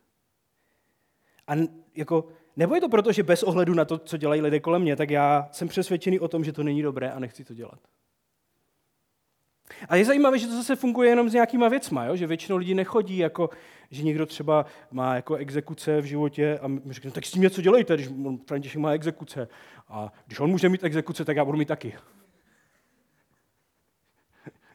A 1.48 1.54
jako, 1.96 2.28
nebo 2.56 2.76
je 2.76 2.82
to 2.82 2.90
proto, 2.90 3.12
že 3.12 3.24
bez 3.24 3.44
ohledu 3.44 3.74
na 3.74 3.86
to, 3.86 3.98
co 3.98 4.18
dělají 4.18 4.42
lidé 4.42 4.60
kolem 4.60 4.82
mě, 4.82 4.96
tak 4.96 5.10
já 5.10 5.50
jsem 5.52 5.68
přesvědčený 5.68 6.20
o 6.20 6.28
tom, 6.28 6.44
že 6.44 6.54
to 6.54 6.64
není 6.64 6.82
dobré 6.82 7.12
a 7.12 7.20
nechci 7.20 7.44
to 7.44 7.54
dělat. 7.54 7.80
A 9.90 9.96
je 9.96 10.06
zajímavé, 10.06 10.40
že 10.40 10.48
to 10.48 10.56
zase 10.56 10.76
funguje 10.76 11.10
jenom 11.10 11.30
s 11.30 11.34
nějakýma 11.34 11.70
věcma, 11.70 12.06
jo? 12.06 12.16
že 12.16 12.28
většinou 12.28 12.58
lidi 12.58 12.74
nechodí, 12.74 13.18
jako, 13.18 13.50
že 13.92 14.04
někdo 14.04 14.26
třeba 14.26 14.66
má 14.92 15.16
jako 15.16 15.36
exekuce 15.36 16.02
v 16.02 16.06
životě 16.06 16.60
a 16.62 16.68
my 16.68 16.82
řekneme, 16.86 17.14
tak 17.14 17.26
s 17.26 17.32
tím 17.32 17.42
něco 17.42 17.62
dělejte, 17.62 17.94
když 17.94 18.10
František 18.48 18.82
má 18.82 18.92
exekuce. 18.92 19.48
A 19.88 20.14
když 20.28 20.40
on 20.40 20.50
může 20.50 20.70
mít 20.70 20.84
exekuce, 20.84 21.26
tak 21.26 21.38
já 21.38 21.46
budu 21.46 21.58
mít 21.58 21.68
taky. 21.68 21.94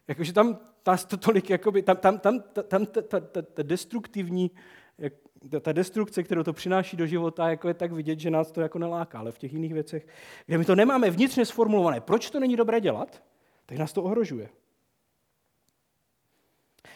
Jakože 0.08 0.32
tam 0.32 0.58
ta, 0.82 0.96
to 0.96 1.16
tolik, 1.16 1.50
jakoby, 1.50 1.82
tam, 1.82 1.96
tam, 1.96 2.18
tam, 2.18 2.40
tam 2.68 2.86
ta, 2.86 3.02
ta, 3.02 3.20
ta, 3.20 3.42
ta 3.42 3.62
destruktivní, 3.62 4.50
jak, 4.98 5.12
ta, 5.50 5.60
ta 5.60 5.72
destrukce, 5.72 6.22
kterou 6.22 6.42
to 6.42 6.52
přináší 6.52 6.96
do 6.96 7.06
života, 7.06 7.50
jako 7.50 7.68
je 7.68 7.74
tak 7.74 7.92
vidět, 7.92 8.20
že 8.20 8.30
nás 8.30 8.52
to 8.52 8.60
jako 8.60 8.78
neláká, 8.78 9.18
ale 9.18 9.32
v 9.32 9.38
těch 9.38 9.52
jiných 9.52 9.74
věcech, 9.74 10.06
kde 10.46 10.58
my 10.58 10.64
to 10.64 10.74
nemáme 10.74 11.10
vnitřně 11.10 11.46
sformulované, 11.46 12.00
proč 12.00 12.30
to 12.30 12.40
není 12.40 12.56
dobré 12.56 12.80
dělat, 12.80 13.22
tak 13.66 13.78
nás 13.78 13.92
to 13.92 14.02
ohrožuje. 14.02 14.48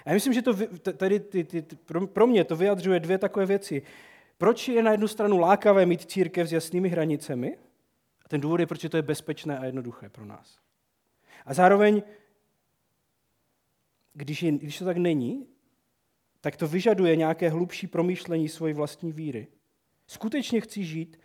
A 0.04 0.10
já 0.10 0.14
myslím, 0.14 0.32
že 0.32 0.42
to 0.42 0.54
tady 0.92 1.20
ty, 1.20 1.44
ty, 1.44 1.62
pro 2.06 2.26
mě 2.26 2.44
to 2.44 2.56
vyjadřuje 2.56 3.00
dvě 3.00 3.18
takové 3.18 3.46
věci. 3.46 3.82
Proč 4.38 4.68
je 4.68 4.82
na 4.82 4.90
jednu 4.90 5.08
stranu 5.08 5.38
lákavé 5.38 5.86
mít 5.86 6.10
církev 6.10 6.48
s 6.48 6.52
jasnými 6.52 6.88
hranicemi? 6.88 7.58
A 8.24 8.28
ten 8.28 8.40
důvod 8.40 8.60
je, 8.60 8.66
proč 8.66 8.86
to 8.90 8.96
je 8.96 9.02
bezpečné 9.02 9.58
a 9.58 9.64
jednoduché 9.64 10.08
pro 10.08 10.24
nás. 10.24 10.58
A 11.46 11.54
zároveň, 11.54 12.02
když, 14.12 14.42
je, 14.42 14.52
když 14.52 14.78
to 14.78 14.84
tak 14.84 14.96
není, 14.96 15.46
tak 16.40 16.56
to 16.56 16.68
vyžaduje 16.68 17.16
nějaké 17.16 17.48
hlubší 17.48 17.86
promýšlení 17.86 18.48
svojí 18.48 18.74
vlastní 18.74 19.12
víry. 19.12 19.46
Skutečně 20.06 20.60
chci 20.60 20.84
žít 20.84 21.20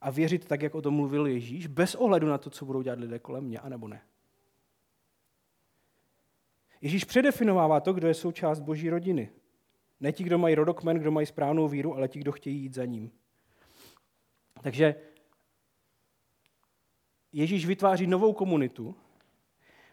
a 0.00 0.10
věřit 0.10 0.44
tak, 0.44 0.62
jak 0.62 0.74
o 0.74 0.82
tom 0.82 0.94
mluvil 0.94 1.26
Ježíš, 1.26 1.66
bez 1.66 1.94
ohledu 1.94 2.26
na 2.26 2.38
to, 2.38 2.50
co 2.50 2.64
budou 2.64 2.82
dělat 2.82 2.98
lidé 2.98 3.18
kolem 3.18 3.44
mě, 3.44 3.58
anebo 3.58 3.88
ne. 3.88 4.02
Ježíš 6.80 7.04
předefinovává 7.04 7.80
to, 7.80 7.92
kdo 7.92 8.08
je 8.08 8.14
součást 8.14 8.60
boží 8.60 8.90
rodiny. 8.90 9.30
Ne 10.00 10.12
ti, 10.12 10.24
kdo 10.24 10.38
mají 10.38 10.54
rodokmen, 10.54 10.98
kdo 10.98 11.10
mají 11.10 11.26
správnou 11.26 11.68
víru, 11.68 11.94
ale 11.94 12.08
ti, 12.08 12.18
kdo 12.18 12.32
chtějí 12.32 12.60
jít 12.60 12.74
za 12.74 12.84
ním. 12.84 13.10
Takže 14.62 14.94
Ježíš 17.32 17.66
vytváří 17.66 18.06
novou 18.06 18.32
komunitu, 18.32 18.94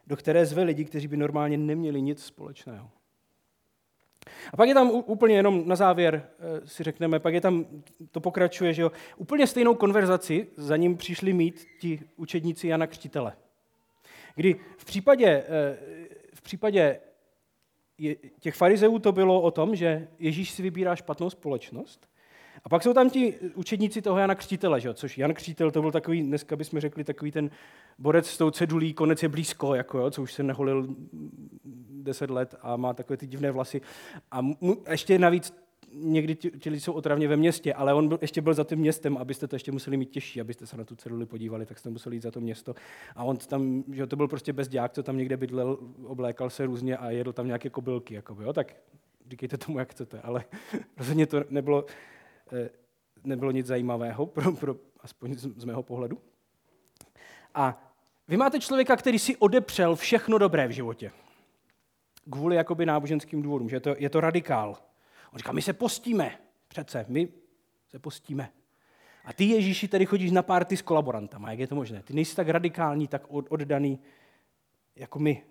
do 0.08 0.18
které 0.18 0.46
zve 0.46 0.64
lidi, 0.64 0.86
kteří 0.86 1.08
by 1.08 1.18
normálně 1.18 1.58
neměli 1.58 2.02
nic 2.02 2.26
společného. 2.26 2.90
A 4.54 4.58
pak 4.58 4.68
je 4.68 4.74
tam 4.74 4.90
úplně 4.90 5.36
jenom 5.36 5.68
na 5.68 5.76
závěr 5.76 6.30
eh, 6.40 6.68
si 6.68 6.84
řekneme, 6.84 7.20
pak 7.20 7.34
je 7.34 7.42
tam, 7.42 7.66
to 8.12 8.20
pokračuje, 8.20 8.74
že 8.74 8.82
jo, 8.82 8.92
úplně 9.18 9.48
stejnou 9.48 9.76
konverzaci 9.76 10.48
za 10.58 10.78
ním 10.78 10.98
přišli 10.98 11.34
mít 11.34 11.66
ti 11.80 12.02
učedníci 12.16 12.68
Jana 12.68 12.88
Křtitele. 12.88 13.34
Kdy 14.36 14.56
v 14.78 14.86
případě 14.86 15.28
eh, 15.28 15.78
případě 16.44 17.00
těch 18.40 18.56
farizeů 18.56 19.00
to 19.00 19.12
bylo 19.12 19.42
o 19.42 19.52
tom, 19.52 19.76
že 19.76 20.08
Ježíš 20.20 20.52
si 20.52 20.62
vybírá 20.62 20.96
špatnou 20.96 21.30
společnost. 21.30 22.08
A 22.64 22.70
pak 22.70 22.84
jsou 22.84 22.94
tam 22.94 23.10
ti 23.10 23.36
učedníci 23.56 24.02
toho 24.02 24.20
Jana 24.20 24.36
Křtitele, 24.36 24.82
že? 24.82 24.94
což 24.94 25.18
Jan 25.18 25.34
Křtitel 25.34 25.72
to 25.72 25.82
byl 25.82 25.92
takový, 25.92 26.22
dneska 26.22 26.56
bychom 26.56 26.80
řekli, 26.80 27.04
takový 27.04 27.32
ten 27.32 27.50
borec 28.00 28.28
s 28.28 28.38
tou 28.38 28.52
cedulí, 28.52 28.94
konec 28.94 29.24
je 29.24 29.30
blízko, 29.30 29.76
jako, 29.76 29.98
jo, 29.98 30.12
co 30.12 30.22
už 30.22 30.34
se 30.34 30.44
neholil 30.44 30.96
deset 31.90 32.30
let 32.30 32.56
a 32.62 32.78
má 32.78 32.94
takové 32.94 33.18
ty 33.18 33.28
divné 33.28 33.52
vlasy. 33.52 33.82
A 34.32 34.42
mu, 34.42 34.84
ještě 34.90 35.20
navíc 35.20 35.54
někdy 35.94 36.36
ti, 36.36 36.52
ti 36.52 36.70
lidi 36.70 36.82
jsou 36.82 36.94
otravně 36.94 37.28
ve 37.28 37.38
městě, 37.38 37.74
ale 37.74 37.94
on 37.94 38.08
byl, 38.08 38.20
ještě 38.22 38.42
byl 38.42 38.54
za 38.54 38.64
tím 38.64 38.80
městem, 38.80 39.18
abyste 39.18 39.48
to 39.48 39.56
ještě 39.56 39.72
museli 39.72 39.98
mít 39.98 40.10
těžší, 40.10 40.42
abyste 40.42 40.66
se 40.66 40.78
na 40.78 40.84
tu 40.84 40.96
ceduli 40.96 41.26
podívali, 41.26 41.66
tak 41.66 41.80
jste 41.80 41.90
museli 41.90 42.16
jít 42.16 42.24
za 42.24 42.32
to 42.32 42.42
město. 42.42 42.76
A 43.16 43.24
on 43.24 43.38
tam, 43.38 43.84
že 43.92 44.08
to 44.08 44.16
byl 44.16 44.28
prostě 44.28 44.54
bezďák, 44.54 44.94
co 44.94 45.04
tam 45.04 45.18
někde 45.18 45.38
bydlel, 45.38 45.78
oblékal 46.04 46.50
se 46.50 46.66
různě 46.66 46.98
a 46.98 47.10
jedl 47.10 47.34
tam 47.34 47.46
nějaké 47.46 47.70
kobylky, 47.70 48.14
jako, 48.14 48.38
jo, 48.42 48.54
tak 48.54 48.76
říkejte 49.30 49.58
tomu, 49.58 49.80
jak 49.80 49.92
chcete, 49.92 50.22
ale 50.22 50.44
rozhodně 50.98 51.28
to 51.28 51.44
nebylo, 51.50 51.86
eh, 52.54 52.70
nebylo 53.24 53.52
nic 53.52 53.68
zajímavého, 53.68 54.26
pro, 54.26 54.52
pro, 54.52 54.76
aspoň 55.00 55.34
z, 55.34 55.48
z 55.58 55.64
mého 55.64 55.84
pohledu. 55.84 56.18
A 57.56 57.94
vy 58.28 58.38
máte 58.38 58.60
člověka, 58.60 58.96
který 58.96 59.20
si 59.20 59.38
odepřel 59.38 59.96
všechno 59.96 60.38
dobré 60.38 60.68
v 60.68 60.72
životě. 60.72 61.12
Kvůli 62.32 62.56
jakoby 62.56 62.86
náboženským 62.86 63.42
důvodům, 63.42 63.70
že 63.70 63.76
je 63.76 63.80
to, 63.80 63.96
je 63.98 64.10
to 64.10 64.22
radikál. 64.22 64.78
On 65.34 65.38
říká, 65.38 65.52
my 65.52 65.62
se 65.62 65.74
postíme. 65.74 66.40
Přece, 66.68 67.06
my 67.08 67.34
se 67.88 68.00
postíme. 68.00 68.54
A 69.26 69.34
ty, 69.34 69.44
Ježíši, 69.44 69.88
tady 69.88 70.06
chodíš 70.06 70.32
na 70.32 70.44
párty 70.44 70.78
s 70.78 70.82
kolaborantama. 70.82 71.52
Jak 71.52 71.60
je 71.60 71.68
to 71.68 71.76
možné? 71.76 72.04
Ty 72.04 72.14
nejsi 72.14 72.36
tak 72.36 72.50
radikální, 72.50 73.08
tak 73.08 73.24
oddaný 73.30 74.00
jako 74.96 75.20
my. 75.20 75.46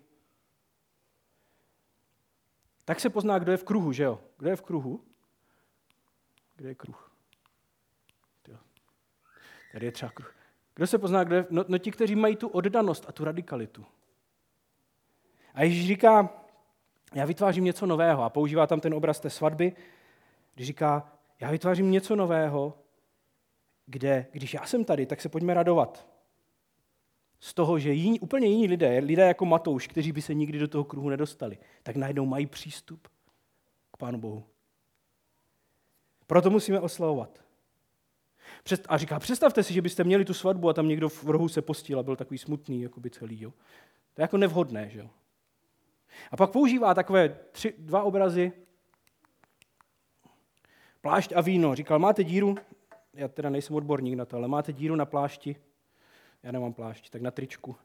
Tak 2.85 3.01
se 3.01 3.11
pozná, 3.11 3.38
kdo 3.38 3.53
je 3.53 3.59
v 3.59 3.64
kruhu, 3.64 3.92
že 3.92 4.03
jo? 4.03 4.21
Kdo 4.38 4.51
je 4.51 4.57
v 4.57 4.62
kruhu? 4.62 5.05
Kde 6.57 6.68
je 6.68 6.75
kruh? 6.75 7.12
Tady 9.73 9.87
je 9.87 9.92
třeba 9.92 10.11
kruh. 10.11 10.37
Kdo 10.75 10.87
se 10.87 10.99
pozná, 10.99 11.25
kdo 11.25 11.37
je? 11.37 11.47
No, 11.51 11.64
no 11.68 11.79
ti, 11.79 11.90
kteří 11.90 12.16
mají 12.16 12.37
tu 12.37 12.49
oddanost 12.49 13.05
a 13.09 13.12
tu 13.12 13.25
radikalitu. 13.25 13.87
A 15.55 15.62
Ježíš 15.62 15.87
říká, 15.87 16.41
já 17.14 17.25
vytvářím 17.25 17.64
něco 17.64 17.87
nového 17.87 18.22
a 18.22 18.31
používá 18.31 18.66
tam 18.66 18.81
ten 18.81 18.94
obraz 18.94 19.20
té 19.20 19.31
svatby, 19.31 19.72
když 20.55 20.66
říká, 20.66 21.12
já 21.40 21.51
vytvářím 21.51 21.90
něco 21.90 22.16
nového, 22.16 22.79
kde, 23.87 24.27
když 24.33 24.55
já 24.55 24.66
jsem 24.66 24.85
tady, 24.85 25.07
tak 25.07 25.20
se 25.20 25.29
pojďme 25.29 25.55
radovat. 25.55 26.09
Z 27.40 27.55
toho, 27.55 27.79
že 27.79 27.92
jiní, 27.92 28.20
úplně 28.20 28.46
jiní 28.46 28.66
lidé, 28.66 28.98
lidé 28.98 29.22
jako 29.27 29.44
Matouš, 29.44 29.87
kteří 29.87 30.12
by 30.12 30.22
se 30.22 30.35
nikdy 30.35 30.59
do 30.59 30.68
toho 30.68 30.85
kruhu 30.85 31.09
nedostali, 31.09 31.59
tak 31.83 31.96
najednou 31.96 32.27
mají 32.27 32.46
přístup 32.46 33.09
k 33.90 33.96
Pánu 33.96 34.18
Bohu. 34.18 34.44
Proto 36.27 36.51
musíme 36.51 36.81
oslavovat. 36.81 37.44
A 38.88 38.98
říká, 38.98 39.19
představte 39.19 39.63
si, 39.63 39.75
že 39.75 39.83
byste 39.83 40.04
měli 40.04 40.25
tu 40.25 40.35
svatbu 40.35 40.69
a 40.69 40.73
tam 40.73 40.88
někdo 40.88 41.08
v 41.08 41.25
rohu 41.25 41.48
se 41.48 41.63
postil 41.63 41.98
a 41.98 42.02
byl 42.02 42.17
takový 42.17 42.38
smutný, 42.38 42.83
jako 42.83 43.00
by 43.00 43.10
celý. 43.10 43.42
Jo? 43.42 43.50
To 44.15 44.21
je 44.21 44.23
jako 44.23 44.37
nevhodné, 44.37 44.90
že 44.90 44.98
jo? 44.98 45.10
A 46.31 46.37
pak 46.37 46.50
používá 46.50 46.94
takové 46.94 47.29
tři, 47.52 47.75
dva 47.79 48.02
obrazy. 48.02 48.52
Plášť 51.00 51.33
a 51.37 51.40
víno. 51.40 51.75
Říkal, 51.75 51.98
máte 51.98 52.25
díru, 52.25 52.54
já 53.15 53.29
teda 53.29 53.50
nejsem 53.50 53.77
odborník 53.77 54.15
na 54.15 54.25
to, 54.25 54.37
ale 54.37 54.48
máte 54.48 54.73
díru 54.73 54.96
na 54.96 55.06
plášti, 55.06 55.56
já 56.42 56.52
nemám 56.52 56.73
plášť, 56.73 57.10
tak 57.10 57.23
na 57.23 57.31
tričku. 57.31 57.77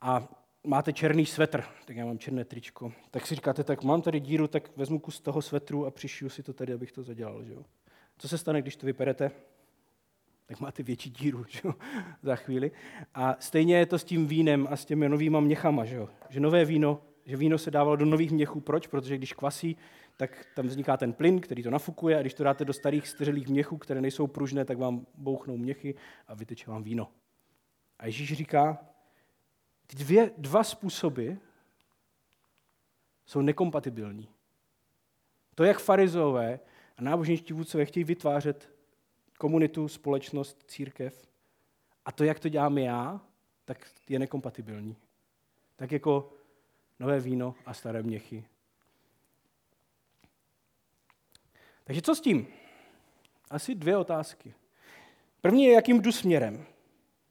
a 0.00 0.28
máte 0.64 0.92
černý 0.92 1.26
svetr, 1.26 1.64
tak 1.84 1.96
já 1.96 2.06
mám 2.06 2.18
černé 2.18 2.44
tričko, 2.44 2.92
tak 3.10 3.26
si 3.26 3.34
říkáte, 3.34 3.64
tak 3.64 3.82
mám 3.82 4.02
tady 4.02 4.20
díru, 4.20 4.48
tak 4.48 4.76
vezmu 4.76 4.98
kus 4.98 5.20
toho 5.20 5.42
svetru 5.42 5.86
a 5.86 5.90
přišiju 5.90 6.30
si 6.30 6.42
to 6.42 6.52
tady, 6.52 6.72
abych 6.72 6.92
to 6.92 7.02
zadělal. 7.02 7.44
Že 7.44 7.52
jo? 7.52 7.64
Co 8.18 8.28
se 8.28 8.38
stane, 8.38 8.62
když 8.62 8.76
to 8.76 8.86
vyperete? 8.86 9.30
Tak 10.46 10.60
máte 10.60 10.82
větší 10.82 11.10
díru 11.10 11.44
že 11.48 11.60
jo? 11.64 11.74
za 12.22 12.36
chvíli. 12.36 12.70
A 13.14 13.36
stejně 13.38 13.76
je 13.76 13.86
to 13.86 13.98
s 13.98 14.04
tím 14.04 14.26
vínem 14.26 14.68
a 14.70 14.76
s 14.76 14.84
těmi 14.84 15.08
novýma 15.08 15.40
měchama. 15.40 15.84
Že, 15.84 15.96
jo? 15.96 16.08
že 16.28 16.40
nové 16.40 16.64
víno, 16.64 17.02
že 17.24 17.36
víno 17.36 17.58
se 17.58 17.70
dávalo 17.70 17.96
do 17.96 18.04
nových 18.04 18.32
měchů. 18.32 18.60
Proč? 18.60 18.86
Protože 18.86 19.16
když 19.16 19.32
kvasí, 19.32 19.76
tak 20.16 20.46
tam 20.54 20.66
vzniká 20.66 20.96
ten 20.96 21.12
plyn, 21.12 21.40
který 21.40 21.62
to 21.62 21.70
nafukuje 21.70 22.18
a 22.18 22.20
když 22.20 22.34
to 22.34 22.44
dáte 22.44 22.64
do 22.64 22.72
starých 22.72 23.08
střelých 23.08 23.48
měchů, 23.48 23.76
které 23.76 24.00
nejsou 24.00 24.26
pružné, 24.26 24.64
tak 24.64 24.78
vám 24.78 25.06
bouchnou 25.14 25.56
měchy 25.56 25.94
a 26.28 26.34
vyteče 26.34 26.70
vám 26.70 26.82
víno. 26.82 27.10
A 27.98 28.06
Ježíš 28.06 28.32
říká, 28.32 28.78
ty 29.86 29.96
dvě, 29.96 30.30
dva 30.38 30.64
způsoby 30.64 31.30
jsou 33.26 33.40
nekompatibilní. 33.40 34.28
To, 35.54 35.64
jak 35.64 35.78
farizové 35.78 36.60
a 36.96 37.02
náboženští 37.02 37.52
vůdcové 37.52 37.84
chtějí 37.84 38.04
vytvářet 38.04 38.73
komunitu, 39.38 39.88
společnost, 39.88 40.64
církev, 40.66 41.28
a 42.04 42.12
to, 42.12 42.24
jak 42.24 42.40
to 42.40 42.48
dělám 42.48 42.78
já, 42.78 43.20
tak 43.64 43.90
je 44.08 44.18
nekompatibilní. 44.18 44.96
Tak 45.76 45.92
jako 45.92 46.32
nové 47.00 47.20
víno 47.20 47.54
a 47.66 47.74
staré 47.74 48.02
měchy. 48.02 48.44
Takže 51.84 52.02
co 52.02 52.14
s 52.14 52.20
tím? 52.20 52.46
Asi 53.50 53.74
dvě 53.74 53.96
otázky. 53.96 54.54
První 55.40 55.64
je, 55.64 55.72
jakým 55.72 56.02
jdu 56.02 56.12
směrem. 56.12 56.66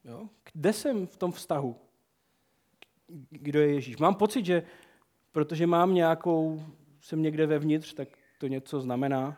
Jo? 0.04 0.30
Kde 0.54 0.74
jsem 0.74 1.08
v 1.08 1.18
tom 1.18 1.32
vztahu? 1.32 1.76
Kdo 3.30 3.60
je 3.60 3.74
Ježíš? 3.74 3.97
Mám 3.97 4.16
pocit, 4.16 4.45
že 4.45 4.64
protože 5.32 5.68
mám 5.68 5.93
nějakou, 5.93 6.64
jsem 7.01 7.22
někde 7.22 7.45
vevnitř, 7.45 7.93
tak 7.93 8.08
to 8.38 8.47
něco 8.47 8.82
znamená. 8.82 9.38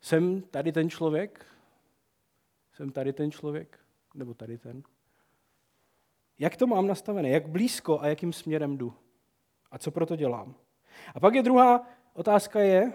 Jsem 0.00 0.42
tady 0.42 0.72
ten 0.72 0.90
člověk? 0.90 1.46
Jsem 2.74 2.92
tady 2.92 3.12
ten 3.12 3.30
člověk? 3.30 3.78
Nebo 4.14 4.34
tady 4.34 4.58
ten? 4.58 4.82
Jak 6.38 6.56
to 6.56 6.66
mám 6.66 6.86
nastavené? 6.86 7.28
Jak 7.28 7.48
blízko 7.48 8.00
a 8.00 8.06
jakým 8.06 8.32
směrem 8.32 8.76
jdu? 8.76 8.94
A 9.70 9.78
co 9.78 9.90
proto 9.90 10.16
dělám? 10.16 10.54
A 11.14 11.20
pak 11.20 11.34
je 11.34 11.42
druhá 11.42 11.88
otázka 12.12 12.60
je, 12.60 12.92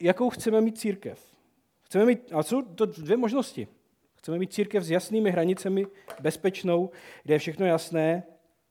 jakou 0.00 0.30
chceme 0.30 0.60
mít 0.60 0.78
církev. 0.78 1.34
Chceme 1.82 2.06
mít, 2.06 2.32
a 2.32 2.42
jsou 2.42 2.62
to 2.62 2.86
dvě 2.86 3.16
možnosti. 3.16 3.68
Chceme 4.14 4.38
mít 4.38 4.52
církev 4.52 4.84
s 4.84 4.90
jasnými 4.90 5.30
hranicemi, 5.30 5.86
bezpečnou, 6.20 6.90
kde 7.22 7.34
je 7.34 7.38
všechno 7.38 7.66
jasné 7.66 8.22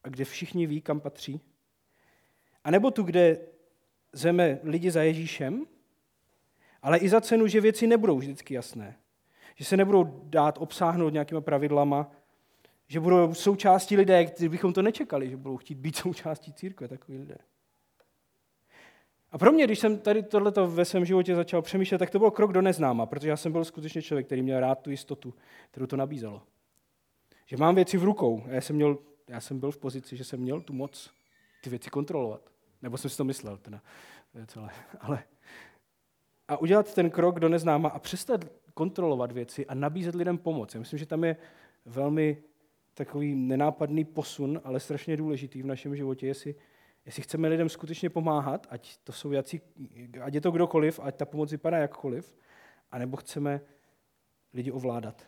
a 0.03 0.09
kde 0.09 0.25
všichni 0.25 0.67
ví, 0.67 0.81
kam 0.81 0.99
patří. 0.99 1.41
A 2.63 2.71
nebo 2.71 2.91
tu, 2.91 3.03
kde 3.03 3.47
zeme 4.11 4.59
lidi 4.63 4.91
za 4.91 5.03
Ježíšem, 5.03 5.65
ale 6.81 6.97
i 6.97 7.09
za 7.09 7.21
cenu, 7.21 7.47
že 7.47 7.61
věci 7.61 7.87
nebudou 7.87 8.17
vždycky 8.17 8.53
jasné. 8.53 8.97
Že 9.55 9.65
se 9.65 9.77
nebudou 9.77 10.21
dát 10.23 10.57
obsáhnout 10.57 11.13
nějakýma 11.13 11.41
pravidlama, 11.41 12.11
že 12.87 12.99
budou 12.99 13.33
součástí 13.33 13.97
lidé, 13.97 14.31
bychom 14.49 14.73
to 14.73 14.81
nečekali, 14.81 15.29
že 15.29 15.37
budou 15.37 15.57
chtít 15.57 15.75
být 15.75 15.95
součástí 16.05 16.53
církve, 16.53 16.87
takový 16.87 17.17
lidé. 17.17 17.37
A 19.31 19.37
pro 19.37 19.51
mě, 19.51 19.63
když 19.63 19.79
jsem 19.79 19.99
tady 19.99 20.23
tohleto 20.23 20.67
ve 20.67 20.85
svém 20.85 21.05
životě 21.05 21.35
začal 21.35 21.61
přemýšlet, 21.61 21.97
tak 21.97 22.09
to 22.09 22.19
byl 22.19 22.31
krok 22.31 22.53
do 22.53 22.61
neznáma, 22.61 23.05
protože 23.05 23.29
já 23.29 23.37
jsem 23.37 23.51
byl 23.51 23.65
skutečně 23.65 24.01
člověk, 24.01 24.25
který 24.25 24.41
měl 24.41 24.59
rád 24.59 24.79
tu 24.79 24.89
jistotu, 24.89 25.33
kterou 25.71 25.85
to 25.85 25.97
nabízelo. 25.97 26.41
Že 27.45 27.57
mám 27.57 27.75
věci 27.75 27.97
v 27.97 28.03
rukou. 28.03 28.43
Já 28.47 28.61
jsem, 28.61 28.75
měl, 28.75 28.97
já 29.27 29.39
jsem 29.39 29.59
byl 29.59 29.71
v 29.71 29.77
pozici, 29.77 30.17
že 30.17 30.23
jsem 30.23 30.39
měl 30.39 30.61
tu 30.61 30.73
moc 30.73 31.11
ty 31.63 31.69
věci 31.69 31.89
kontrolovat. 31.89 32.41
Nebo 32.81 32.97
jsem 32.97 33.09
si 33.09 33.17
to 33.17 33.23
myslel, 33.23 33.57
teda. 33.57 33.81
Celé. 34.47 34.69
Ale 34.99 35.23
a 36.47 36.57
udělat 36.57 36.93
ten 36.93 37.09
krok 37.09 37.39
do 37.39 37.49
neznáma 37.49 37.89
a 37.89 37.99
přestat 37.99 38.45
kontrolovat 38.73 39.31
věci 39.31 39.65
a 39.65 39.73
nabízet 39.73 40.15
lidem 40.15 40.37
pomoc. 40.37 40.73
Já 40.73 40.79
myslím, 40.79 40.99
že 40.99 41.05
tam 41.05 41.23
je 41.23 41.35
velmi 41.85 42.43
takový 42.93 43.35
nenápadný 43.35 44.05
posun, 44.05 44.61
ale 44.63 44.79
strašně 44.79 45.17
důležitý 45.17 45.61
v 45.61 45.65
našem 45.65 45.95
životě, 45.95 46.27
jestli 46.27 46.55
Jestli 47.05 47.23
chceme 47.23 47.47
lidem 47.47 47.69
skutečně 47.69 48.09
pomáhat, 48.09 48.67
ať, 48.69 48.97
to 48.97 49.11
jsou 49.11 49.31
jací, 49.31 49.61
ať 50.21 50.33
je 50.33 50.41
to 50.41 50.51
kdokoliv, 50.51 50.99
ať 51.03 51.15
ta 51.15 51.25
pomoc 51.25 51.51
vypadá 51.51 51.77
jakkoliv, 51.77 52.37
anebo 52.91 53.17
chceme 53.17 53.61
lidi 54.53 54.71
ovládat. 54.71 55.27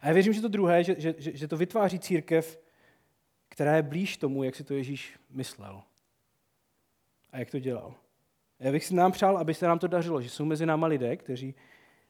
A 0.00 0.06
já 0.06 0.12
věřím, 0.12 0.32
že 0.32 0.40
to 0.40 0.48
druhé, 0.48 0.84
že, 0.84 0.94
že, 0.98 1.14
že 1.18 1.48
to 1.48 1.56
vytváří 1.56 1.98
církev, 1.98 2.60
která 3.48 3.76
je 3.76 3.82
blíž 3.82 4.16
tomu, 4.16 4.44
jak 4.44 4.56
si 4.56 4.64
to 4.64 4.74
Ježíš 4.74 5.18
myslel. 5.30 5.82
A 7.32 7.38
jak 7.38 7.50
to 7.50 7.58
dělal. 7.58 7.94
Já 8.60 8.72
bych 8.72 8.84
si 8.84 8.94
nám 8.94 9.12
přál, 9.12 9.38
aby 9.38 9.54
se 9.54 9.66
nám 9.66 9.78
to 9.78 9.86
dařilo, 9.86 10.22
že 10.22 10.30
jsou 10.30 10.44
mezi 10.44 10.66
náma 10.66 10.86
lidé, 10.86 11.16
kteří 11.16 11.54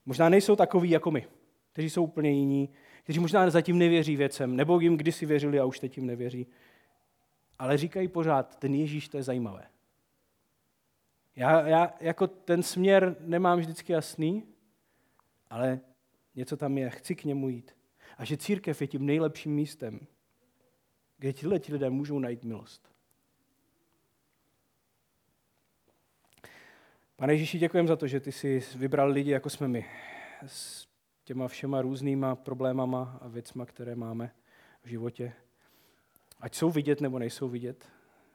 možná 0.06 0.28
nejsou 0.28 0.56
takový 0.56 0.90
jako 0.90 1.10
my, 1.10 1.26
kteří 1.72 1.90
jsou 1.90 2.04
úplně 2.04 2.30
jiní, 2.30 2.68
kteří 3.02 3.20
možná 3.20 3.50
zatím 3.50 3.78
nevěří 3.78 4.16
věcem, 4.16 4.56
nebo 4.56 4.80
jim 4.80 4.96
kdysi 4.96 5.26
věřili 5.26 5.60
a 5.60 5.64
už 5.64 5.78
teď 5.78 5.96
jim 5.96 6.06
nevěří 6.06 6.46
ale 7.60 7.76
říkají 7.76 8.08
pořád, 8.08 8.56
ten 8.56 8.74
Ježíš, 8.74 9.08
to 9.08 9.16
je 9.16 9.22
zajímavé. 9.22 9.66
Já, 11.36 11.68
já 11.68 11.94
jako 12.00 12.26
ten 12.26 12.62
směr 12.62 13.16
nemám 13.20 13.58
vždycky 13.58 13.92
jasný, 13.92 14.44
ale 15.50 15.80
něco 16.34 16.56
tam 16.56 16.78
je, 16.78 16.90
chci 16.90 17.14
k 17.14 17.24
němu 17.24 17.48
jít. 17.48 17.76
A 18.18 18.24
že 18.24 18.36
církev 18.36 18.80
je 18.80 18.86
tím 18.86 19.06
nejlepším 19.06 19.54
místem, 19.54 20.00
kde 21.18 21.32
ti 21.32 21.72
lidé 21.72 21.90
můžou 21.90 22.18
najít 22.18 22.44
milost. 22.44 22.89
Pane 27.20 27.32
Ježíši, 27.32 27.58
děkujeme 27.58 27.88
za 27.88 27.96
to, 27.96 28.06
že 28.06 28.20
ty 28.20 28.32
jsi 28.32 28.62
vybral 28.76 29.10
lidi, 29.10 29.30
jako 29.30 29.50
jsme 29.50 29.68
my, 29.68 29.86
s 30.46 30.88
těma 31.24 31.48
všema 31.48 31.82
různýma 31.82 32.36
problémama 32.36 33.18
a 33.20 33.28
věcma, 33.28 33.66
které 33.66 33.96
máme 33.96 34.34
v 34.82 34.88
životě. 34.88 35.32
Ať 36.40 36.54
jsou 36.54 36.70
vidět 36.70 37.00
nebo 37.00 37.18
nejsou 37.18 37.48
vidět. 37.48 37.88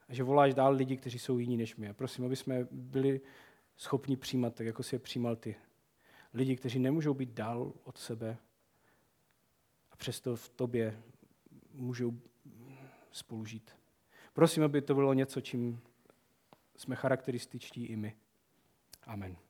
A 0.10 0.14
že 0.14 0.24
voláš 0.24 0.54
dál 0.54 0.74
lidi, 0.74 0.98
kteří 0.98 1.20
jsou 1.20 1.38
jiní 1.38 1.58
než 1.58 1.76
my. 1.76 1.90
A 1.90 1.94
prosím, 1.94 2.26
aby 2.26 2.36
jsme 2.36 2.68
byli 2.72 3.22
schopni 3.78 4.18
přijímat 4.18 4.56
tak, 4.56 4.68
jako 4.68 4.84
si 4.84 4.96
je 4.96 5.00
přijímal 5.00 5.36
ty. 5.36 5.56
Lidi, 6.34 6.56
kteří 6.56 6.80
nemůžou 6.80 7.14
být 7.14 7.30
dál 7.30 7.74
od 7.84 7.98
sebe 7.98 8.38
a 9.92 9.96
přesto 9.96 10.36
v 10.36 10.50
tobě 10.50 11.02
můžou 11.74 12.20
spolužít. 13.12 13.72
Prosím, 14.34 14.64
aby 14.64 14.82
to 14.82 14.96
bylo 14.96 15.14
něco, 15.14 15.42
čím 15.42 15.82
jsme 16.78 16.96
charakterističtí 16.96 17.86
i 17.86 17.96
my. 17.96 18.16
Amen. 19.08 19.45